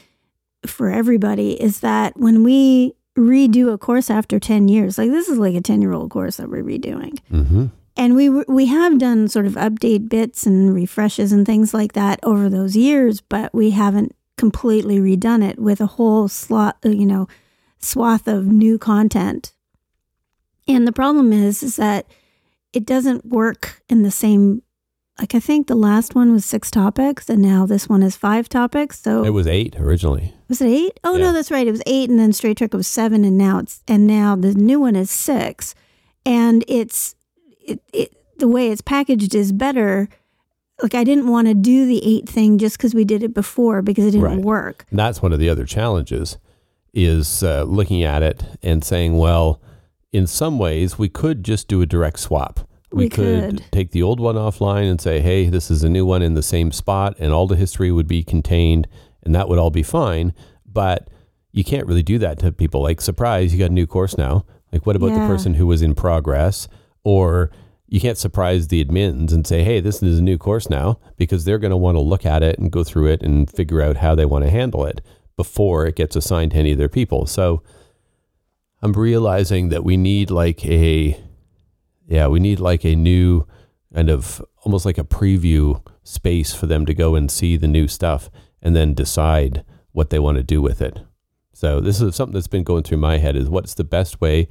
for 0.65 0.89
everybody. 0.89 1.61
Is 1.61 1.81
that 1.81 2.17
when 2.17 2.43
we 2.43 2.93
redo 3.17 3.73
a 3.73 3.77
course 3.77 4.09
after 4.09 4.39
ten 4.39 4.67
years, 4.67 4.97
like 4.97 5.11
this 5.11 5.29
is 5.29 5.37
like 5.37 5.55
a 5.55 5.61
ten 5.61 5.81
year 5.81 5.93
old 5.93 6.09
course 6.11 6.37
that 6.37 6.49
we're 6.49 6.63
redoing, 6.63 7.19
hmm 7.29 7.67
and 7.97 8.15
we 8.15 8.29
we 8.29 8.65
have 8.67 8.97
done 8.97 9.27
sort 9.27 9.45
of 9.45 9.53
update 9.53 10.09
bits 10.09 10.45
and 10.45 10.73
refreshes 10.73 11.31
and 11.31 11.45
things 11.45 11.73
like 11.73 11.93
that 11.93 12.19
over 12.23 12.49
those 12.49 12.75
years, 12.75 13.21
but 13.21 13.53
we 13.53 13.71
haven't 13.71 14.15
completely 14.37 14.97
redone 14.97 15.47
it 15.47 15.59
with 15.59 15.81
a 15.81 15.85
whole 15.85 16.27
slot, 16.27 16.77
uh, 16.85 16.89
you 16.89 17.05
know, 17.05 17.27
swath 17.81 18.27
of 18.27 18.45
new 18.45 18.77
content. 18.77 19.53
And 20.67 20.87
the 20.87 20.91
problem 20.91 21.33
is, 21.33 21.63
is 21.63 21.75
that 21.77 22.05
it 22.73 22.85
doesn't 22.85 23.25
work 23.25 23.81
in 23.89 24.03
the 24.03 24.11
same. 24.11 24.61
Like 25.19 25.35
I 25.35 25.39
think 25.39 25.67
the 25.67 25.75
last 25.75 26.15
one 26.15 26.31
was 26.31 26.45
six 26.45 26.71
topics, 26.71 27.29
and 27.29 27.41
now 27.41 27.65
this 27.65 27.87
one 27.89 28.01
is 28.01 28.15
five 28.15 28.47
topics. 28.49 28.99
So 29.01 29.23
It 29.23 29.31
was 29.31 29.45
eight 29.47 29.75
originally. 29.79 30.33
was 30.47 30.61
it 30.61 30.67
eight? 30.67 30.99
Oh 31.03 31.15
Yeah. 31.17 31.25
no, 31.25 31.33
that's 31.33 31.51
right. 31.51 31.67
It 31.67 31.71
was 31.71 31.83
eight, 31.85 32.09
and 32.09 32.17
then 32.19 32.33
Straight 32.33 32.57
Truck 32.57 32.73
was 32.73 32.87
seven, 32.87 33.23
and 33.25 33.37
now 33.37 33.59
it's 33.59 33.83
and 33.87 34.07
now 34.07 34.35
the 34.35 34.53
new 34.53 34.79
one 34.79 34.95
is 34.95 35.11
six, 35.11 35.75
and 36.25 36.63
it's 36.67 37.15
it, 37.65 37.81
it 37.93 38.13
the 38.37 38.47
way 38.47 38.71
it's 38.71 38.81
packaged 38.81 39.35
is 39.35 39.51
better. 39.51 40.07
Like 40.81 40.95
I 40.95 41.03
didn't 41.03 41.27
want 41.27 41.47
to 41.47 41.53
do 41.53 41.85
the 41.85 42.01
eight 42.03 42.27
thing 42.27 42.57
just 42.57 42.77
because 42.77 42.95
we 42.95 43.03
did 43.05 43.21
it 43.21 43.33
before 43.35 43.83
because 43.83 44.05
it 44.05 44.11
didn't 44.11 44.23
Right. 44.25 44.37
work. 44.39 44.85
And 44.89 44.97
that's 44.97 45.21
one 45.21 45.33
of 45.33 45.39
the 45.39 45.49
other 45.49 45.65
challenges 45.65 46.37
is 46.93 47.43
uh, 47.43 47.63
looking 47.63 48.03
at 48.03 48.21
it 48.23 48.43
and 48.61 48.83
saying, 48.83 49.17
well, 49.17 49.61
in 50.11 50.27
some 50.27 50.59
ways 50.59 50.97
we 50.97 51.09
could 51.09 51.43
just 51.43 51.67
do 51.67 51.81
a 51.81 51.85
direct 51.85 52.19
swap. 52.19 52.67
We 52.91 53.07
could. 53.07 53.63
take 53.71 53.91
the 53.91 54.03
old 54.03 54.19
one 54.19 54.35
offline 54.35 54.89
and 54.91 54.99
say, 54.99 55.21
hey, 55.21 55.47
this 55.47 55.71
is 55.71 55.81
a 55.83 55.89
new 55.89 56.05
one 56.05 56.21
in 56.21 56.33
the 56.33 56.43
same 56.43 56.73
spot, 56.73 57.15
and 57.19 57.31
all 57.31 57.47
the 57.47 57.55
history 57.55 57.89
would 57.89 58.07
be 58.07 58.21
contained, 58.21 58.85
and 59.23 59.33
that 59.33 59.47
would 59.47 59.57
all 59.59 59.69
be 59.69 59.83
fine. 59.83 60.33
But 60.65 61.09
you 61.53 61.63
can't 61.63 61.87
really 61.87 62.03
do 62.03 62.17
that 62.17 62.37
to 62.39 62.51
people. 62.51 62.81
Like, 62.81 62.99
surprise, 62.99 63.53
you 63.53 63.59
got 63.59 63.71
a 63.71 63.73
new 63.73 63.87
course 63.87 64.17
now. 64.17 64.45
Like, 64.73 64.85
what 64.85 64.97
about 64.97 65.11
Yeah. 65.11 65.21
the 65.21 65.33
person 65.33 65.53
who 65.53 65.67
was 65.67 65.81
in 65.81 65.95
progress? 65.95 66.67
Or 67.05 67.49
you 67.87 68.01
can't 68.01 68.17
surprise 68.17 68.67
the 68.67 68.83
admins 68.83 69.31
and 69.31 69.47
say, 69.47 69.63
hey, 69.63 69.79
this 69.79 70.03
is 70.03 70.19
a 70.19 70.23
new 70.23 70.37
course 70.37 70.69
now, 70.69 70.99
because 71.15 71.45
they're 71.45 71.59
going 71.59 71.71
to 71.71 71.77
want 71.77 71.95
to 71.95 72.01
look 72.01 72.25
at 72.25 72.43
it 72.43 72.59
and 72.59 72.71
go 72.71 72.83
through 72.83 73.07
it 73.07 73.23
and 73.23 73.49
figure 73.49 73.81
out 73.81 73.97
how 73.97 74.15
they 74.15 74.25
want 74.25 74.43
to 74.43 74.51
handle 74.51 74.85
it 74.85 74.99
before 75.41 75.87
it 75.87 75.95
gets 75.95 76.15
assigned 76.15 76.51
to 76.51 76.57
any 76.57 76.71
of 76.71 76.77
their 76.77 76.95
people. 76.99 77.25
So 77.25 77.63
I'm 78.83 78.93
realizing 78.93 79.69
that 79.69 79.83
we 79.83 79.97
need 79.97 80.29
like 80.29 80.63
a, 80.67 81.19
yeah, 82.07 82.27
we 82.27 82.39
need 82.39 82.59
like 82.59 82.85
a 82.85 82.95
new 82.95 83.47
kind 83.91 84.11
of 84.11 84.39
almost 84.63 84.85
like 84.85 84.99
a 84.99 85.03
preview 85.03 85.81
space 86.03 86.53
for 86.53 86.67
them 86.67 86.85
to 86.85 86.93
go 86.93 87.15
and 87.15 87.31
see 87.31 87.57
the 87.57 87.67
new 87.67 87.87
stuff 87.87 88.29
and 88.61 88.75
then 88.75 88.93
decide 88.93 89.65
what 89.93 90.11
they 90.11 90.19
want 90.19 90.37
to 90.37 90.43
do 90.43 90.61
with 90.61 90.79
it. 90.79 90.99
So 91.53 91.79
this 91.79 91.99
is 91.99 92.15
something 92.15 92.35
that's 92.35 92.47
been 92.47 92.63
going 92.63 92.83
through 92.83 92.99
my 92.99 93.17
head 93.17 93.35
is 93.35 93.49
what's 93.49 93.73
the 93.73 93.83
best 93.83 94.21
way 94.21 94.47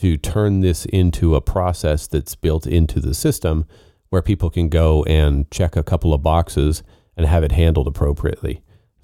to 0.00 0.16
turn 0.16 0.60
this 0.60 0.86
into 0.86 1.34
a 1.34 1.42
process 1.42 2.06
that's 2.06 2.34
built 2.34 2.66
into 2.66 3.00
the 3.00 3.12
system 3.12 3.66
where 4.08 4.22
people 4.22 4.48
can 4.48 4.70
go 4.70 5.04
and 5.04 5.50
check 5.50 5.76
a 5.76 5.82
couple 5.82 6.14
of 6.14 6.22
boxes 6.22 6.82
and 7.18 7.26
have 7.26 7.44
it 7.44 7.52
handled 7.52 7.86
appropriately. 7.86 8.62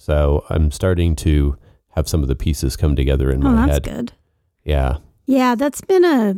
So 0.09 0.43
I'm 0.49 0.71
starting 0.71 1.15
to 1.17 1.59
have 1.91 2.09
some 2.09 2.23
of 2.23 2.29
the 2.29 2.35
pieces 2.35 2.77
come 2.77 2.97
together 2.97 3.31
in 3.31 3.45
Oh, 3.47 3.51
my 3.51 3.67
that's 3.67 3.87
head. 3.87 3.97
good. 3.97 4.13
Yeah. 4.65 4.97
Yeah, 5.27 5.55
that's 5.55 5.83
been 5.83 6.03
a. 6.03 6.37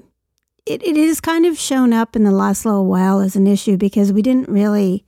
It, 0.67 0.83
it 0.85 0.97
is 0.97 1.21
kind 1.21 1.47
of 1.47 1.57
shown 1.57 1.93
up 1.93 2.17
in 2.17 2.25
the 2.25 2.33
last 2.33 2.65
little 2.65 2.85
while 2.87 3.21
as 3.21 3.37
an 3.37 3.47
issue 3.47 3.77
because 3.77 4.13
we 4.13 4.23
didn't 4.23 4.49
really. 4.49 5.05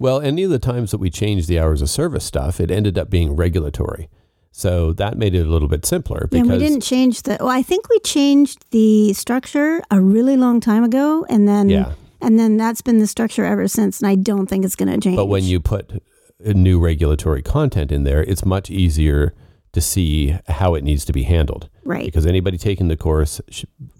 Well, 0.00 0.20
any 0.20 0.42
of 0.42 0.50
the 0.50 0.58
times 0.58 0.90
that 0.90 0.98
we 0.98 1.08
changed 1.08 1.46
the 1.48 1.60
hours 1.60 1.82
of 1.82 1.88
service 1.88 2.24
stuff, 2.24 2.60
it 2.60 2.70
ended 2.72 2.98
up 2.98 3.08
being 3.08 3.36
regulatory. 3.36 4.08
So 4.50 4.92
that 4.94 5.16
made 5.16 5.36
it 5.36 5.46
a 5.46 5.50
little 5.50 5.68
bit 5.68 5.86
simpler 5.86 6.28
Yeah, 6.32 6.42
because 6.42 6.58
we 6.58 6.58
didn't 6.58 6.82
change 6.82 7.22
the. 7.22 7.36
Well, 7.38 7.48
I 7.48 7.62
think 7.62 7.88
we 7.90 8.00
changed 8.00 8.64
the 8.72 9.12
structure 9.12 9.80
a 9.90 10.00
really 10.00 10.36
long 10.36 10.58
time 10.60 10.82
ago, 10.82 11.24
and 11.28 11.46
then 11.46 11.68
Yeah. 11.68 11.92
and 12.20 12.40
then 12.40 12.56
that's 12.56 12.82
been 12.82 12.98
the 12.98 13.06
structure 13.06 13.44
ever 13.44 13.68
since. 13.68 14.00
And 14.00 14.08
I 14.08 14.16
don't 14.16 14.48
think 14.48 14.64
it's 14.64 14.74
going 14.74 14.90
to 14.92 14.98
change. 14.98 15.16
But 15.16 15.26
when 15.26 15.44
you 15.44 15.60
put 15.60 16.02
new 16.44 16.78
regulatory 16.80 17.42
content 17.42 17.92
in 17.92 18.04
there, 18.04 18.22
it's 18.22 18.44
much 18.44 18.70
easier 18.70 19.34
to 19.72 19.80
see 19.80 20.36
how 20.48 20.74
it 20.74 20.84
needs 20.84 21.04
to 21.06 21.12
be 21.12 21.22
handled. 21.22 21.68
right, 21.84 22.04
Because 22.04 22.26
anybody 22.26 22.58
taking 22.58 22.88
the 22.88 22.96
course, 22.96 23.40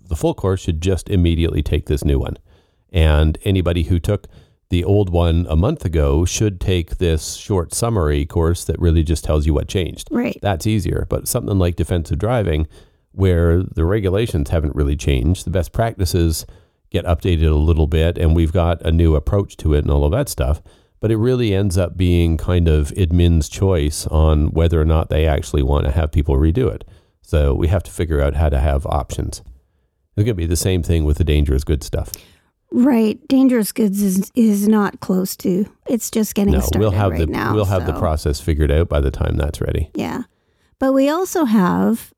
the 0.08 0.16
full 0.16 0.34
course, 0.34 0.60
should 0.60 0.80
just 0.80 1.08
immediately 1.08 1.62
take 1.62 1.86
this 1.86 2.04
new 2.04 2.18
one. 2.18 2.36
And 2.92 3.38
anybody 3.44 3.84
who 3.84 3.98
took 3.98 4.26
the 4.68 4.84
old 4.84 5.10
one 5.10 5.46
a 5.48 5.56
month 5.56 5.84
ago 5.84 6.24
should 6.24 6.60
take 6.60 6.98
this 6.98 7.34
short 7.34 7.74
summary 7.74 8.26
course 8.26 8.64
that 8.64 8.78
really 8.78 9.02
just 9.02 9.24
tells 9.24 9.46
you 9.46 9.54
what 9.54 9.68
changed. 9.68 10.08
right, 10.10 10.38
That's 10.42 10.66
easier. 10.66 11.06
But 11.08 11.28
something 11.28 11.58
like 11.58 11.76
defensive 11.76 12.18
driving, 12.18 12.68
where 13.12 13.62
the 13.62 13.84
regulations 13.84 14.50
haven't 14.50 14.74
really 14.74 14.96
changed, 14.96 15.44
the 15.46 15.50
best 15.50 15.72
practices 15.72 16.46
get 16.90 17.04
updated 17.06 17.50
a 17.50 17.54
little 17.54 17.86
bit, 17.86 18.18
and 18.18 18.36
we've 18.36 18.52
got 18.52 18.80
a 18.82 18.92
new 18.92 19.14
approach 19.14 19.56
to 19.58 19.72
it 19.74 19.84
and 19.84 19.90
all 19.90 20.04
of 20.04 20.12
that 20.12 20.28
stuff. 20.28 20.62
But 21.02 21.10
it 21.10 21.16
really 21.18 21.52
ends 21.52 21.76
up 21.76 21.96
being 21.96 22.38
kind 22.38 22.68
of 22.68 22.88
admin's 22.92 23.48
choice 23.50 24.06
on 24.06 24.52
whether 24.52 24.80
or 24.80 24.84
not 24.86 25.10
they 25.10 25.26
actually 25.26 25.62
want 25.62 25.84
to 25.84 25.90
have 25.90 26.10
people 26.12 26.36
redo 26.36 26.72
it. 26.72 26.84
So 27.20 27.52
we 27.54 27.68
have 27.68 27.82
to 27.82 27.90
figure 27.90 28.20
out 28.22 28.34
how 28.36 28.48
to 28.48 28.58
have 28.60 28.86
options. 28.86 29.40
It's 30.16 30.24
going 30.24 30.28
to 30.28 30.34
be 30.34 30.46
the 30.46 30.56
same 30.56 30.82
thing 30.82 31.04
with 31.04 31.18
the 31.18 31.24
dangerous 31.24 31.64
good 31.64 31.82
stuff. 31.82 32.12
right. 32.70 33.18
Dangerous 33.28 33.72
goods 33.72 34.00
is 34.02 34.30
is 34.34 34.68
not 34.68 35.00
close 35.00 35.36
to. 35.38 35.66
It's 35.88 36.10
just 36.10 36.34
getting 36.34 36.52
No, 36.54 36.60
started 36.60 36.78
we'll 36.80 36.90
have 36.92 37.10
right 37.12 37.20
the 37.20 37.26
now. 37.26 37.52
we'll 37.54 37.64
have 37.66 37.86
the 37.86 37.92
process 37.98 38.40
figured 38.40 38.70
out 38.70 38.88
by 38.88 39.00
the 39.00 39.10
time 39.10 39.36
that's 39.36 39.60
ready. 39.60 39.90
Yeah, 39.94 40.22
but 40.78 40.92
we 40.92 41.08
also 41.08 41.44
have 41.44 42.12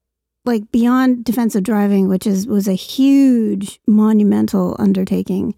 like 0.44 0.70
beyond 0.72 1.24
defensive 1.24 1.62
driving, 1.62 2.08
which 2.08 2.26
is 2.26 2.46
was 2.46 2.68
a 2.68 2.74
huge 2.74 3.80
monumental 3.86 4.76
undertaking. 4.78 5.54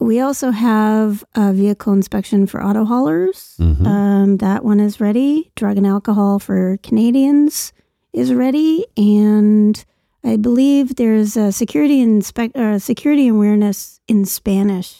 We 0.00 0.18
also 0.20 0.50
have 0.50 1.22
a 1.34 1.52
vehicle 1.52 1.92
inspection 1.92 2.46
for 2.46 2.64
auto 2.64 2.84
haulers. 2.84 3.54
Mhm. 3.60 3.86
Um, 3.86 4.36
that 4.38 4.64
one 4.64 4.80
is 4.80 5.00
ready. 5.00 5.52
Drug 5.56 5.76
and 5.76 5.86
alcohol 5.86 6.38
for 6.38 6.78
Canadians 6.82 7.72
is 8.12 8.32
ready, 8.32 8.86
and 8.96 9.84
I 10.24 10.36
believe 10.36 10.96
there's 10.96 11.36
a 11.36 11.52
security 11.52 12.00
inspect 12.00 12.56
uh, 12.56 12.78
security 12.78 13.28
awareness 13.28 14.00
in 14.08 14.24
Spanish 14.24 14.96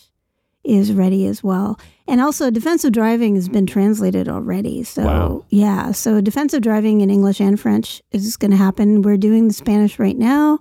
is 0.64 0.92
ready 0.92 1.26
as 1.26 1.42
well. 1.42 1.78
And 2.06 2.20
also, 2.20 2.50
defensive 2.50 2.92
driving 2.92 3.34
has 3.36 3.48
been 3.48 3.66
translated 3.66 4.28
already. 4.28 4.82
So 4.84 5.04
Wow. 5.04 5.44
yeah, 5.48 5.92
so 5.92 6.20
defensive 6.20 6.60
driving 6.60 7.00
in 7.00 7.08
English 7.10 7.40
and 7.40 7.58
French 7.58 8.02
is 8.12 8.36
going 8.36 8.50
to 8.50 8.56
happen. 8.58 9.00
We're 9.02 9.16
doing 9.16 9.48
the 9.48 9.54
Spanish 9.54 9.98
right 9.98 10.18
now. 10.18 10.58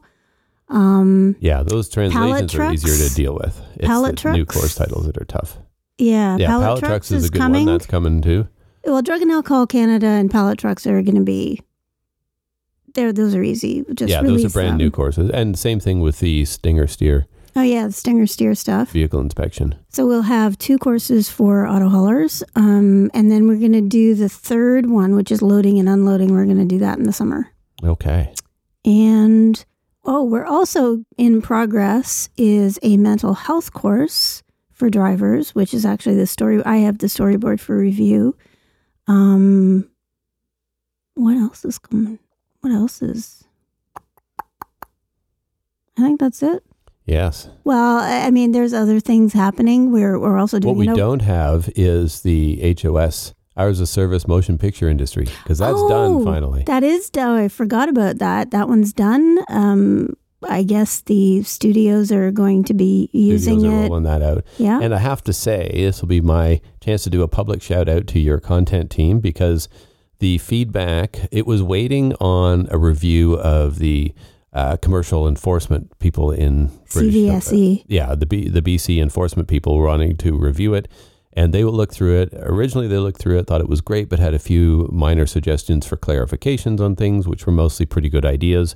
Um, 0.69 1.35
Yeah, 1.39 1.63
those 1.63 1.89
translations 1.89 2.53
are 2.55 2.71
easier 2.71 3.07
to 3.07 3.15
deal 3.15 3.33
with. 3.33 3.61
It's 3.75 3.87
Pallet 3.87 4.17
the 4.19 4.31
new 4.33 4.45
course 4.45 4.75
titles 4.75 5.05
that 5.07 5.17
are 5.17 5.25
tough. 5.25 5.57
yeah, 5.97 6.37
Yeah, 6.37 6.47
pallet, 6.47 6.65
pallet, 6.65 6.79
trucks, 6.79 6.89
trucks 6.89 7.11
is, 7.11 7.23
is 7.23 7.29
a 7.29 7.31
good 7.31 7.39
coming. 7.39 7.65
one. 7.65 7.73
That's 7.73 7.85
coming 7.87 8.21
too. 8.21 8.47
Well, 8.85 9.01
Drug 9.01 9.21
and 9.21 9.31
Alcohol 9.31 9.67
Canada 9.67 10.07
and 10.07 10.31
pallet 10.31 10.57
trucks 10.59 10.85
are 10.87 11.01
going 11.01 11.15
to 11.15 11.21
be 11.21 11.61
there. 12.93 13.11
Those 13.11 13.35
are 13.35 13.43
easy. 13.43 13.83
Just 13.93 14.09
yeah, 14.09 14.21
those 14.21 14.45
are 14.45 14.49
brand 14.49 14.71
them. 14.73 14.77
new 14.77 14.91
courses. 14.91 15.29
And 15.31 15.57
same 15.57 15.79
thing 15.79 15.99
with 16.01 16.19
the 16.19 16.45
Stinger 16.45 16.87
Steer 16.87 17.27
Oh 17.55 17.61
yeah, 17.63 17.87
the 17.87 17.93
Stinger 17.93 18.27
Steer 18.27 18.53
stuff. 18.55 18.91
vehicle 18.91 19.19
inspection. 19.19 19.75
So 19.89 20.05
we'll 20.07 20.21
have 20.21 20.57
two 20.59 20.77
courses 20.77 21.29
for 21.29 21.67
auto 21.67 21.89
haulers, 21.89 22.43
um, 22.55 23.09
and 23.13 23.31
then 23.31 23.47
we're 23.47 23.57
going 23.57 23.73
to 23.73 23.81
do 23.81 24.13
the 24.13 24.29
third 24.29 24.85
one, 24.85 25.15
which 25.15 25.31
is 25.31 25.41
loading 25.41 25.79
and 25.79 25.89
unloading. 25.89 26.31
We're 26.33 26.45
going 26.45 26.59
to 26.59 26.65
do 26.65 26.77
that 26.79 26.99
in 26.99 27.03
the 27.05 27.11
summer. 27.11 27.51
Okay. 27.83 28.33
And 28.85 29.65
oh, 30.09 30.23
we're 30.23 30.45
also 30.45 31.05
in 31.17 31.39
progress 31.39 32.29
is 32.35 32.79
a 32.81 32.97
mental 32.97 33.35
health 33.35 33.71
course 33.73 34.41
for 34.71 34.89
drivers, 34.89 35.53
which 35.53 35.71
is 35.71 35.85
actually 35.85 36.15
the 36.15 36.25
story. 36.25 36.63
I 36.65 36.77
have 36.77 36.97
the 36.97 37.05
storyboard 37.07 37.59
for 37.59 37.77
review. 37.77 38.35
Um, 39.07 39.87
what 41.13 41.37
else 41.37 41.63
is 41.63 41.77
coming? 41.77 42.17
What 42.61 42.73
else 42.73 43.03
is? 43.03 43.43
I 45.97 46.01
think 46.01 46.19
that's 46.19 46.41
it. 46.41 46.63
Yes. 47.05 47.47
Well, 47.63 47.97
I 47.99 48.31
mean, 48.31 48.51
there's 48.51 48.73
other 48.73 48.99
things 48.99 49.33
happening. 49.33 49.91
We're 49.91 50.17
we're 50.17 50.39
also 50.39 50.57
doing. 50.59 50.75
What 50.75 50.79
we 50.79 50.85
you 50.85 50.91
know- 50.91 50.95
don't 50.97 51.21
have 51.21 51.69
is 51.75 52.21
the 52.21 52.75
HOS, 52.81 53.33
hours 53.57 53.79
of 53.79 53.89
service 53.89 54.27
motion 54.27 54.57
picture 54.57 54.87
industry, 54.89 55.25
because 55.43 55.57
that's 55.59 55.77
Oh, 55.77 55.89
done 55.89 56.23
finally. 56.23 56.63
That 56.65 56.83
is 56.83 57.09
done. 57.09 57.37
I 57.37 57.47
forgot 57.47 57.89
about 57.89 58.19
that. 58.19 58.51
That 58.51 58.67
one's 58.69 58.93
done. 58.93 59.39
Um, 59.49 60.15
I 60.47 60.63
guess 60.63 61.01
the 61.01 61.43
studios 61.43 62.11
are 62.13 62.31
going 62.31 62.63
to 62.65 62.73
be 62.73 63.09
using 63.11 63.59
Studios 63.59 63.73
are 63.73 63.77
it. 63.85 63.89
rolling 63.89 64.03
that 64.03 64.21
out. 64.21 64.45
Yeah. 64.57 64.79
And 64.81 64.95
I 64.95 64.99
have 64.99 65.21
to 65.25 65.33
say, 65.33 65.69
this 65.73 65.99
will 66.01 66.07
be 66.07 66.21
my 66.21 66.61
chance 66.79 67.03
to 67.03 67.09
do 67.09 67.23
a 67.23 67.27
public 67.27 67.61
shout 67.61 67.89
out 67.89 68.07
to 68.07 68.19
your 68.19 68.39
content 68.39 68.89
team 68.89 69.19
because 69.19 69.67
the 70.19 70.37
feedback, 70.37 71.19
it 71.31 71.45
was 71.45 71.61
waiting 71.61 72.13
on 72.15 72.67
a 72.71 72.77
review 72.77 73.33
of 73.35 73.79
the 73.79 74.13
uh, 74.53 74.77
commercial 74.77 75.27
enforcement 75.27 75.97
people 75.99 76.31
in 76.31 76.67
British- 76.93 77.13
CVSE. 77.15 77.83
yeah, 77.87 78.15
the 78.15 78.25
B, 78.25 78.47
the 78.47 78.61
BC 78.61 79.01
enforcement 79.01 79.49
people 79.49 79.77
were 79.77 79.87
wanting 79.87 80.15
to 80.17 80.37
review 80.37 80.73
it, 80.73 80.87
and 81.39 81.53
they 81.53 81.63
will 81.63 81.71
look 81.71 81.93
through 81.93 82.19
it. 82.19 82.33
Originally, 82.33 82.85
they 82.89 82.97
looked 82.97 83.21
through 83.21 83.39
it, 83.39 83.47
thought 83.47 83.61
it 83.61 83.69
was 83.69 83.79
great, 83.79 84.09
but 84.09 84.19
had 84.19 84.33
a 84.33 84.39
few 84.39 84.89
minor 84.91 85.25
suggestions 85.25 85.87
for 85.87 85.95
clarifications 85.95 86.81
on 86.81 86.97
things, 86.97 87.29
which 87.29 87.45
were 87.45 87.53
mostly 87.53 87.85
pretty 87.85 88.09
good 88.09 88.25
ideas. 88.25 88.75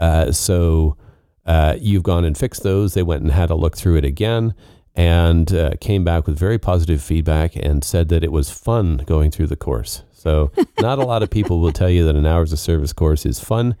Uh, 0.00 0.32
so 0.32 0.96
uh, 1.44 1.76
you've 1.78 2.02
gone 2.02 2.24
and 2.24 2.38
fixed 2.38 2.62
those. 2.62 2.94
They 2.94 3.02
went 3.02 3.24
and 3.24 3.30
had 3.30 3.50
a 3.50 3.54
look 3.54 3.76
through 3.76 3.96
it 3.96 4.06
again. 4.06 4.54
And 4.94 5.52
uh, 5.52 5.72
came 5.82 6.02
back 6.02 6.26
with 6.26 6.38
very 6.38 6.58
positive 6.58 7.02
feedback 7.02 7.54
and 7.54 7.84
said 7.84 8.08
that 8.08 8.24
it 8.24 8.32
was 8.32 8.50
fun 8.50 9.04
going 9.06 9.30
through 9.30 9.48
the 9.48 9.54
course. 9.54 10.02
So, 10.12 10.50
not 10.80 10.98
a 10.98 11.04
lot 11.04 11.22
of 11.22 11.30
people 11.30 11.60
will 11.60 11.72
tell 11.72 11.90
you 11.90 12.04
that 12.06 12.16
an 12.16 12.26
hours 12.26 12.52
of 12.52 12.58
service 12.58 12.92
course 12.92 13.24
is 13.24 13.38
fun, 13.38 13.76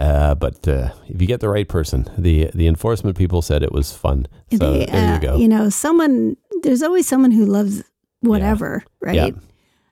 uh, 0.00 0.34
but 0.34 0.66
uh, 0.66 0.90
if 1.08 1.20
you 1.20 1.26
get 1.28 1.40
the 1.40 1.48
right 1.48 1.68
person, 1.68 2.08
the 2.16 2.50
the 2.54 2.66
enforcement 2.66 3.18
people 3.18 3.42
said 3.42 3.62
it 3.62 3.70
was 3.70 3.92
fun. 3.92 4.26
So 4.50 4.72
They, 4.72 4.86
there 4.86 5.10
uh, 5.10 5.14
you 5.14 5.20
go. 5.20 5.36
You 5.36 5.46
know, 5.46 5.68
someone, 5.68 6.38
there's 6.62 6.82
always 6.82 7.06
someone 7.06 7.30
who 7.30 7.44
loves 7.46 7.82
whatever, 8.20 8.84
right? 9.00 9.14
Yeah. 9.16 9.30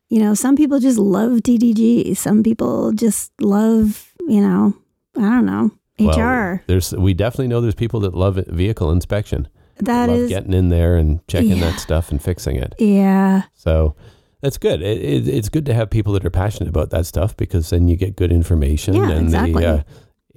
You 0.08 0.20
know, 0.20 0.34
some 0.34 0.56
people 0.56 0.78
just 0.80 0.98
love 0.98 1.40
TDG. 1.42 2.16
Some 2.16 2.42
people 2.42 2.92
just 2.92 3.30
love, 3.40 4.12
you 4.26 4.40
know, 4.40 4.74
I 5.16 5.20
don't 5.20 5.46
know, 5.46 5.70
Well, 5.98 6.18
HR. 6.18 6.62
there's 6.66 6.92
we 6.94 7.12
definitely 7.14 7.48
know 7.48 7.60
there's 7.60 7.74
people 7.74 8.00
that 8.00 8.14
love 8.14 8.36
vehicle 8.48 8.90
inspection. 8.90 9.48
That 9.80 10.08
is, 10.10 10.28
getting 10.28 10.54
in 10.54 10.70
there 10.70 10.96
and 10.96 11.20
checking 11.28 11.58
Yeah. 11.58 11.70
that 11.70 11.78
stuff 11.80 12.10
and 12.10 12.20
fixing 12.22 12.56
it. 12.56 12.74
yeah. 12.78 13.42
So 13.54 13.94
that's 14.40 14.58
good. 14.58 14.82
It, 14.82 14.98
it, 15.04 15.28
it's 15.28 15.48
good 15.48 15.66
to 15.66 15.74
have 15.74 15.88
people 15.90 16.12
that 16.14 16.24
are 16.24 16.30
passionate 16.30 16.68
about 16.68 16.90
that 16.90 17.06
stuff 17.06 17.36
because 17.36 17.70
then 17.70 17.86
you 17.88 17.96
get 17.96 18.16
good 18.16 18.32
information 18.32 18.94
Yeah, 18.94 19.10
and 19.10 19.26
exactly. 19.26 19.62
they, 19.62 19.66
uh, 19.68 19.82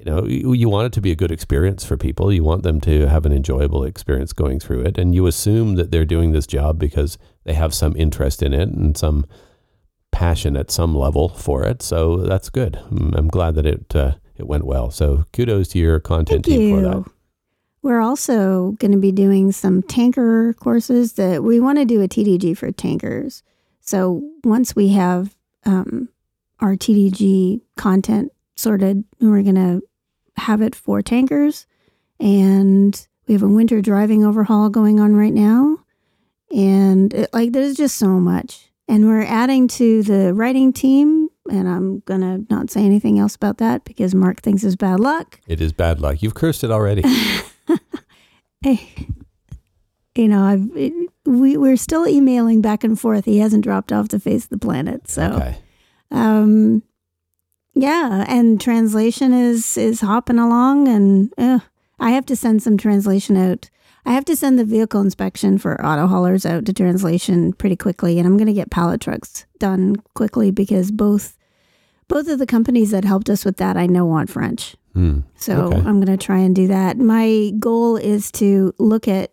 you 0.04 0.12
know, 0.12 0.26
you, 0.26 0.54
you 0.54 0.68
want 0.68 0.88
it 0.88 0.94
to 0.94 1.02
be 1.02 1.12
a 1.12 1.16
good 1.16 1.32
experience 1.32 1.86
for 1.86 1.96
people. 1.96 2.34
You 2.34 2.44
want 2.44 2.64
them 2.64 2.82
to 2.82 3.08
have 3.08 3.26
an 3.28 3.32
enjoyable 3.32 3.84
experience 3.84 4.34
going 4.34 4.60
through 4.60 4.82
it, 4.82 4.98
and 4.98 5.14
you 5.14 5.28
assume 5.28 5.76
that 5.76 5.92
they're 5.92 6.06
doing 6.06 6.32
this 6.32 6.48
job 6.48 6.80
because 6.80 7.20
they 7.44 7.54
have 7.54 7.72
some 7.74 7.96
interest 7.96 8.42
in 8.42 8.52
it 8.52 8.70
and 8.70 8.98
some 8.98 9.28
passion 10.12 10.58
at 10.58 10.72
some 10.72 10.96
level 10.96 11.30
for 11.30 11.64
it. 11.64 11.84
So 11.84 12.18
that's 12.18 12.50
good. 12.50 12.78
I'm 12.90 13.14
I'm 13.14 13.28
glad 13.28 13.54
that 13.56 13.68
it 13.68 13.96
uh, 13.96 14.16
it 14.36 14.48
went 14.48 14.66
well. 14.66 14.90
So 14.90 15.26
kudos 15.34 15.68
to 15.70 15.80
your 15.80 16.00
content 16.00 16.46
Thank 16.46 16.58
team 16.58 16.76
for 16.78 16.82
that. 16.82 16.96
you. 16.96 17.14
We're 17.84 18.02
also 18.02 18.72
going 18.80 18.92
to 18.92 18.98
be 18.98 19.12
doing 19.12 19.52
some 19.52 19.84
tanker 19.84 20.54
courses 20.54 21.14
that 21.14 21.44
we 21.44 21.60
want 21.60 21.78
to 21.80 21.86
do 21.86 22.02
a 22.02 22.08
TDG 22.08 22.58
for 22.58 22.72
tankers. 22.72 23.44
So 23.80 24.22
once 24.44 24.76
we 24.76 24.90
have 24.90 25.36
um, 25.66 26.10
our 26.60 26.76
TDG 26.76 27.62
content 27.78 28.32
sorted, 28.56 29.04
we're 29.20 29.42
going 29.42 29.56
to 29.56 29.82
have 30.38 30.62
it 30.62 30.76
for 30.76 31.02
tankers. 31.02 31.66
And 32.20 33.08
we 33.28 33.34
have 33.34 33.44
a 33.44 33.48
winter 33.48 33.82
driving 33.82 34.24
overhaul 34.24 34.70
going 34.70 35.00
on 35.00 35.16
right 35.16 35.34
now. 35.34 35.78
And 36.52 37.14
it, 37.14 37.30
like, 37.34 37.52
there's 37.54 37.76
just 37.76 37.96
so 37.96 38.08
much. 38.20 38.70
And 38.88 39.06
we're 39.08 39.22
adding 39.24 39.68
to 39.70 40.04
the 40.04 40.34
writing 40.34 40.74
team. 40.74 41.30
And 41.50 41.68
I'm 41.68 42.00
going 42.02 42.22
to 42.22 42.46
not 42.54 42.70
say 42.70 42.84
anything 42.84 43.18
else 43.20 43.36
about 43.36 43.58
that 43.58 43.84
because 43.84 44.14
Mark 44.14 44.42
thinks 44.42 44.64
it's 44.64 44.76
bad 44.76 45.00
luck. 45.00 45.40
It 45.48 45.60
is 45.62 45.74
bad 45.74 46.00
luck. 46.00 46.22
You've 46.22 46.36
cursed 46.36 46.64
it 46.64 46.72
already. 46.72 47.04
Hey, 48.64 49.08
you 50.14 50.28
know, 50.28 50.44
I've 50.44 50.70
it, 50.76 50.94
we 51.26 51.58
we're 51.58 51.78
still 51.78 52.08
emailing 52.08 52.62
back 52.62 52.84
and 52.84 53.00
forth. 53.00 53.26
He 53.26 53.40
hasn't 53.40 53.64
dropped 53.64 53.92
off 53.92 54.10
the 54.10 54.20
face 54.20 54.44
of 54.44 54.50
the 54.52 54.60
planet. 54.60 55.08
So, 55.10 55.24
Okay. 55.34 55.58
um, 56.12 56.84
yeah, 57.74 58.26
and 58.28 58.60
translation 58.60 59.34
is 59.34 59.78
is 59.78 60.02
hopping 60.02 60.40
along, 60.40 60.88
and 60.88 61.34
uh, 61.38 61.60
I 62.00 62.12
have 62.12 62.26
to 62.28 62.36
send 62.36 62.62
some 62.64 62.78
translation 62.78 63.38
out. 63.38 63.70
I 64.06 64.14
have 64.14 64.26
to 64.26 64.36
send 64.36 64.58
the 64.58 64.66
vehicle 64.66 65.00
inspection 65.02 65.58
for 65.60 65.84
auto 65.86 66.08
haulers 66.08 66.46
out 66.46 66.66
to 66.66 66.74
translation 66.74 67.54
pretty 67.54 67.76
quickly, 67.76 68.18
and 68.18 68.28
I'm 68.28 68.36
going 68.38 68.48
to 68.48 68.54
get 68.54 68.72
pallet 68.72 69.00
trucks 69.00 69.46
done 69.60 69.98
quickly 70.16 70.50
because 70.52 70.92
both 70.92 71.38
both 72.08 72.28
of 72.28 72.40
the 72.40 72.48
companies 72.48 72.92
that 72.92 73.06
helped 73.06 73.30
us 73.30 73.46
with 73.46 73.58
that 73.58 73.78
I 73.78 73.86
know 73.86 74.06
want 74.06 74.30
French. 74.30 74.76
Hmm. 74.94 75.20
So 75.38 75.68
Okay. 75.68 75.78
I'm 75.78 76.02
going 76.04 76.18
to 76.18 76.18
try 76.18 76.40
and 76.40 76.54
do 76.56 76.68
that. 76.68 76.98
My 76.98 77.54
goal 77.60 77.96
is 77.96 78.32
to 78.34 78.74
look 78.80 79.08
at 79.08 79.32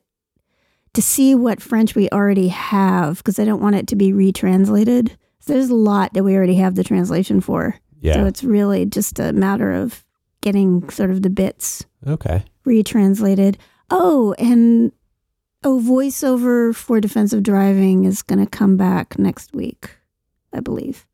to 0.92 1.02
see 1.02 1.34
what 1.34 1.60
French 1.62 1.94
we 1.94 2.08
already 2.10 2.48
have 2.48 3.18
because 3.18 3.38
I 3.38 3.44
don't 3.44 3.62
want 3.62 3.76
it 3.76 3.86
to 3.88 3.96
be 3.96 4.12
retranslated. 4.12 5.16
So 5.40 5.54
there's 5.54 5.70
a 5.70 5.74
lot 5.74 6.12
that 6.14 6.22
we 6.24 6.36
already 6.36 6.54
have 6.56 6.74
the 6.76 6.84
translation 6.84 7.40
for. 7.40 7.76
Yeah. 8.00 8.14
So 8.14 8.26
it's 8.26 8.44
really 8.44 8.86
just 8.86 9.18
a 9.18 9.32
matter 9.32 9.72
of 9.72 10.04
getting 10.40 10.88
sort 10.90 11.10
of 11.10 11.22
the 11.22 11.30
bits 11.30 11.84
okay. 12.06 12.44
retranslated. 12.64 13.58
Oh, 13.90 14.34
and 14.38 14.92
oh, 15.64 15.80
voiceover 15.84 16.74
for 16.74 17.00
defensive 17.00 17.42
driving 17.42 18.04
is 18.04 18.22
going 18.22 18.38
to 18.38 18.50
come 18.50 18.76
back 18.76 19.18
next 19.18 19.54
week, 19.54 19.96
I 20.52 20.60
believe. 20.60 21.06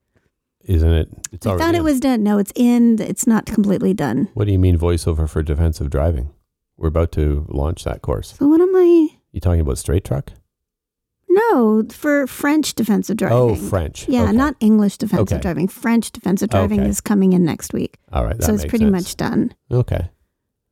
Isn't 0.64 0.92
it? 0.92 1.08
It's 1.32 1.46
I 1.46 1.50
already. 1.50 1.64
thought 1.64 1.74
it 1.74 1.84
was 1.84 2.00
done. 2.00 2.22
No, 2.22 2.38
it's 2.38 2.52
in. 2.54 3.00
It's 3.00 3.26
not 3.26 3.46
completely 3.46 3.92
done. 3.92 4.28
What 4.34 4.46
do 4.46 4.52
you 4.52 4.58
mean 4.58 4.78
voiceover 4.78 5.28
for 5.28 5.42
defensive 5.42 5.90
driving? 5.90 6.30
We're 6.76 6.88
about 6.88 7.12
to 7.12 7.46
launch 7.48 7.84
that 7.84 8.02
course. 8.02 8.34
So 8.38 8.48
what 8.48 8.60
am 8.60 8.74
I? 8.74 9.08
You 9.32 9.40
talking 9.40 9.60
about 9.60 9.78
straight 9.78 10.04
truck? 10.04 10.32
No, 11.28 11.84
for 11.90 12.26
French 12.26 12.74
defensive 12.74 13.14
oh, 13.14 13.18
driving. 13.18 13.38
Oh, 13.38 13.54
French. 13.56 14.08
Yeah, 14.08 14.24
Okay. 14.24 14.32
not 14.32 14.54
English 14.60 14.98
defensive 14.98 15.32
Okay. 15.32 15.42
driving. 15.42 15.68
French 15.68 16.10
defensive 16.12 16.50
driving 16.50 16.80
Okay. 16.80 16.88
is 16.88 17.00
coming 17.00 17.32
in 17.32 17.44
next 17.44 17.72
week. 17.72 17.98
All 18.12 18.24
right. 18.24 18.40
So 18.42 18.54
it's 18.54 18.64
pretty 18.64 18.84
sense. 18.84 18.92
much 18.92 19.16
done. 19.16 19.54
Okay. 19.70 20.10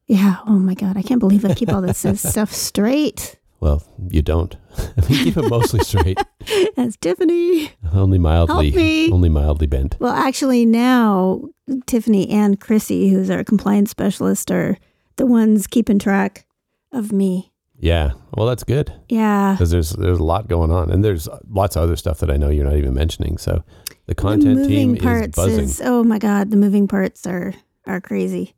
Yeah. 0.07 0.37
Oh 0.47 0.59
my 0.59 0.75
God. 0.75 0.97
I 0.97 1.03
can't 1.03 1.21
believe 1.21 1.45
I 1.45 1.55
keep 1.55 1.73
all 1.73 1.81
this 1.83 1.99
stuff 2.23 2.53
straight. 2.53 3.37
Well, 3.61 3.83
you 4.11 4.23
don't. 4.23 4.57
I 4.79 5.09
mean, 5.09 5.25
keep 5.25 5.37
it 5.37 5.49
mostly 5.49 5.81
straight. 5.81 6.19
That's 6.77 6.97
Tiffany. 6.97 7.71
only 7.93 8.19
mildly. 8.19 8.71
Help 8.71 8.77
me. 8.77 9.11
Only 9.13 9.29
mildly 9.29 9.69
bent. 9.69 9.97
Well, 10.01 10.13
actually, 10.13 10.67
now 10.67 11.43
Tiffany 11.87 12.29
and 12.29 12.59
Chrissy, 12.61 13.11
who's 13.11 13.31
our 13.31 13.45
compliance 13.45 13.91
specialist, 13.91 14.51
are 14.51 14.79
the 15.17 15.27
ones 15.27 15.69
keeping 15.69 16.01
track 16.01 16.45
of 16.91 17.13
me. 17.13 17.52
Yeah. 17.83 18.13
Well, 18.37 18.47
that's 18.47 18.63
good 18.63 18.93
Yeah. 19.09 19.53
because 19.55 19.73
there's 19.73 19.91
there's 19.91 20.21
a 20.21 20.23
lot 20.25 20.47
going 20.49 20.71
on, 20.71 20.91
and 20.91 21.05
there's 21.05 21.29
lots 21.51 21.75
of 21.77 21.83
other 21.83 21.97
stuff 21.97 22.21
that 22.21 22.31
I 22.31 22.37
know 22.37 22.49
you're 22.49 22.65
not 22.65 22.77
even 22.77 22.95
mentioning. 22.95 23.39
So 23.39 23.65
the 24.07 24.15
content 24.15 24.61
the 24.63 24.69
team 24.69 24.93
moving 24.93 25.09
is 25.09 25.29
buzzing. 25.35 25.65
is 25.65 25.83
oh 25.85 26.05
my 26.05 26.19
god, 26.21 26.51
the 26.53 26.57
moving 26.57 26.87
parts 26.87 27.27
are 27.27 27.53
are 27.87 28.01
crazy. 28.01 28.55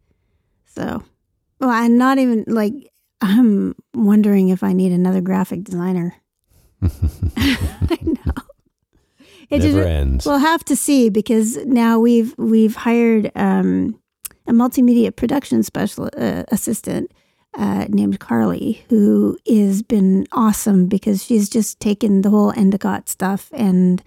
So, 0.67 1.03
well, 1.59 1.71
I'm 1.71 1.97
not 1.97 2.19
even 2.19 2.45
like 2.47 2.75
I'm 3.23 3.75
wondering 3.95 4.51
if 4.51 4.63
I 4.63 4.75
need 4.75 4.93
another 4.93 5.23
graphic 5.23 5.65
designer. 5.65 6.15
I 6.83 7.99
know. 8.03 8.33
It 9.49 9.59
Never 9.61 9.73
just 9.73 9.89
ends. 9.89 10.27
we'll 10.27 10.39
have 10.39 10.65
to 10.67 10.77
see 10.77 11.09
because 11.09 11.57
now 11.65 11.99
we've 11.99 12.35
we've 12.37 12.77
hired 12.77 13.33
um, 13.37 13.99
a 14.47 14.53
multimedia 14.53 15.15
production 15.17 15.63
special 15.63 16.11
uh, 16.17 16.45
assistant 16.49 17.11
uh, 17.57 17.87
named 17.89 18.19
Carly, 18.21 18.85
who 18.89 19.39
has 19.49 19.83
been 19.83 20.27
awesome 20.33 20.87
because 20.87 21.25
she's 21.25 21.49
just 21.49 21.79
taken 21.81 22.23
the 22.23 22.31
whole 22.31 22.53
Endicott 22.57 23.09
stuff 23.09 23.49
and 23.53 24.03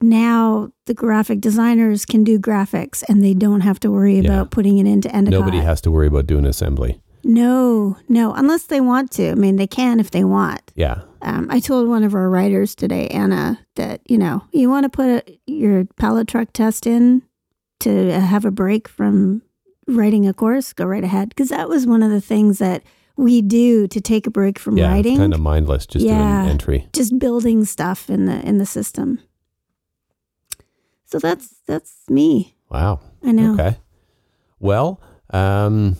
now 0.00 0.70
the 0.86 0.94
graphic 0.94 1.40
designers 1.40 2.04
can 2.04 2.24
do 2.24 2.38
graphics 2.38 3.02
and 3.08 3.24
they 3.24 3.32
don't 3.34 3.62
have 3.62 3.80
to 3.80 3.90
worry 3.90 4.18
Yeah. 4.18 4.30
about 4.32 4.50
putting 4.50 4.78
it 4.78 4.86
into 4.86 5.08
Endicott. 5.14 5.40
Nobody 5.40 5.58
has 5.58 5.80
to 5.82 5.90
worry 5.90 6.06
about 6.08 6.26
doing 6.26 6.44
assembly. 6.44 7.00
no, 7.26 7.96
no, 8.08 8.34
unless 8.34 8.64
they 8.66 8.80
want 8.82 9.10
to. 9.12 9.30
I 9.30 9.34
mean, 9.34 9.56
they 9.56 9.66
can 9.66 9.98
if 9.98 10.10
they 10.10 10.24
want. 10.24 10.72
Yeah. 10.74 11.02
Um, 11.22 11.46
I 11.50 11.58
told 11.58 11.88
one 11.88 12.04
of 12.04 12.14
our 12.14 12.28
writers 12.28 12.74
today, 12.74 13.08
Anna, 13.08 13.58
that 13.76 14.02
you 14.06 14.18
know 14.18 14.44
you 14.52 14.68
want 14.68 14.84
to 14.84 14.90
put 14.90 15.06
a, 15.08 15.38
your 15.46 15.86
pallet 15.96 16.28
truck 16.28 16.52
test 16.52 16.86
in 16.86 17.22
to 17.80 18.12
have 18.12 18.44
a 18.44 18.50
break 18.50 18.86
from 18.88 19.40
writing 19.86 20.26
a 20.26 20.34
course. 20.34 20.72
Go 20.72 20.84
right 20.84 21.04
ahead, 21.04 21.28
because 21.30 21.48
that 21.50 21.68
was 21.68 21.86
one 21.86 22.02
of 22.02 22.10
the 22.10 22.20
things 22.20 22.58
that 22.58 22.82
we 23.16 23.42
do 23.42 23.86
to 23.88 24.00
take 24.00 24.26
a 24.26 24.30
break 24.30 24.58
from 24.58 24.76
yeah. 24.76 24.88
writing, 24.90 25.16
Kind 25.18 25.34
of 25.34 25.40
mindless, 25.40 25.86
just 25.86 26.04
Yeah. 26.04 26.42
doing 26.42 26.50
entry. 26.50 26.88
just 26.92 27.18
building 27.18 27.64
stuff 27.64 28.10
in 28.10 28.26
the 28.26 28.40
in 28.46 28.58
the 28.58 28.66
system. 28.66 29.20
So 31.04 31.18
that's 31.18 31.54
that's 31.66 31.92
me. 32.08 32.56
Wow. 32.70 33.00
I 33.22 33.32
know. 33.32 33.54
Okay. 33.54 33.78
Well, 34.58 35.00
um, 35.30 35.96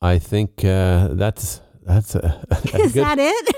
I 0.00 0.18
think 0.18 0.64
uh, 0.64 1.08
that's 1.14 1.60
that's 1.84 2.14
a, 2.14 2.46
a 2.50 2.78
Is 2.80 2.92
good, 2.92 3.04
that 3.04 3.18
it? 3.18 3.56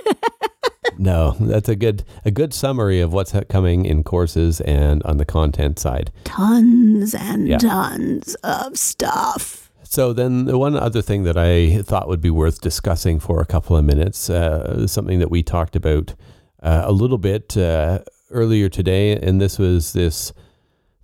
no. 0.98 1.36
That's 1.40 1.68
a 1.68 1.76
good 1.76 2.04
a 2.24 2.30
good 2.30 2.52
summary 2.54 3.00
of 3.00 3.12
what's 3.12 3.34
coming 3.48 3.84
in 3.84 4.02
courses 4.04 4.60
and 4.62 5.02
on 5.04 5.16
the 5.18 5.24
content 5.24 5.78
side. 5.78 6.10
tons 6.24 7.14
and 7.14 7.48
Yeah. 7.48 7.58
tons 7.58 8.34
of 8.44 8.76
stuff. 8.78 9.70
So 9.82 10.12
then, 10.12 10.46
the 10.46 10.58
one 10.58 10.74
other 10.74 11.00
thing 11.00 11.22
that 11.24 11.36
I 11.38 11.80
thought 11.82 12.08
would 12.08 12.20
be 12.20 12.30
worth 12.30 12.60
discussing 12.60 13.20
for 13.20 13.40
a 13.40 13.46
couple 13.46 13.76
of 13.76 13.84
minutes, 13.84 14.28
uh, 14.28 14.86
something 14.88 15.20
that 15.20 15.30
we 15.30 15.42
talked 15.44 15.76
about 15.76 16.14
uh, 16.62 16.82
a 16.84 16.92
little 16.92 17.18
bit 17.18 17.56
uh, 17.56 18.00
earlier 18.32 18.68
today, 18.68 19.16
and 19.16 19.40
this 19.40 19.58
was 19.60 19.92
this 19.92 20.32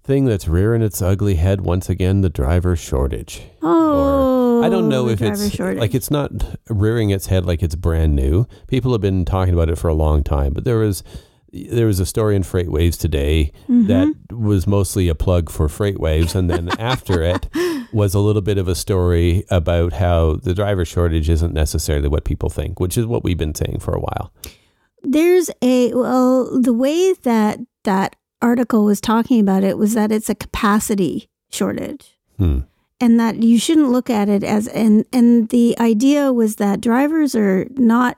thing 0.03 0.25
that's 0.25 0.49
rearing 0.49 0.83
its 0.83 1.01
ugly 1.01 1.37
head 1.37 1.61
once 1.61 1.89
again: 1.89 2.23
the 2.23 2.29
driver 2.29 2.75
shortage. 2.75 3.43
Oh, 3.63 4.42
I 4.63 4.69
don't 4.69 4.89
know 4.89 5.09
if 5.09 5.21
it's 5.23 5.51
shortage. 5.55 5.79
like 5.81 5.95
it's 5.95 6.11
not 6.11 6.31
rearing 6.69 7.11
its 7.11 7.27
head 7.27 7.45
like 7.47 7.63
it's 7.63 7.75
brand 7.75 8.15
new. 8.17 8.47
People 8.69 8.93
have 8.93 9.01
been 9.01 9.25
talking 9.25 9.55
about 9.55 9.69
it 9.69 9.77
for 9.77 9.89
a 9.89 9.95
long 9.95 10.23
time, 10.23 10.53
but 10.53 10.65
there 10.65 10.79
was 10.79 11.03
there 11.53 11.87
was 11.87 12.01
a 12.01 12.07
story 12.07 12.35
in 12.35 12.43
FreightWaves 12.43 12.99
today 12.99 13.53
Mm-hmm. 13.69 13.87
that 13.89 14.15
was 14.35 14.67
mostly 14.67 15.09
a 15.09 15.15
plug 15.15 15.51
for 15.51 15.69
FreightWaves, 15.69 16.35
and 16.35 16.49
then 16.49 16.69
after 16.79 17.23
it 17.23 17.47
was 17.93 18.15
a 18.15 18.19
little 18.21 18.41
bit 18.41 18.57
of 18.57 18.69
a 18.69 18.75
story 18.75 19.45
about 19.51 19.93
how 19.93 20.37
the 20.37 20.55
driver 20.55 20.85
shortage 20.87 21.29
isn't 21.29 21.53
necessarily 21.53 22.09
what 22.09 22.25
people 22.25 22.49
think, 22.49 22.81
which 22.81 22.97
is 22.97 23.05
what 23.05 23.23
we've 23.23 23.37
been 23.37 23.55
saying 23.55 23.81
for 23.81 23.93
a 23.95 24.01
while. 24.01 24.33
There's 25.03 25.51
a 25.61 25.93
well, 25.93 26.59
the 26.61 26.73
way 26.73 27.13
that 27.13 27.59
that 27.85 28.17
article 28.41 28.85
was 28.85 29.01
talking 29.01 29.39
about 29.41 29.63
it 29.63 29.77
was 29.77 29.93
that 29.95 30.11
it's 30.11 30.31
a 30.31 30.35
capacity 30.35 31.29
shortage. 31.51 32.17
Hmm. 32.39 32.61
And 33.03 33.19
that 33.19 33.43
you 33.43 33.59
shouldn't 33.59 33.91
look 33.91 34.09
at 34.09 34.29
it 34.29 34.45
as 34.45 34.69
and 34.69 35.05
and 35.13 35.49
the 35.49 35.77
idea 35.81 36.33
was 36.33 36.57
that 36.57 36.81
drivers 36.81 37.35
are 37.35 37.67
not 37.73 38.17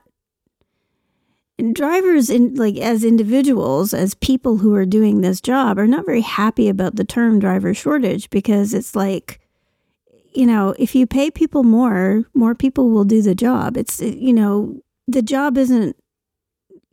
drivers 1.73 2.29
in 2.29 2.53
like 2.53 2.77
as 2.77 3.03
individuals 3.03 3.95
as 3.95 4.13
people 4.13 4.57
who 4.57 4.75
are 4.75 4.85
doing 4.85 5.21
this 5.21 5.41
job 5.41 5.79
are 5.79 5.87
not 5.87 6.05
very 6.05 6.21
happy 6.21 6.69
about 6.69 6.97
the 6.97 7.03
term 7.03 7.39
driver 7.39 7.73
shortage 7.73 8.29
because 8.29 8.75
it's 8.75 8.95
like 8.95 9.39
you 10.35 10.45
know 10.45 10.75
if 10.77 10.93
you 10.93 11.07
pay 11.07 11.31
people 11.31 11.63
more 11.63 12.25
more 12.35 12.53
people 12.53 12.91
will 12.91 13.05
do 13.05 13.23
the 13.23 13.35
job. 13.35 13.77
It's 13.77 13.99
you 14.01 14.33
know 14.33 14.79
the 15.07 15.23
job 15.23 15.57
isn't 15.57 15.95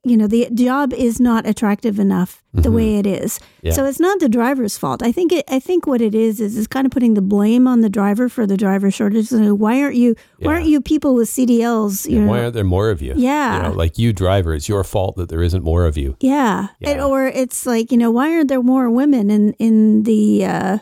you 0.05 0.17
know 0.17 0.27
the 0.27 0.49
job 0.53 0.93
is 0.93 1.21
not 1.21 1.47
attractive 1.47 1.99
enough 2.01 2.43
the 2.53 2.69
Mhm. 2.71 2.75
way 2.75 2.97
it 2.99 3.07
is 3.07 3.39
Yeah. 3.63 3.73
so 3.73 3.85
it's 3.85 4.01
not 4.01 4.19
the 4.19 4.29
driver's 4.29 4.77
fault. 4.77 5.01
I 5.03 5.13
think 5.13 5.33
it, 5.33 5.45
I 5.49 5.61
think 5.61 5.87
what 5.87 6.01
it 6.01 6.13
is 6.15 6.41
is 6.41 6.57
is 6.57 6.67
kind 6.67 6.85
of 6.87 6.91
putting 6.91 7.15
the 7.15 7.23
blame 7.23 7.69
on 7.69 7.81
the 7.83 7.89
driver 7.89 8.29
for 8.29 8.45
the 8.47 8.57
driver 8.57 8.91
shortage. 8.91 9.29
So 9.29 9.55
why 9.55 9.81
aren't 9.81 9.95
you 9.97 10.17
why 10.41 10.55
aren't 10.55 10.67
you 10.67 10.81
people 10.81 11.15
with 11.15 11.29
CDLs? 11.29 12.09
You 12.11 12.21
know, 12.21 12.31
why 12.31 12.41
aren't 12.41 12.55
there 12.55 12.65
more 12.65 12.91
of 12.91 13.01
you? 13.01 13.15
Yeah. 13.17 13.57
You 13.57 13.63
know, 13.63 13.73
like 13.79 13.97
you 13.97 14.13
driver, 14.13 14.53
it's 14.55 14.69
your 14.69 14.83
fault 14.85 15.15
that 15.17 15.29
there 15.29 15.43
isn't 15.43 15.63
more 15.63 15.87
of 15.87 15.97
you. 15.97 16.17
yeah. 16.21 16.69
Yeah. 16.81 17.05
or 17.07 17.27
it's 17.29 17.65
like 17.65 17.93
you 17.93 17.99
know 17.99 18.11
why 18.11 18.33
aren't 18.35 18.49
there 18.49 18.63
more 18.63 18.91
women 18.91 19.31
in 19.31 19.53
in 19.61 20.03
the 20.03 20.45
uh, 20.45 20.79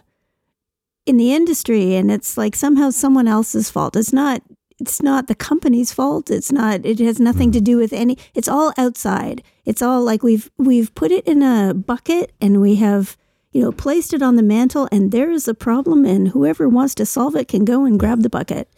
in 1.07 1.16
the 1.18 1.33
industry? 1.35 1.95
And 1.95 2.11
it's 2.11 2.37
like 2.39 2.57
somehow 2.57 2.91
someone 2.91 3.29
else's 3.29 3.71
fault. 3.71 3.97
It's 3.97 4.12
not. 4.12 4.41
It's 4.81 5.03
not 5.03 5.26
the 5.26 5.35
company's 5.35 5.93
fault. 5.93 6.31
It's 6.31 6.51
not. 6.51 6.87
It 6.87 6.99
has 7.01 7.20
nothing 7.20 7.53
to 7.53 7.61
mm. 7.61 7.64
do 7.64 7.76
with 7.76 7.93
any. 7.93 8.16
It's 8.35 8.49
all 8.49 8.72
outside. 8.78 9.43
It's 9.64 9.83
all 9.83 10.03
like 10.03 10.22
we've 10.22 10.51
we've 10.57 10.95
put 10.95 11.11
it 11.11 11.26
in 11.26 11.43
a 11.43 11.74
bucket 11.74 12.33
and 12.41 12.61
we 12.61 12.76
have 12.76 13.16
you 13.53 13.61
know 13.61 13.72
placed 13.72 14.14
it 14.14 14.22
on 14.22 14.37
the 14.37 14.43
mantle 14.43 14.89
and 14.91 15.12
there 15.12 15.31
is 15.31 15.47
a 15.47 15.55
problem 15.55 16.05
and 16.05 16.28
whoever 16.28 16.68
wants 16.68 16.95
to 16.97 17.07
solve 17.07 17.37
it 17.37 17.49
can 17.49 17.64
go 17.64 17.85
and 17.85 18.01
grab 18.01 18.22
the 18.22 18.31
bucket. 18.31 18.68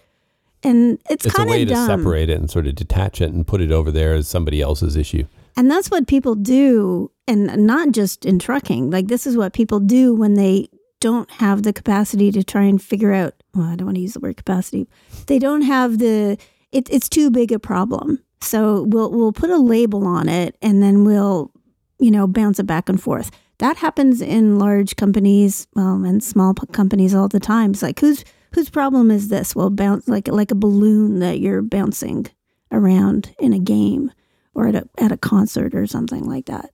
And 0.64 1.00
it's, 1.10 1.26
It's 1.26 1.34
a 1.34 1.36
kind 1.36 1.50
way 1.50 1.62
of 1.62 1.68
to 1.68 1.86
separate 1.86 2.30
it 2.30 2.38
and 2.38 2.50
sort 2.50 2.66
of 2.66 2.74
detach 2.74 3.20
it 3.20 3.32
and 3.32 3.46
put 3.46 3.60
it 3.60 3.72
over 3.72 3.90
there 3.90 4.14
as 4.14 4.28
somebody 4.28 4.60
else's 4.60 4.96
issue. 4.96 5.26
And 5.56 5.70
that's 5.70 5.90
what 5.90 6.06
people 6.06 6.34
do, 6.34 7.10
and 7.26 7.66
not 7.66 7.92
just 7.92 8.24
in 8.24 8.38
trucking. 8.38 8.90
Like, 8.90 9.08
this 9.08 9.26
is 9.26 9.36
what 9.36 9.52
people 9.52 9.80
do 9.80 10.14
when 10.14 10.34
they 10.34 10.68
don't 11.02 11.28
have 11.32 11.64
the 11.64 11.72
capacity 11.72 12.30
to 12.30 12.44
try 12.44 12.62
and 12.62 12.80
figure 12.80 13.12
out. 13.12 13.34
Well, 13.54 13.66
I 13.66 13.74
don't 13.74 13.86
want 13.86 13.96
to 13.96 14.02
use 14.02 14.14
the 14.14 14.20
word 14.20 14.36
capacity. 14.36 14.86
They 15.26 15.40
don't 15.40 15.62
have 15.62 15.98
the. 15.98 16.38
It, 16.70 16.88
it's 16.90 17.08
too 17.08 17.28
big 17.28 17.50
a 17.50 17.58
problem. 17.58 18.22
So 18.40 18.84
we'll 18.84 19.10
we'll 19.10 19.32
put 19.32 19.50
a 19.50 19.58
label 19.58 20.06
on 20.06 20.28
it, 20.28 20.56
and 20.62 20.80
then 20.82 21.04
we'll, 21.04 21.50
you 21.98 22.12
know, 22.12 22.26
bounce 22.28 22.60
it 22.60 22.66
back 22.66 22.88
and 22.88 23.02
forth. 23.02 23.32
That 23.58 23.76
happens 23.76 24.22
in 24.22 24.60
large 24.60 24.94
companies, 24.94 25.66
well, 25.74 26.04
and 26.04 26.22
small 26.22 26.54
companies 26.54 27.14
all 27.14 27.28
the 27.28 27.40
time. 27.40 27.72
It's 27.72 27.82
like 27.82 27.98
whose 27.98 28.24
whose 28.54 28.70
problem 28.70 29.10
is 29.10 29.28
this? 29.28 29.56
Well, 29.56 29.70
bounce 29.70 30.06
like 30.06 30.28
like 30.28 30.52
a 30.52 30.56
balloon 30.56 31.18
that 31.18 31.40
you're 31.40 31.62
bouncing 31.62 32.26
around 32.70 33.34
in 33.40 33.52
a 33.52 33.58
game 33.58 34.12
or 34.54 34.68
at 34.68 34.76
a 34.76 34.88
at 34.98 35.10
a 35.10 35.16
concert 35.16 35.74
or 35.74 35.86
something 35.86 36.24
like 36.24 36.46
that. 36.46 36.70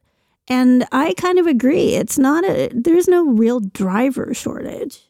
And 0.48 0.86
I 0.92 1.14
kind 1.14 1.38
of 1.38 1.46
agree. 1.46 1.94
It's 1.94 2.18
not 2.18 2.44
a 2.44 2.70
there's 2.74 3.08
no 3.08 3.26
real 3.26 3.60
driver 3.60 4.32
shortage. 4.34 5.00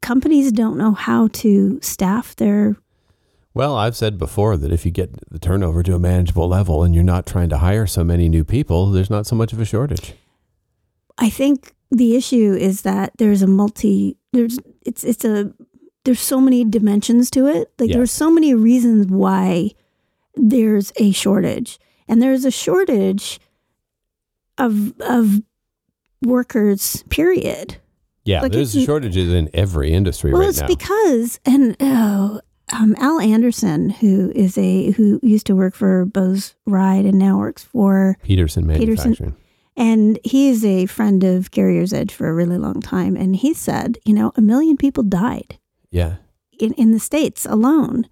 Companies 0.00 0.52
don't 0.52 0.78
know 0.78 0.92
how 0.92 1.28
to 1.28 1.80
staff 1.82 2.36
their 2.36 2.76
Well, 3.54 3.76
I've 3.76 3.96
said 3.96 4.18
before 4.18 4.56
that 4.56 4.72
if 4.72 4.84
you 4.86 4.92
get 4.92 5.28
the 5.30 5.38
turnover 5.40 5.82
to 5.82 5.94
a 5.94 5.98
manageable 5.98 6.48
level 6.48 6.84
and 6.84 6.94
you're 6.94 7.02
not 7.04 7.26
trying 7.26 7.48
to 7.48 7.58
hire 7.58 7.86
so 7.86 8.04
many 8.04 8.28
new 8.28 8.44
people, 8.44 8.90
there's 8.92 9.10
not 9.10 9.26
so 9.26 9.34
much 9.34 9.52
of 9.52 9.60
a 9.60 9.64
shortage. 9.64 10.14
I 11.18 11.28
think 11.30 11.74
the 11.90 12.14
issue 12.16 12.54
is 12.54 12.82
that 12.82 13.12
there's 13.18 13.42
a 13.42 13.46
multi 13.48 14.16
there's 14.32 14.58
it's 14.86 15.02
it's 15.02 15.24
a 15.24 15.52
there's 16.04 16.20
so 16.20 16.40
many 16.40 16.64
dimensions 16.64 17.30
to 17.32 17.46
it. 17.48 17.72
Like 17.78 17.88
Yes. 17.90 17.96
there's 17.96 18.12
so 18.12 18.30
many 18.30 18.54
reasons 18.54 19.06
why 19.08 19.72
there's 20.36 20.92
a 20.96 21.10
shortage. 21.10 21.80
And 22.06 22.22
there's 22.22 22.44
a 22.44 22.50
shortage 22.50 23.40
of 24.58 24.92
of 25.00 25.40
workers 26.22 27.04
period. 27.08 27.76
Yeah, 28.24 28.42
Like, 28.42 28.52
there's 28.52 28.72
shortages 28.84 29.32
in 29.32 29.48
every 29.54 29.92
industry 29.92 30.30
right 30.32 30.34
now. 30.34 30.38
Well, 30.40 30.46
right 30.48 30.50
it's 30.50 30.60
now. 30.60 30.66
because 30.66 31.40
and 31.46 31.76
oh, 31.80 32.40
um, 32.72 32.94
Al 32.98 33.20
Anderson, 33.20 33.88
who 33.88 34.30
is 34.34 34.58
a 34.58 34.90
who 34.92 35.18
used 35.22 35.46
to 35.46 35.56
work 35.56 35.74
for 35.74 36.04
Bose 36.04 36.54
Ride 36.66 37.06
and 37.06 37.18
now 37.18 37.38
works 37.38 37.64
for, 37.64 38.18
Peterson 38.22 38.68
Peterson- 38.68 38.86
Manufacturing. 39.12 39.36
and 39.78 40.18
he 40.24 40.50
is 40.50 40.62
a 40.64 40.84
friend 40.86 41.24
of 41.24 41.50
Carrier's 41.52 41.94
Edge 41.94 42.12
for 42.12 42.28
a 42.28 42.34
really 42.34 42.58
long 42.58 42.82
time, 42.82 43.16
and 43.16 43.34
he 43.36 43.54
said, 43.54 43.96
you 44.04 44.12
know, 44.12 44.32
a 44.36 44.42
million 44.42 44.76
people 44.76 45.04
died 45.04 45.58
Yeah. 45.90 46.16
in 46.60 46.74
in 46.74 46.92
the 46.92 47.00
states 47.00 47.46
alone. 47.46 48.04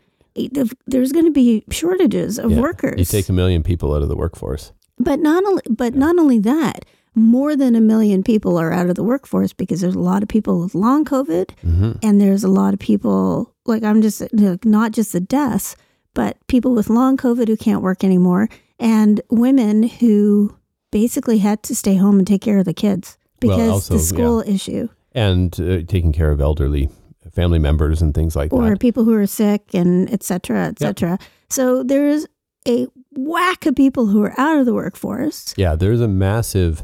There's 0.86 1.12
going 1.12 1.24
to 1.26 1.30
be 1.30 1.64
shortages 1.70 2.38
of 2.38 2.52
yeah. 2.52 2.60
workers. 2.60 2.98
You 2.98 3.04
take 3.06 3.28
a 3.30 3.32
million 3.32 3.62
people 3.62 3.94
out 3.94 4.02
of 4.02 4.08
the 4.08 4.16
workforce. 4.16 4.72
But 4.98 5.20
not 5.20 5.44
only, 5.44 5.62
but 5.68 5.94
not 5.94 6.18
only 6.18 6.38
that, 6.40 6.84
more 7.14 7.56
than 7.56 7.74
a 7.74 7.80
million 7.80 8.22
people 8.22 8.58
are 8.58 8.72
out 8.72 8.88
of 8.88 8.94
the 8.94 9.02
workforce 9.02 9.52
because 9.52 9.80
there's 9.80 9.94
a 9.94 9.98
lot 9.98 10.22
of 10.22 10.28
people 10.28 10.60
with 10.60 10.74
long 10.74 11.04
COVID, 11.04 11.50
hmm 11.60 11.92
and 12.02 12.20
there's 12.20 12.44
a 12.44 12.48
lot 12.48 12.74
of 12.74 12.80
people 12.80 13.54
like 13.64 13.82
I'm 13.82 14.02
just 14.02 14.22
like, 14.32 14.64
not 14.64 14.92
just 14.92 15.12
the 15.12 15.20
deaths, 15.20 15.76
but 16.14 16.36
people 16.46 16.74
with 16.74 16.88
long 16.88 17.16
COVID 17.16 17.48
who 17.48 17.56
can't 17.56 17.82
work 17.82 18.04
anymore, 18.04 18.48
and 18.78 19.20
women 19.30 19.82
who 19.84 20.56
basically 20.92 21.38
had 21.38 21.62
to 21.64 21.74
stay 21.74 21.96
home 21.96 22.18
and 22.18 22.26
take 22.26 22.42
care 22.42 22.58
of 22.58 22.64
the 22.64 22.74
kids 22.74 23.18
Well, 23.42 23.56
because 23.56 23.70
also, 23.70 23.94
the 23.94 24.00
school 24.00 24.40
issue, 24.46 24.88
And 25.12 25.58
uh, 25.60 25.82
taking 25.86 26.12
care 26.12 26.30
of 26.30 26.40
elderly 26.40 26.88
family 27.32 27.58
members 27.58 28.00
and 28.02 28.14
things 28.14 28.36
like 28.36 28.52
or 28.52 28.62
that. 28.62 28.72
Or 28.72 28.76
people 28.76 29.04
who 29.04 29.14
are 29.14 29.26
sick, 29.26 29.74
and 29.74 30.10
et 30.12 30.22
cetera, 30.22 30.66
et 30.66 30.78
cetera. 30.78 31.18
So 31.50 31.82
there's 31.82 32.26
a 32.68 32.86
whack 33.16 33.66
of 33.66 33.74
people 33.74 34.06
who 34.06 34.22
are 34.22 34.38
out 34.38 34.58
of 34.58 34.66
the 34.66 34.74
workforce. 34.74 35.54
Yeah, 35.56 35.74
there's 35.74 36.00
a 36.00 36.08
massive 36.08 36.82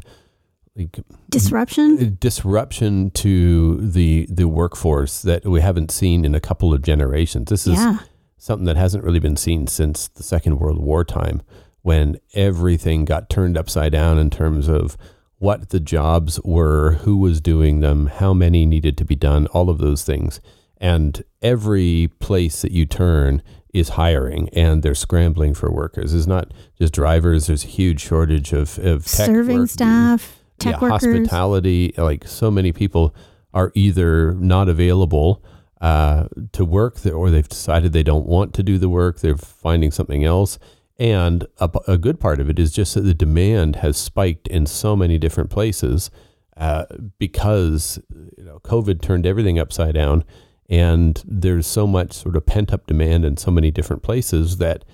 like 0.75 0.99
Disruption. 1.29 1.97
Uh, 1.99 2.15
disruption 2.19 3.11
to 3.11 3.77
the 3.77 4.27
the 4.29 4.47
workforce 4.47 5.21
that 5.21 5.45
we 5.45 5.61
haven't 5.61 5.91
seen 5.91 6.25
in 6.25 6.33
a 6.35 6.39
couple 6.39 6.73
of 6.73 6.81
generations. 6.81 7.49
This 7.49 7.67
is 7.67 7.73
Yeah. 7.77 7.99
something 8.37 8.65
that 8.65 8.77
hasn't 8.77 9.03
really 9.03 9.19
been 9.19 9.37
seen 9.37 9.67
since 9.67 10.07
the 10.09 10.23
Second 10.23 10.59
World 10.59 10.79
War 10.79 11.03
time, 11.03 11.41
when 11.81 12.17
everything 12.33 13.05
got 13.05 13.29
turned 13.29 13.57
upside 13.57 13.91
down 13.91 14.17
in 14.17 14.29
terms 14.29 14.67
of 14.67 14.97
what 15.37 15.69
the 15.69 15.79
jobs 15.79 16.39
were, 16.43 16.93
who 17.01 17.17
was 17.17 17.41
doing 17.41 17.79
them, 17.81 18.07
how 18.07 18.33
many 18.33 18.65
needed 18.65 18.97
to 18.97 19.05
be 19.05 19.15
done, 19.15 19.45
all 19.47 19.69
of 19.69 19.77
those 19.77 20.03
things. 20.03 20.39
And 20.77 21.23
every 21.41 22.09
place 22.19 22.61
that 22.61 22.71
you 22.71 22.85
turn 22.85 23.41
is 23.73 23.89
hiring 23.89 24.49
and 24.49 24.83
they're 24.83 24.95
scrambling 24.95 25.53
for 25.53 25.71
workers. 25.71 26.13
It's 26.13 26.27
not 26.27 26.53
just 26.79 26.93
drivers, 26.93 27.47
there's 27.47 27.63
a 27.63 27.67
huge 27.67 28.01
shortage 28.01 28.53
of, 28.53 28.77
of 28.79 29.05
tech 29.05 29.25
Serving 29.27 29.59
work- 29.61 29.69
staff, 29.69 30.39
tech 30.59 30.75
yeah, 30.75 30.81
workers. 30.89 31.03
hospitality. 31.03 31.93
Like 31.97 32.27
so 32.27 32.51
many 32.51 32.71
people 32.71 33.15
are 33.53 33.71
either 33.75 34.33
not 34.35 34.69
available 34.69 35.43
uh, 35.81 36.27
to 36.53 36.63
work, 36.63 37.05
or 37.05 37.29
they've 37.29 37.47
decided 37.49 37.91
they 37.91 38.03
don't 38.03 38.25
want 38.25 38.53
to 38.53 38.63
do 38.63 38.77
the 38.77 38.89
work. 38.89 39.19
They're 39.19 39.37
finding 39.37 39.91
something 39.91 40.23
else. 40.23 40.57
And 40.99 41.45
a 41.59 41.97
good 41.97 42.19
part 42.19 42.39
of 42.39 42.49
it 42.49 42.59
is 42.59 42.71
just 42.71 42.93
that 42.93 43.01
the 43.01 43.15
demand 43.15 43.77
has 43.77 43.97
spiked 43.97 44.47
in 44.47 44.65
so 44.67 44.95
many 44.95 45.17
different 45.17 45.49
places 45.49 46.11
uh, 46.55 46.85
because 47.17 47.99
you 48.37 48.43
know 48.45 48.59
COVID 48.59 49.01
turned 49.01 49.25
everything 49.25 49.57
upside 49.57 49.95
down, 49.95 50.23
and 50.69 51.21
there's 51.25 51.67
so 51.67 51.85
much 51.85 52.13
sort 52.13 52.35
of 52.35 52.45
pent 52.45 52.73
up 52.73 52.87
demand 52.87 53.25
in 53.25 53.37
so 53.37 53.51
many 53.51 53.71
different 53.71 54.03
places 54.03 54.57
that 54.57 54.85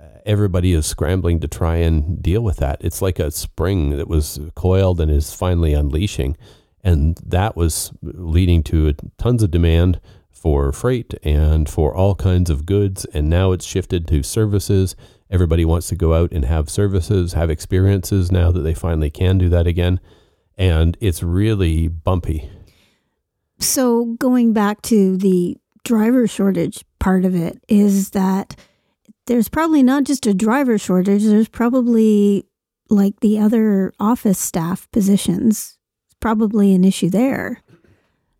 uh, 0.00 0.04
everybody 0.24 0.72
is 0.72 0.86
scrambling 0.86 1.40
to 1.40 1.48
try 1.48 1.76
and 1.76 2.22
deal 2.22 2.42
with 2.42 2.56
that. 2.58 2.78
It's 2.80 3.02
like 3.02 3.18
a 3.18 3.30
spring 3.30 3.90
that 3.90 4.08
was 4.08 4.40
coiled 4.54 5.00
and 5.00 5.10
is 5.10 5.34
finally 5.34 5.74
unleashing. 5.74 6.36
And 6.82 7.18
that 7.26 7.56
was 7.56 7.92
leading 8.02 8.62
to 8.64 8.94
tons 9.18 9.42
of 9.42 9.50
demand 9.50 10.00
for 10.30 10.72
freight 10.72 11.14
and 11.22 11.68
for 11.68 11.94
all 11.94 12.14
kinds 12.14 12.48
of 12.48 12.64
goods. 12.64 13.04
And 13.06 13.28
now 13.28 13.52
it's 13.52 13.66
shifted 13.66 14.06
to 14.08 14.22
services. 14.22 14.96
Everybody 15.30 15.64
wants 15.64 15.88
to 15.88 15.96
go 15.96 16.14
out 16.14 16.32
and 16.32 16.44
have 16.44 16.70
services, 16.70 17.34
have 17.34 17.50
experiences 17.50 18.32
now 18.32 18.50
that 18.52 18.60
they 18.60 18.74
finally 18.74 19.10
can 19.10 19.36
do 19.36 19.48
that 19.50 19.66
again. 19.66 20.00
And 20.56 20.96
it's 21.00 21.22
really 21.22 21.88
bumpy. 21.88 22.50
So, 23.60 24.16
going 24.18 24.52
back 24.52 24.82
to 24.82 25.16
the 25.16 25.56
driver 25.84 26.26
shortage 26.26 26.84
part 26.98 27.24
of 27.24 27.34
it, 27.34 27.62
is 27.68 28.10
that 28.10 28.56
there's 29.26 29.48
probably 29.48 29.82
not 29.82 30.04
just 30.04 30.26
a 30.26 30.34
driver 30.34 30.78
shortage, 30.78 31.24
there's 31.24 31.48
probably 31.48 32.46
like 32.88 33.20
the 33.20 33.38
other 33.38 33.92
office 33.98 34.38
staff 34.38 34.88
positions, 34.92 35.78
it's 36.06 36.16
probably 36.20 36.74
an 36.74 36.84
issue 36.84 37.10
there. 37.10 37.62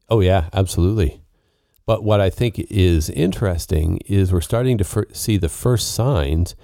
Oh, 0.09 0.21
yeah, 0.21 0.49
absolutely. 0.53 1.21
But 1.85 2.05
what 2.05 2.21
I 2.21 2.31
think 2.31 2.59
is 2.71 3.11
interesting 3.11 3.99
is 4.07 4.33
we're 4.33 4.41
starting 4.41 4.79
to 4.79 4.85
fir- 4.85 5.07
see 5.13 5.37
the 5.37 5.49
first 5.49 5.95
signs 5.95 6.55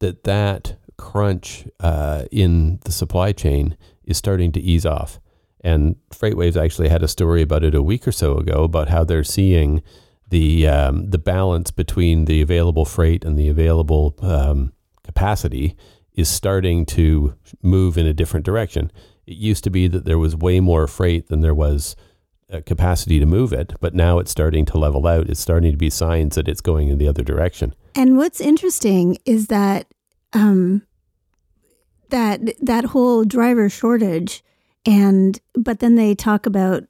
that 0.00 0.24
that 0.24 0.76
crunch 0.96 1.66
uh, 1.80 2.24
in 2.30 2.80
the 2.84 2.92
supply 2.92 3.32
chain 3.32 3.76
is 4.04 4.18
starting 4.18 4.52
to 4.52 4.60
ease 4.60 4.86
off. 4.86 5.20
And 5.64 5.96
FreightWaves 6.10 6.62
actually 6.62 6.90
had 6.90 7.02
a 7.02 7.08
story 7.08 7.42
about 7.42 7.64
it 7.64 7.74
a 7.74 7.82
week 7.82 8.06
or 8.06 8.12
so 8.12 8.36
ago 8.36 8.62
about 8.62 8.90
how 8.90 9.02
they're 9.02 9.24
seeing 9.24 9.82
the 10.28 10.68
um, 10.68 11.10
the 11.10 11.18
balance 11.18 11.70
between 11.70 12.26
the 12.26 12.42
available 12.42 12.84
freight 12.84 13.24
and 13.24 13.38
the 13.38 13.48
available 13.48 14.14
um, 14.20 14.72
capacity 15.02 15.76
is 16.14 16.28
starting 16.28 16.86
to 16.86 17.34
move 17.62 17.98
in 17.98 18.06
a 18.06 18.14
different 18.14 18.44
direction. 18.44 18.92
It 19.26 19.36
used 19.36 19.64
to 19.64 19.70
be 19.70 19.88
that 19.88 20.04
there 20.04 20.18
was 20.18 20.36
way 20.36 20.60
more 20.60 20.86
freight 20.86 21.28
than 21.28 21.40
there 21.40 21.54
was 21.54 21.96
uh, 22.52 22.60
capacity 22.66 23.18
to 23.18 23.26
move 23.26 23.52
it, 23.52 23.72
but 23.80 23.94
now 23.94 24.18
it's 24.18 24.30
starting 24.30 24.64
to 24.66 24.78
level 24.78 25.06
out. 25.06 25.30
It's 25.30 25.40
starting 25.40 25.72
to 25.72 25.78
be 25.78 25.90
signs 25.90 26.34
that 26.34 26.46
it's 26.46 26.60
going 26.60 26.88
in 26.88 26.98
the 26.98 27.08
other 27.08 27.22
direction. 27.22 27.74
And 27.94 28.18
what's 28.18 28.40
interesting 28.40 29.18
is 29.24 29.46
that 29.46 29.86
um, 30.34 30.82
that 32.10 32.40
that 32.60 32.84
whole 32.84 33.24
driver 33.24 33.68
shortage, 33.68 34.43
and 34.86 35.38
but 35.54 35.78
then 35.80 35.94
they 35.96 36.14
talk 36.14 36.46
about 36.46 36.84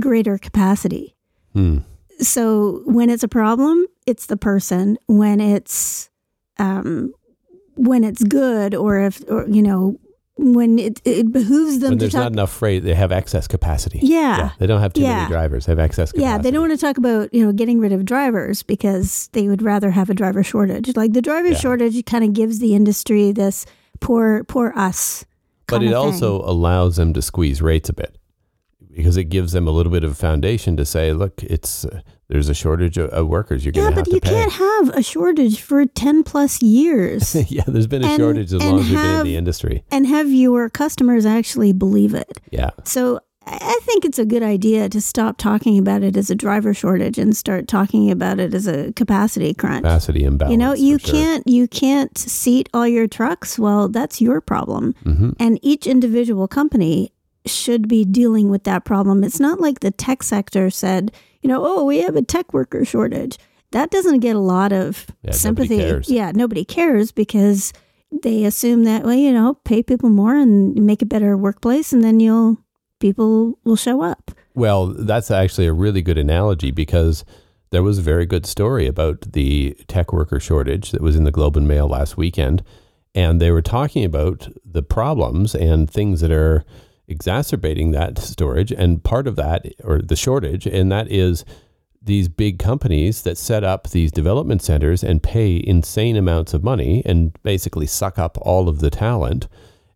greater 0.00 0.38
capacity. 0.38 1.14
Hmm. 1.52 1.78
So 2.20 2.82
when 2.84 3.10
it's 3.10 3.22
a 3.22 3.28
problem, 3.28 3.86
it's 4.06 4.26
the 4.26 4.36
person. 4.36 4.98
When 5.06 5.40
it's 5.40 6.10
um, 6.58 7.12
when 7.76 8.04
it's 8.04 8.22
good, 8.24 8.74
or 8.74 9.00
if 9.00 9.22
or 9.28 9.46
you 9.48 9.62
know 9.62 9.98
when 10.36 10.80
it, 10.80 11.00
it 11.04 11.30
behooves 11.32 11.78
them 11.78 11.90
When 11.90 11.98
to 11.98 12.02
there's 12.04 12.12
talk. 12.12 12.22
not 12.24 12.32
enough 12.32 12.50
freight, 12.52 12.82
they 12.82 12.94
have 12.94 13.12
excess 13.12 13.46
capacity. 13.46 14.00
Yeah. 14.02 14.50
They 14.58 14.66
don't 14.66 14.80
have 14.80 14.92
too 14.92 15.02
Yeah. 15.02 15.14
many 15.18 15.28
drivers. 15.30 15.66
They 15.66 15.70
have 15.72 15.78
excess 15.78 16.10
capacity. 16.10 16.28
Yeah, 16.28 16.38
they 16.38 16.50
don't 16.50 16.60
want 16.68 16.72
to 16.72 16.86
talk 16.86 16.98
about 16.98 17.32
you 17.32 17.44
know 17.46 17.52
getting 17.52 17.78
rid 17.78 17.92
of 17.92 18.04
drivers 18.04 18.62
because 18.64 19.28
they 19.32 19.48
would 19.48 19.62
rather 19.62 19.90
have 19.92 20.10
a 20.10 20.14
driver 20.14 20.42
shortage. 20.42 20.96
Like 20.96 21.12
the 21.12 21.22
driver 21.22 21.48
Yeah. 21.48 21.54
shortage 21.58 22.04
kind 22.04 22.24
of 22.24 22.32
gives 22.32 22.58
the 22.58 22.74
industry 22.74 23.30
this 23.32 23.64
poor 24.00 24.42
poor 24.44 24.72
us. 24.76 25.24
But 25.66 25.82
it 25.82 25.92
also 25.94 26.40
allows 26.42 26.96
them 26.96 27.12
to 27.14 27.22
squeeze 27.22 27.60
rates 27.62 27.88
a 27.88 27.92
bit 27.92 28.18
because 28.94 29.16
it 29.16 29.24
gives 29.24 29.52
them 29.52 29.66
a 29.66 29.70
little 29.70 29.90
bit 29.90 30.04
of 30.04 30.16
foundation 30.16 30.76
to 30.76 30.84
say, 30.84 31.12
look, 31.12 31.42
it's 31.42 31.84
uh, 31.84 32.00
there's 32.28 32.48
a 32.48 32.54
shortage 32.54 32.96
of, 32.98 33.10
of 33.10 33.26
workers. 33.28 33.64
You're 33.64 33.72
yeah, 33.74 33.82
going 33.82 33.92
to 33.92 33.96
have 33.96 34.04
but 34.04 34.10
to 34.10 34.14
you 34.16 34.20
pay. 34.20 34.30
can't 34.30 34.52
have 34.52 34.88
a 34.96 35.02
shortage 35.02 35.60
for 35.60 35.84
ten 35.86 36.22
plus 36.22 36.62
years 36.62 37.34
yeah, 37.50 37.64
there's 37.66 37.86
been 37.86 38.04
a 38.04 38.08
And- 38.08 38.16
shortage 38.20 38.52
as 38.52 38.62
long 38.62 38.78
as 38.80 38.90
you've 38.90 39.00
been 39.00 39.20
in 39.20 39.24
the 39.26 39.36
industry. 39.36 39.84
and 39.90 40.06
have 40.06 40.30
your 40.30 40.70
customers 40.70 41.26
actually 41.26 41.72
believe 41.72 42.14
it. 42.14 42.30
Yeah. 42.50 42.70
So 42.84 43.20
I 43.46 43.78
think 43.82 44.04
it's 44.04 44.18
a 44.18 44.24
good 44.24 44.42
idea 44.42 44.88
to 44.88 45.00
stop 45.00 45.36
talking 45.36 45.78
about 45.78 46.02
it 46.02 46.16
as 46.16 46.30
a 46.30 46.34
driver 46.34 46.72
shortage 46.72 47.18
and 47.18 47.36
start 47.36 47.68
talking 47.68 48.10
about 48.10 48.40
it 48.40 48.54
as 48.54 48.66
a 48.66 48.92
capacity 48.94 49.52
crunch. 49.54 49.82
Capacity 49.82 50.24
imbalance. 50.24 50.50
you 50.52 50.56
know, 50.58 50.72
you 50.74 50.98
can't 50.98 51.46
you 51.46 51.68
can't 51.68 52.16
seat 52.16 52.68
all 52.72 52.86
your 52.88 53.06
trucks. 53.06 53.58
Well, 53.58 53.88
that's 53.88 54.20
your 54.20 54.40
problem. 54.40 54.94
Mhm. 55.04 55.34
And 55.38 55.58
each 55.62 55.86
individual 55.86 56.48
company 56.48 57.12
should 57.46 57.86
be 57.88 58.04
dealing 58.06 58.48
with 58.48 58.64
that 58.64 58.84
problem. 58.86 59.22
It's 59.22 59.40
not 59.40 59.60
like 59.60 59.80
the 59.80 59.90
tech 59.90 60.22
sector 60.22 60.70
said, 60.70 61.12
you 61.42 61.48
know, 61.48 61.62
oh, 61.64 61.84
we 61.84 61.98
have 61.98 62.16
a 62.16 62.22
tech 62.22 62.54
worker 62.54 62.84
shortage. 62.86 63.36
That 63.72 63.90
doesn't 63.90 64.20
get 64.20 64.36
a 64.36 64.40
lot 64.40 64.72
of 64.72 65.06
Yeah, 65.22 65.32
nobody 65.32 65.38
sympathy. 65.38 65.76
cares. 65.78 66.08
Yeah, 66.08 66.32
nobody 66.34 66.64
cares 66.64 67.12
because 67.12 67.72
they 68.22 68.44
assume 68.44 68.84
that, 68.84 69.04
well, 69.04 69.14
you 69.14 69.32
know, 69.32 69.58
pay 69.64 69.82
people 69.82 70.08
more 70.08 70.34
and 70.36 70.74
make 70.76 71.02
a 71.02 71.06
better 71.06 71.36
workplace 71.36 71.92
and 71.92 72.02
then 72.02 72.20
you'll 72.20 72.56
people 73.00 73.58
will 73.64 73.76
show 73.76 74.02
up. 74.02 74.30
Well, 74.54 74.86
that's 74.86 75.30
actually 75.30 75.66
a 75.66 75.72
really 75.72 76.02
good 76.02 76.18
analogy 76.18 76.70
because 76.70 77.24
there 77.70 77.82
was 77.82 77.98
a 77.98 78.02
very 78.02 78.26
good 78.26 78.46
story 78.46 78.86
about 78.86 79.32
the 79.32 79.76
tech 79.88 80.12
worker 80.12 80.38
shortage 80.38 80.92
that 80.92 81.02
was 81.02 81.16
in 81.16 81.24
the 81.24 81.32
Globe 81.32 81.56
and 81.56 81.66
Mail 81.66 81.88
last 81.88 82.16
weekend. 82.16 82.62
And 83.14 83.40
they 83.40 83.50
were 83.50 83.62
talking 83.62 84.04
about 84.04 84.48
the 84.64 84.82
problems 84.82 85.54
and 85.54 85.90
things 85.90 86.20
that 86.20 86.32
are 86.32 86.64
exacerbating 87.08 87.90
that 87.90 88.18
storage. 88.18 88.72
And 88.72 89.02
part 89.02 89.26
of 89.26 89.36
that, 89.36 89.66
or 89.82 90.00
the 90.00 90.16
shortage, 90.16 90.66
and 90.66 90.90
that 90.90 91.10
is 91.10 91.44
these 92.00 92.28
big 92.28 92.58
companies 92.58 93.22
that 93.22 93.38
set 93.38 93.64
up 93.64 93.90
these 93.90 94.12
development 94.12 94.62
centers 94.62 95.02
and 95.02 95.22
pay 95.22 95.62
insane 95.66 96.16
amounts 96.16 96.52
of 96.54 96.62
money 96.62 97.02
and 97.04 97.36
basically 97.42 97.86
suck 97.86 98.18
up 98.18 98.36
all 98.42 98.68
of 98.68 98.80
the 98.80 98.90
talent 98.90 99.48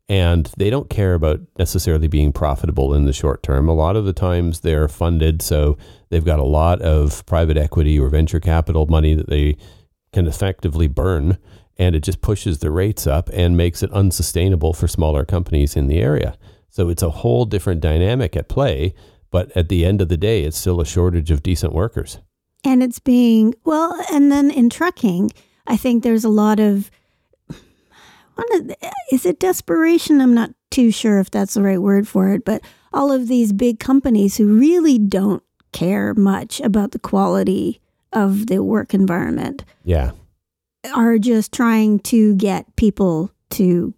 and 0.08 0.50
they 0.56 0.70
don't 0.70 0.88
care 0.88 1.14
about 1.14 1.40
necessarily 1.58 2.08
being 2.08 2.32
profitable 2.32 2.94
in 2.94 3.04
the 3.04 3.12
short 3.12 3.42
term. 3.42 3.68
A 3.68 3.74
lot 3.74 3.96
of 3.96 4.04
the 4.04 4.12
times 4.12 4.60
they're 4.60 4.88
funded, 4.88 5.42
so 5.42 5.76
they've 6.08 6.24
got 6.24 6.38
a 6.38 6.44
lot 6.44 6.80
of 6.80 7.24
private 7.26 7.56
equity 7.56 7.98
or 7.98 8.08
venture 8.08 8.40
capital 8.40 8.86
money 8.86 9.14
that 9.14 9.28
they 9.28 9.56
can 10.12 10.26
effectively 10.26 10.86
burn, 10.86 11.36
and 11.76 11.94
it 11.94 12.00
just 12.00 12.22
pushes 12.22 12.58
the 12.58 12.70
rates 12.70 13.06
up 13.06 13.28
and 13.32 13.56
makes 13.56 13.82
it 13.82 13.92
unsustainable 13.92 14.72
for 14.72 14.88
smaller 14.88 15.24
companies 15.24 15.76
in 15.76 15.86
the 15.86 16.00
area. 16.00 16.36
So 16.70 16.88
it's 16.88 17.02
a 17.02 17.10
whole 17.10 17.44
different 17.44 17.80
dynamic 17.80 18.36
at 18.36 18.48
play, 18.48 18.94
but 19.30 19.54
at 19.56 19.68
the 19.68 19.84
end 19.84 20.00
of 20.00 20.08
the 20.08 20.16
day, 20.16 20.44
it's 20.44 20.56
still 20.56 20.80
a 20.80 20.86
shortage 20.86 21.30
of 21.30 21.42
decent 21.42 21.74
workers. 21.74 22.18
And 22.64 22.82
it's 22.82 22.98
being, 22.98 23.54
well, 23.64 24.02
and 24.12 24.32
then 24.32 24.50
in 24.50 24.70
trucking, 24.70 25.30
I 25.66 25.76
think 25.76 26.02
there's 26.02 26.24
a 26.24 26.30
lot 26.30 26.58
of, 26.58 26.90
is 29.12 29.26
it 29.26 29.38
desperation? 29.40 30.20
I'm 30.20 30.34
not 30.34 30.50
too 30.70 30.90
sure 30.90 31.18
if 31.18 31.30
that's 31.30 31.54
the 31.54 31.62
right 31.62 31.80
word 31.82 32.06
for 32.06 32.28
it, 32.30 32.44
but 32.44 32.62
all 32.92 33.10
of 33.12 33.28
these 33.28 33.52
big 33.52 33.78
companies 33.78 34.36
who 34.36 34.58
really 34.58 34.98
don't 34.98 35.42
care 35.72 36.14
much 36.14 36.60
about 36.60 36.92
the 36.92 36.98
quality 36.98 37.80
of 38.12 38.46
the 38.46 38.62
work 38.62 38.94
environment 38.94 39.64
Yeah. 39.84 40.12
are 40.94 41.18
just 41.18 41.52
trying 41.52 41.98
to 42.00 42.34
get 42.36 42.74
people 42.76 43.30
to 43.50 43.92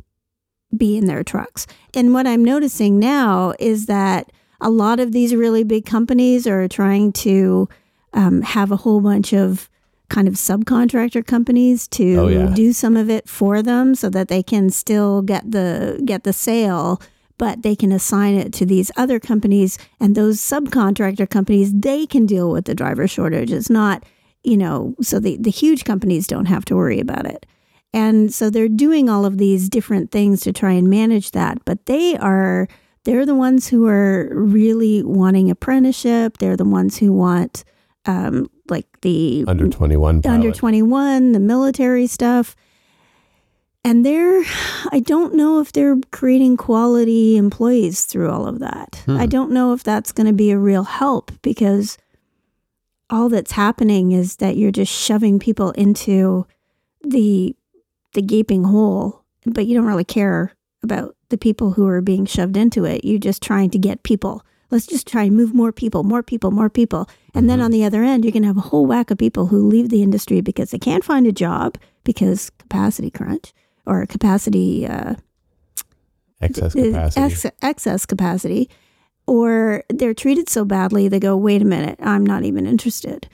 be 0.77 0.97
in 0.97 1.07
their 1.07 1.23
trucks. 1.23 1.67
And 1.95 2.13
what 2.13 2.27
I'm 2.27 2.45
noticing 2.45 2.99
now 2.99 3.55
is 3.59 3.87
that 3.87 4.33
a 4.61 4.71
lot 4.71 5.01
of 5.01 5.13
these 5.13 5.35
really 5.35 5.65
big 5.65 5.87
companies 5.87 6.47
are 6.47 6.69
trying 6.69 7.13
to 7.13 7.69
um, 8.13 8.43
have 8.43 8.73
a 8.73 8.77
whole 8.77 9.01
bunch 9.01 9.33
of 9.33 9.70
kind 10.11 10.29
of 10.29 10.35
subcontractor 10.35 11.25
companies 11.27 11.89
to 11.89 12.17
Oh, 12.17 12.29
yeah. 12.29 12.53
do 12.55 12.73
some 12.75 12.97
of 12.97 13.09
it 13.09 13.29
for 13.29 13.63
them 13.63 13.95
so 13.95 14.11
that 14.11 14.29
they 14.29 14.43
can 14.43 14.69
still 14.71 15.23
get 15.23 15.51
the 15.51 16.03
get 16.05 16.25
the 16.25 16.33
sale 16.33 17.01
but 17.39 17.63
they 17.63 17.75
can 17.75 17.91
assign 17.91 18.35
it 18.35 18.53
to 18.53 18.67
these 18.67 18.91
other 18.99 19.19
companies 19.19 19.79
and 19.99 20.15
those 20.15 20.39
subcontractor 20.39 21.27
companies 21.31 21.73
they 21.73 22.05
can 22.07 22.27
deal 22.27 22.51
with 22.51 22.67
the 22.67 22.75
driver 22.75 23.09
shortage. 23.09 23.51
It's 23.51 23.71
not 23.71 24.05
you 24.45 24.57
know 24.59 24.95
so 25.01 25.19
the, 25.21 25.37
the 25.41 25.51
huge 25.51 25.85
companies 25.85 26.27
don't 26.27 26.47
have 26.47 26.65
to 26.67 26.77
worry 26.77 27.01
about 27.01 27.25
it. 27.27 27.47
And 27.93 28.33
so 28.33 28.51
they're 28.51 28.69
doing 28.69 29.09
all 29.09 29.25
of 29.25 29.39
these 29.39 29.69
different 29.69 30.11
things 30.13 30.41
to 30.43 30.53
try 30.53 30.73
and 30.73 30.89
manage 30.91 31.31
that 31.31 31.65
but 31.65 31.87
they 31.87 32.17
are 32.19 32.69
they're 33.05 33.25
the 33.25 33.35
ones 33.35 33.69
who 33.69 33.87
are 33.87 34.29
really 34.35 35.03
wanting 35.03 35.51
apprenticeship. 35.51 36.37
They're 36.39 36.57
the 36.59 36.67
ones 36.81 36.99
who 36.99 37.13
want 37.15 37.65
um, 38.07 38.51
like 38.69 38.87
the 39.03 39.45
Under 39.47 39.69
21 39.69 40.23
under 40.27 40.53
21, 40.53 41.33
the 41.33 41.41
military 41.41 42.07
stuff. 42.07 42.57
And 43.83 44.05
they're, 44.05 44.43
I 44.93 45.01
don't 45.03 45.35
know 45.35 45.61
if 45.61 45.73
they're 45.73 45.97
creating 46.11 46.59
quality 46.59 47.37
employees 47.37 48.05
through 48.05 48.31
all 48.31 48.47
of 48.47 48.59
that. 48.59 49.03
Hmm. 49.07 49.17
I 49.17 49.27
don't 49.27 49.53
know 49.53 49.73
if 49.73 49.83
that's 49.83 50.13
going 50.13 50.27
to 50.27 50.35
be 50.35 50.51
a 50.51 50.59
real 50.59 50.85
help 50.85 51.33
because 51.41 51.97
all 53.09 53.29
that's 53.29 53.53
happening 53.53 54.13
is 54.13 54.37
that 54.37 54.57
you're 54.57 54.71
just 54.71 54.93
shoving 54.93 55.39
people 55.39 55.71
into 55.73 56.47
the 57.03 57.57
the 58.13 58.23
gaping 58.23 58.65
hole, 58.65 59.25
but 59.47 59.67
you 59.67 59.75
don't 59.77 59.87
really 59.87 60.05
care 60.05 60.53
about 60.83 61.17
the 61.29 61.39
people 61.39 61.73
who 61.73 61.87
are 61.87 62.01
being 62.01 62.27
shoved 62.27 62.57
into 62.57 62.85
it. 62.85 63.05
You're 63.05 63.21
just 63.21 63.43
trying 63.43 63.71
to 63.71 63.79
get 63.79 64.03
people. 64.03 64.45
Let's 64.71 64.87
just 64.87 65.07
try 65.07 65.25
and 65.25 65.37
move 65.37 65.53
more 65.55 65.73
people, 65.73 66.03
more 66.05 66.23
people, 66.23 66.51
more 66.51 66.71
people. 66.71 67.09
And 67.35 67.49
then 67.51 67.59
Mhm. 67.59 67.65
on 67.65 67.71
the 67.73 67.85
other 67.85 68.03
end, 68.05 68.25
you're 68.25 68.33
going 68.33 68.43
to 68.43 68.49
have 68.49 68.57
a 68.57 68.69
whole 68.71 68.87
whack 68.87 69.11
of 69.11 69.19
people 69.19 69.47
who 69.47 69.67
leave 69.67 69.89
the 69.89 70.03
industry 70.03 70.41
because 70.41 70.71
they 70.71 70.79
can't 70.79 71.05
find 71.05 71.27
a 71.27 71.33
job 71.33 71.77
because 72.05 72.51
capacity 72.59 73.11
crunch 73.11 73.53
or 73.87 74.07
capacity 74.07 74.87
uh, 74.87 75.15
Excess 76.41 76.75
uh, 76.75 76.83
capacity. 76.83 77.21
ex- 77.27 77.47
excess 77.63 78.07
capacity, 78.07 78.71
or 79.27 79.85
they're 79.91 80.15
treated 80.15 80.49
so 80.49 80.65
badly 80.65 81.07
they 81.09 81.21
go, 81.21 81.37
"Wait 81.37 81.61
a 81.61 81.67
minute, 81.67 81.99
I'm 82.03 82.25
not 82.25 82.45
even 82.45 82.67
interested." 82.67 83.29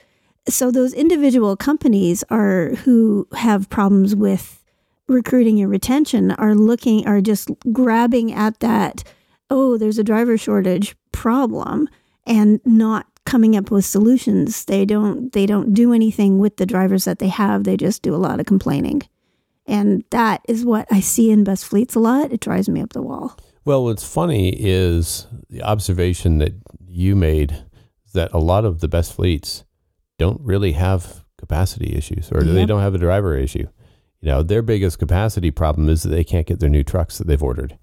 so 0.49 0.71
those 0.71 0.93
individual 0.93 1.57
companies 1.57 2.23
are 2.29 2.69
who 2.85 3.27
have 3.35 3.69
problems 3.69 4.15
with 4.15 4.63
recruiting 5.09 5.59
and 5.61 5.69
retention 5.69 6.31
are 6.31 6.55
looking 6.55 7.05
are 7.05 7.19
just 7.19 7.49
grabbing 7.73 8.33
at 8.33 8.57
that 8.61 9.03
oh 9.49 9.77
there's 9.77 9.97
a 9.97 10.03
driver 10.03 10.37
shortage 10.37 10.95
problem 11.11 11.89
and 12.25 12.59
not 12.65 13.07
coming 13.27 13.57
up 13.57 13.69
with 13.69 13.85
solutions. 13.85 14.65
They 14.65 14.85
don't 14.85 15.31
they 15.33 15.45
don't 15.45 15.73
do 15.73 15.93
anything 15.93 16.39
with 16.39 16.57
the 16.57 16.65
drivers 16.65 17.05
that 17.05 17.19
they 17.19 17.27
have. 17.27 17.63
They 17.63 17.77
just 17.77 18.01
do 18.01 18.15
a 18.15 18.17
lot 18.17 18.39
of 18.39 18.45
complaining. 18.45 19.03
And 19.69 20.05
that 20.11 20.41
is 20.47 20.63
what 20.63 20.87
i 20.89 21.01
see 21.01 21.29
in 21.29 21.43
best 21.43 21.65
fleets 21.65 21.93
a 21.93 21.99
lot. 21.99 22.31
It 22.31 22.39
drives 22.39 22.69
me 22.69 22.81
up 22.81 22.93
the 22.93 23.01
wall. 23.01 23.37
Well, 23.65 23.83
what's 23.83 24.07
funny 24.07 24.49
is 24.57 25.27
the 25.49 25.61
observation 25.61 26.37
that 26.37 26.53
you 26.87 27.17
made 27.17 27.65
that 28.13 28.31
a 28.31 28.39
lot 28.39 28.63
of 28.63 28.79
the 28.79 28.87
best 28.87 29.13
fleets 29.13 29.65
don't 30.17 30.39
really 30.41 30.71
have 30.71 31.25
capacity 31.37 31.93
issues 31.93 32.31
or 32.31 32.41
they 32.41 32.65
don't 32.65 32.81
have 32.81 32.95
a 32.95 32.97
driver 32.97 33.35
issue. 33.35 33.67
You 34.21 34.29
know, 34.29 34.41
their 34.41 34.61
biggest 34.61 34.99
capacity 34.99 35.51
problem 35.51 35.89
is 35.89 36.03
that 36.03 36.09
they 36.09 36.23
can't 36.23 36.47
get 36.47 36.59
their 36.59 36.69
new 36.69 36.83
trucks 36.83 37.17
that 37.17 37.27
they've 37.27 37.43
ordered. 37.43 37.77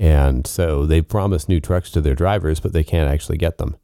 And 0.00 0.46
so 0.46 0.86
they 0.86 1.02
promise 1.02 1.46
new 1.46 1.60
trucks 1.60 1.90
to 1.90 2.00
their 2.00 2.14
drivers, 2.14 2.58
but 2.58 2.72
they 2.72 2.82
can't 2.82 3.10
actually 3.10 3.36
get 3.36 3.58
them. 3.58 3.76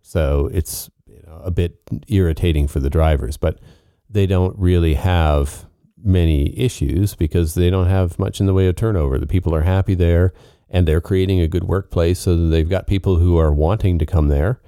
So 0.00 0.48
it's 0.54 0.88
you 1.06 1.22
know, 1.26 1.38
a 1.44 1.50
bit 1.50 1.76
irritating 2.08 2.66
for 2.66 2.80
the 2.80 2.88
drivers, 2.88 3.36
but 3.36 3.60
they 4.08 4.26
don't 4.26 4.58
really 4.58 4.94
have 4.94 5.66
many 6.02 6.58
issues 6.58 7.14
because 7.14 7.54
they 7.54 7.68
don't 7.68 7.88
have 7.88 8.18
much 8.18 8.40
in 8.40 8.46
the 8.46 8.54
way 8.54 8.68
of 8.68 8.76
turnover. 8.76 9.18
The 9.18 9.26
people 9.26 9.54
are 9.54 9.60
happy 9.60 9.94
there 9.94 10.32
and 10.70 10.88
they're 10.88 11.02
creating 11.02 11.40
a 11.40 11.46
good 11.48 11.64
workplace 11.64 12.20
so 12.20 12.34
that 12.36 12.46
they've 12.46 12.68
got 12.68 12.86
people 12.86 13.16
who 13.16 13.36
are 13.36 13.52
wanting 13.52 13.98
to 13.98 14.06
come 14.06 14.28
there. 14.28 14.62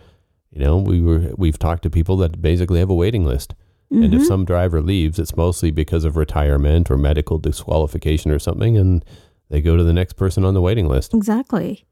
You 0.51 0.61
know, 0.63 0.77
we 0.77 1.01
were 1.01 1.33
we've 1.39 1.59
talked 1.59 1.85
to 1.85 1.91
people 1.91 2.19
that 2.19 2.43
basically 2.43 2.81
have 2.81 2.91
a 2.91 2.95
waiting 2.95 3.25
list. 3.25 3.55
And 3.91 4.13
if 4.15 4.23
Mhm. 4.23 4.27
some 4.27 4.45
driver 4.45 4.83
leaves, 4.83 5.19
it's 5.19 5.37
mostly 5.37 5.71
because 5.71 6.05
of 6.05 6.17
retirement 6.17 6.91
or 6.91 6.99
medical 6.99 7.39
disqualification 7.39 8.31
or 8.31 8.39
something 8.39 8.77
and 8.77 9.03
they 9.53 9.61
go 9.61 9.77
to 9.77 9.85
the 9.85 9.93
next 9.93 10.15
person 10.15 10.45
on 10.45 10.55
the 10.55 10.61
waiting 10.61 10.89
list. 10.89 11.15
exactly. 11.15 11.85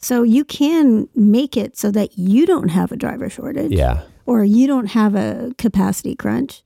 So 0.00 0.22
you 0.22 0.44
can 0.44 1.08
make 1.16 1.56
it 1.56 1.76
so 1.76 1.90
that 1.90 2.16
you 2.16 2.46
don't 2.46 2.68
have 2.68 2.92
a 2.92 2.96
driver 2.96 3.28
shortage 3.28 3.72
Yeah. 3.72 4.02
or 4.26 4.44
you 4.44 4.68
don't 4.68 4.86
have 4.92 5.16
a 5.16 5.52
capacity 5.58 6.14
crunch. 6.14 6.62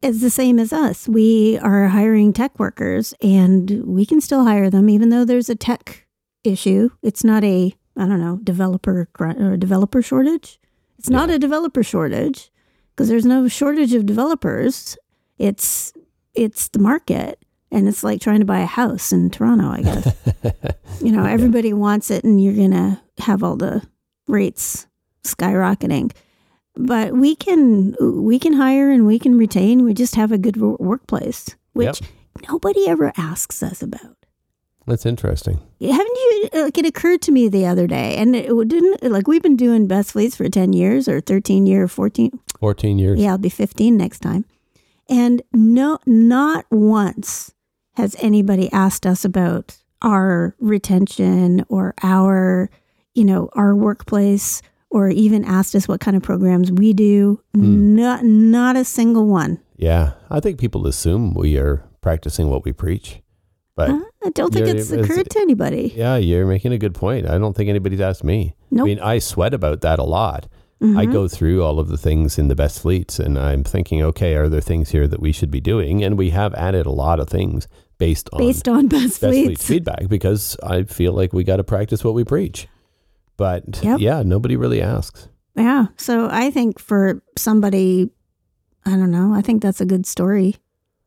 It's 0.00 0.20
the 0.22 0.30
same 0.30 0.58
as 0.58 0.72
us. 0.72 1.06
We 1.06 1.58
are 1.58 1.88
hiring 1.88 2.32
tech 2.32 2.58
workers 2.58 3.12
and 3.20 3.84
we 3.84 4.06
can 4.06 4.20
still 4.22 4.44
hire 4.44 4.70
them 4.70 4.88
even 4.88 5.10
though 5.10 5.26
there's 5.26 5.50
a 5.50 5.54
tech 5.54 6.06
issue. 6.42 6.88
It's 7.02 7.22
not 7.22 7.44
a 7.44 7.74
i 7.96 8.06
don't 8.08 8.18
know 8.20 8.38
developer 8.42 9.08
or 9.20 9.56
developer 9.58 10.00
shortage. 10.02 10.58
It's 10.98 11.10
not 11.10 11.28
Yeah. 11.28 11.34
a 11.36 11.38
developer 11.38 11.82
shortage 11.82 12.50
because 12.90 13.08
there's 13.08 13.26
no 13.26 13.46
shortage 13.46 13.92
of 13.92 14.06
developers. 14.06 14.96
It's 15.38 15.92
it's 16.34 16.68
the 16.68 16.78
market 16.78 17.43
and 17.74 17.86
it's 17.88 18.02
like 18.02 18.20
trying 18.20 18.40
to 18.40 18.46
buy 18.46 18.60
a 18.60 18.66
house 18.66 19.12
in 19.12 19.28
toronto 19.30 19.68
i 19.68 19.82
guess. 19.82 20.14
You 21.00 21.12
know 21.12 21.24
everybody 21.24 21.72
wants 21.72 22.10
it 22.10 22.24
and 22.24 22.42
you're 22.42 22.54
gonna 22.54 23.02
have 23.18 23.42
all 23.42 23.56
the 23.56 23.82
rates 24.26 24.86
skyrocketing. 25.24 26.12
But 26.76 27.12
we 27.12 27.34
can 27.36 27.94
we 28.00 28.38
can 28.38 28.54
hire 28.54 28.90
and 28.90 29.06
we 29.06 29.18
can 29.18 29.36
retain. 29.36 29.84
We 29.84 29.92
just 29.94 30.14
have 30.16 30.32
a 30.32 30.38
good 30.38 30.56
workplace 30.56 31.56
which 31.72 32.00
nobody 32.48 32.88
ever 32.88 33.12
asks 33.16 33.62
us 33.62 33.82
about. 33.82 34.16
That's 34.86 35.06
interesting. 35.06 35.60
haven't 35.80 35.98
you 35.98 36.48
like 36.54 36.78
it 36.78 36.86
occurred 36.86 37.22
to 37.22 37.32
me 37.32 37.48
the 37.48 37.66
other 37.66 37.86
day 37.86 38.16
and 38.16 38.36
it 38.36 38.48
didn't 38.68 39.02
like 39.02 39.26
we've 39.26 39.42
been 39.42 39.56
doing 39.56 39.86
best 39.86 40.12
fleets 40.12 40.36
for 40.36 40.48
10 40.48 40.72
years 40.72 41.08
or 41.08 41.20
13 41.20 41.66
year 41.66 41.88
14 41.88 42.38
14 42.60 42.98
years. 42.98 43.18
yeah 43.18 43.30
i'll 43.30 43.38
be 43.38 43.48
15 43.48 43.96
next 43.96 44.20
time. 44.20 44.44
And 45.08 45.42
no 45.52 45.98
not 46.06 46.64
once 46.70 47.54
has 47.94 48.16
anybody 48.20 48.70
asked 48.72 49.06
us 49.06 49.24
about 49.24 49.76
our 50.02 50.54
retention 50.60 51.64
or 51.68 51.94
our 52.02 52.68
you 53.14 53.24
know 53.24 53.48
our 53.54 53.74
workplace 53.74 54.60
or 54.90 55.08
even 55.08 55.44
asked 55.44 55.74
us 55.74 55.88
what 55.88 56.00
kind 56.00 56.16
of 56.16 56.22
programs 56.22 56.70
we 56.70 56.92
do 56.92 57.40
Hmm. 57.54 57.94
not 57.96 58.24
not 58.24 58.76
a 58.76 58.84
single 58.84 59.26
one 59.26 59.58
Yeah, 59.76 60.12
I 60.30 60.40
think 60.40 60.58
people 60.58 60.86
assume 60.86 61.34
we 61.34 61.56
are 61.58 61.82
practicing 62.00 62.48
what 62.48 62.64
we 62.64 62.72
preach. 62.72 63.20
But 63.76 63.90
Huh? 63.90 64.00
i 64.24 64.30
don't 64.30 64.52
think 64.54 64.68
it's 64.68 64.90
it's- 64.92 65.04
occurred 65.08 65.28
to 65.30 65.40
anybody 65.40 65.92
yeah, 65.96 66.16
you're 66.16 66.46
making 66.46 66.72
a 66.72 66.78
good 66.78 66.94
point. 66.94 67.26
I 67.28 67.38
don't 67.38 67.54
think 67.56 67.68
anybody's 67.68 68.00
asked 68.00 68.22
me. 68.24 68.54
Nope. 68.70 68.84
I 68.84 68.86
mean, 68.88 69.00
I 69.00 69.18
sweat 69.20 69.52
about 69.54 69.80
that 69.80 69.98
a 69.98 70.04
lot. 70.04 70.46
I 70.82 71.06
Mhm. 71.06 71.12
go 71.12 71.28
through 71.28 71.62
all 71.64 71.78
of 71.80 71.88
the 71.88 71.96
things 71.96 72.38
in 72.38 72.48
the 72.48 72.54
best 72.54 72.78
fleets 72.80 73.18
and 73.18 73.38
I'm 73.38 73.64
thinking, 73.64 74.02
okay, 74.02 74.34
are 74.34 74.48
there 74.50 74.60
things 74.60 74.90
here 74.90 75.08
that 75.08 75.20
we 75.20 75.32
should 75.32 75.50
be 75.50 75.60
doing? 75.60 76.04
And 76.04 76.18
we 76.18 76.30
have 76.30 76.52
added 76.54 76.84
a 76.86 76.90
lot 77.04 77.18
of 77.20 77.28
things 77.28 77.66
based 77.98 78.28
on 78.32 78.38
based 78.38 78.68
on 78.68 78.86
best 78.88 79.20
best 79.20 79.32
fleet 79.32 79.44
fleets 79.46 79.66
feedback 79.66 80.08
because 80.08 80.56
I 80.62 80.82
feel 80.84 81.12
like 81.12 81.32
we 81.32 81.44
got 81.44 81.56
to 81.56 81.64
practice 81.64 82.02
what 82.04 82.14
we 82.14 82.24
preach. 82.24 82.68
But 83.36 83.80
Yep. 83.82 84.00
yeah, 84.00 84.22
nobody 84.22 84.56
really 84.56 84.80
asks. 84.82 85.28
yeah 85.56 85.86
so 85.96 86.28
i 86.30 86.50
think 86.50 86.80
for 86.80 87.22
somebody 87.38 88.10
i 88.86 88.90
don't 88.90 89.10
know 89.12 89.32
i 89.32 89.40
think 89.40 89.62
that's 89.62 89.80
a 89.80 89.86
good 89.86 90.04
story 90.04 90.56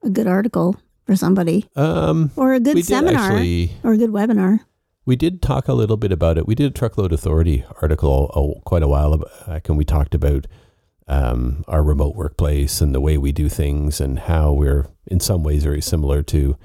a 0.04 0.10
good 0.10 0.26
article 0.28 0.76
for 1.06 1.16
somebody 1.18 1.66
Um, 1.76 2.32
or 2.38 2.54
a 2.54 2.60
good 2.62 2.86
seminar 2.86 3.24
actually 3.24 3.72
or 3.84 3.92
a 3.94 3.98
good 3.98 4.12
webinar 4.12 4.60
We 5.06 5.16
did 5.18 5.42
talk 5.42 5.68
a 5.70 5.74
little 5.74 5.96
bit 5.98 6.12
about 6.12 6.38
it. 6.38 6.46
We 6.48 6.56
did 6.56 6.68
a 6.72 6.74
Truckload 6.80 7.14
Authority 7.14 7.64
article 7.82 8.18
uh, 8.36 8.60
quite 8.70 8.84
a 8.84 8.90
while 8.90 9.18
back, 9.48 9.70
and 9.70 9.78
we 9.78 9.86
talked 9.86 10.14
about 10.16 10.48
um, 11.08 11.64
our 11.68 11.82
remote 11.82 12.16
workplace 12.16 12.82
and 12.82 12.94
the 12.94 13.00
way 13.00 13.18
we 13.18 13.32
do 13.32 13.48
things, 13.48 14.02
and 14.02 14.20
how 14.20 14.52
we're 14.52 14.88
in 15.06 15.20
some 15.22 15.44
ways 15.44 15.64
very 15.64 15.82
similar 15.82 16.22
to 16.24 16.58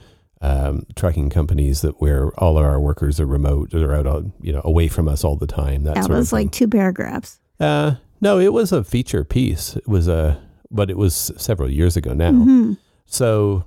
um, 0.43 0.85
trucking 0.97 1.31
companies 1.31 1.81
that 1.83 2.01
where 2.01 2.31
all 2.39 2.59
of 2.59 2.65
our 2.65 2.81
workers 2.81 3.21
are 3.21 3.27
remote, 3.27 3.71
they're 3.71 3.95
out, 3.95 4.07
on, 4.07 4.33
you 4.43 4.53
know, 4.53 4.61
away 4.65 4.89
from 4.89 5.09
us 5.09 5.23
all 5.25 5.37
the 5.37 5.47
time. 5.47 5.85
That 5.85 5.95
that 5.95 6.09
was 6.11 6.33
like 6.33 6.51
two 6.51 6.69
paragraphs 6.69 7.39
Uh, 7.61 7.95
no, 8.21 8.39
it 8.41 8.53
was 8.53 8.73
a 8.73 8.83
feature 8.83 9.23
piece. 9.25 9.77
It 9.77 9.87
was 9.89 10.09
a, 10.09 10.43
but 10.71 10.91
it 10.91 10.99
was 10.99 11.31
several 11.37 11.71
years 11.71 11.97
ago 11.97 12.13
now. 12.13 12.33
Mhm. 12.33 12.77
So, 13.07 13.65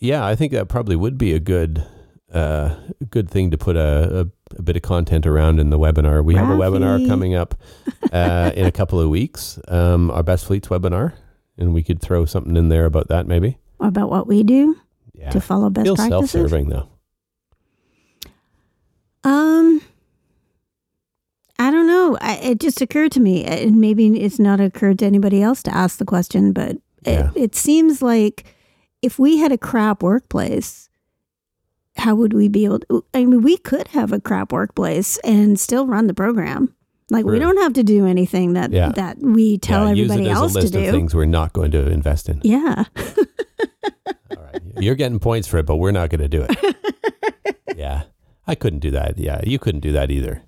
yeah, 0.00 0.24
I 0.26 0.34
think 0.36 0.52
that 0.52 0.68
probably 0.68 0.96
would 0.96 1.16
be 1.16 1.32
a 1.32 1.40
good, 1.40 1.84
uh, 2.32 2.74
good 3.10 3.30
thing 3.30 3.50
to 3.50 3.56
put 3.58 3.76
a, 3.76 4.20
a, 4.20 4.56
a 4.58 4.62
bit 4.62 4.76
of 4.76 4.82
content 4.82 5.26
around 5.26 5.58
in 5.60 5.70
the 5.70 5.78
webinar. 5.78 6.22
We 6.22 6.34
have 6.34 6.50
a 6.50 6.56
webinar 6.56 7.06
coming 7.08 7.34
up 7.34 7.54
uh, 8.12 8.52
in 8.54 8.66
a 8.66 8.72
couple 8.72 9.00
of 9.00 9.08
weeks, 9.08 9.58
um, 9.68 10.10
our 10.10 10.22
Best 10.22 10.44
Fleets 10.46 10.68
webinar, 10.68 11.14
and 11.56 11.72
we 11.72 11.82
could 11.82 12.00
throw 12.02 12.26
something 12.26 12.56
in 12.56 12.68
there 12.68 12.84
about 12.84 13.08
that 13.08 13.26
maybe. 13.26 13.56
about 13.80 14.10
what 14.10 14.26
we 14.26 14.42
do 14.42 14.76
Yeah, 15.18 15.30
to 15.30 15.40
follow 15.40 15.68
best 15.68 15.86
practices 15.96 16.30
self-serving 16.30 16.68
though. 16.68 16.88
Um, 19.24 19.82
I 21.58 21.70
don't 21.70 21.86
know. 21.88 22.16
I, 22.20 22.36
it 22.36 22.60
just 22.60 22.80
occurred 22.80 23.12
to 23.12 23.20
me, 23.20 23.44
and 23.44 23.76
maybe 23.80 24.06
it's 24.20 24.38
not 24.38 24.60
occurred 24.60 25.00
to 25.00 25.06
anybody 25.06 25.42
else 25.42 25.62
to 25.64 25.74
ask 25.74 25.98
the 25.98 26.04
question, 26.04 26.52
but 26.52 26.76
Yeah. 27.04 27.30
it, 27.34 27.36
it 27.36 27.54
seems 27.56 28.00
like 28.00 28.44
if 29.02 29.18
we 29.18 29.38
had 29.38 29.50
a 29.52 29.58
crap 29.58 30.02
workplace, 30.02 30.88
how 31.96 32.14
would 32.14 32.32
we 32.32 32.48
be 32.48 32.64
able 32.64 32.78
to? 32.80 33.04
I 33.12 33.24
mean, 33.24 33.42
we 33.42 33.56
could 33.56 33.88
have 33.88 34.12
a 34.12 34.20
crap 34.20 34.52
workplace 34.52 35.18
and 35.18 35.58
still 35.58 35.86
run 35.86 36.06
the 36.06 36.14
program. 36.14 36.74
Like 37.10 37.24
we 37.24 37.38
don't 37.38 37.56
have 37.58 37.72
to 37.74 37.82
do 37.82 38.06
anything 38.06 38.52
that 38.52 38.70
Yeah. 38.70 38.92
that 38.92 39.18
we 39.18 39.58
tell 39.58 39.84
yeah, 39.84 39.90
everybody 39.92 40.28
else 40.28 40.52
a 40.54 40.58
list 40.60 40.72
to 40.74 40.78
of 40.80 40.84
do. 40.86 40.90
things 40.92 41.14
we're 41.14 41.24
not 41.24 41.52
going 41.54 41.70
to 41.70 41.88
invest 41.90 42.28
in. 42.28 42.40
Yeah. 42.44 42.84
All 44.36 44.44
right, 44.52 44.62
you're 44.78 44.94
getting 44.94 45.18
points 45.18 45.48
for 45.48 45.58
it, 45.58 45.66
but 45.66 45.76
we're 45.76 45.90
not 45.92 46.10
going 46.10 46.20
to 46.20 46.28
do 46.28 46.46
it. 46.48 47.56
yeah, 47.76 48.02
I 48.46 48.54
couldn't 48.54 48.80
do 48.80 48.90
that. 48.90 49.18
Yeah, 49.18 49.40
you 49.44 49.58
couldn't 49.58 49.80
do 49.80 49.92
that 49.92 50.10
either. 50.10 50.42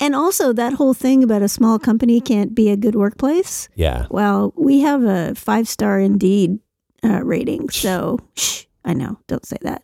And 0.00 0.14
also 0.14 0.52
that 0.52 0.74
whole 0.74 0.92
thing 0.92 1.22
about 1.24 1.42
a 1.42 1.48
small 1.48 1.78
company 1.78 2.20
can't 2.20 2.54
be 2.54 2.68
a 2.70 2.76
good 2.76 2.94
workplace. 2.94 3.68
Yeah, 3.74 4.06
Well, 4.10 4.52
we 4.56 4.80
have 4.80 5.02
a 5.04 5.34
five 5.34 5.68
star 5.68 5.98
Indeed 6.00 6.58
uh, 7.04 7.22
rating, 7.24 7.70
so 7.70 8.18
shh, 8.34 8.64
I 8.84 8.92
know, 8.92 9.18
don't 9.26 9.46
say 9.46 9.56
that. 9.62 9.82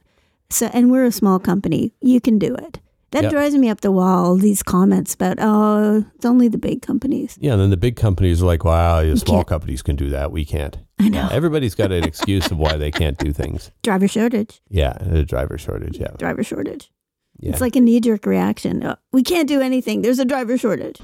So, 0.50 0.66
and 0.74 0.90
we're 0.90 1.04
a 1.06 1.12
small 1.12 1.38
company. 1.38 1.92
You 2.02 2.20
can 2.20 2.38
do 2.38 2.54
it. 2.54 2.80
That 3.12 3.22
Yep. 3.24 3.32
drives 3.32 3.54
me 3.54 3.68
up 3.68 3.80
the 3.82 3.92
wall. 3.92 4.36
These 4.36 4.62
comments 4.62 5.14
about 5.14 5.36
oh, 5.40 6.04
it's 6.16 6.24
only 6.24 6.48
the 6.48 6.58
big 6.58 6.82
companies. 6.82 7.38
yeah. 7.40 7.52
And 7.52 7.60
then 7.62 7.70
the 7.70 7.76
big 7.76 7.94
companies 7.96 8.42
are 8.42 8.46
like, 8.46 8.64
"Wow, 8.64 9.02
the 9.02 9.16
small 9.16 9.44
companies 9.44 9.82
can 9.82 9.96
do 9.96 10.08
that. 10.10 10.32
We 10.32 10.44
can't." 10.44 10.76
I 10.98 11.08
know. 11.08 11.28
Everybody's 11.30 11.74
got 11.74 11.92
an 11.92 12.04
excuse 12.10 12.50
of 12.50 12.58
why 12.58 12.76
they 12.76 12.90
can't 12.90 13.18
do 13.18 13.32
things. 13.32 13.70
Driver 13.82 14.08
shortage. 14.08 14.60
Yeah, 14.70 14.96
a 15.00 15.22
driver 15.24 15.58
shortage. 15.58 15.98
Yeah, 15.98 16.08
Driver 16.18 16.42
shortage. 16.42 16.90
yeah. 17.38 17.50
It's 17.50 17.60
like 17.60 17.76
a 17.76 17.80
knee 17.80 18.00
jerk 18.00 18.24
reaction. 18.26 18.84
Oh, 18.84 18.96
we 19.12 19.22
can't 19.22 19.48
do 19.48 19.60
anything. 19.60 20.02
There's 20.02 20.18
a 20.18 20.24
driver 20.24 20.56
shortage. 20.56 20.98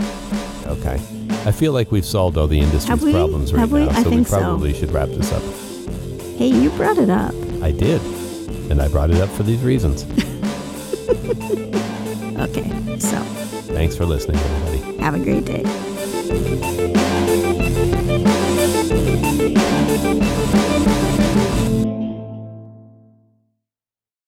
okay. 0.67 1.01
I 1.47 1.53
feel 1.53 1.73
like 1.73 1.91
we've 1.93 2.05
solved 2.07 2.37
all 2.39 2.47
the 2.47 2.59
industry's 2.61 3.01
we? 3.03 3.13
problems 3.13 3.53
right 3.53 3.61
Have 3.61 3.73
we? 3.73 3.81
now, 3.87 3.91
I 3.91 4.03
so 4.03 4.09
we 4.11 4.17
think 4.17 4.29
so. 4.29 4.39
probably 4.41 4.73
should 4.75 4.91
wrap 4.93 5.09
this 5.11 5.31
up. 5.33 5.43
Hey, 6.39 6.49
you 6.49 6.71
brought 6.71 6.99
it 6.99 7.11
up. 7.11 7.35
I 7.63 7.71
did, 7.73 8.01
and 8.71 8.81
I 8.81 8.89
brought 8.89 9.11
it 9.11 9.21
up 9.21 9.29
for 9.31 9.43
these 9.45 9.61
reasons. 9.63 10.05
Okay, 12.39 12.99
so. 13.01 13.19
Thanks 13.75 13.97
for 13.97 14.07
listening, 14.07 14.39
everybody. 14.39 14.99
Have 14.99 15.15
a 15.15 15.19
great 15.19 15.45
day. 15.45 15.65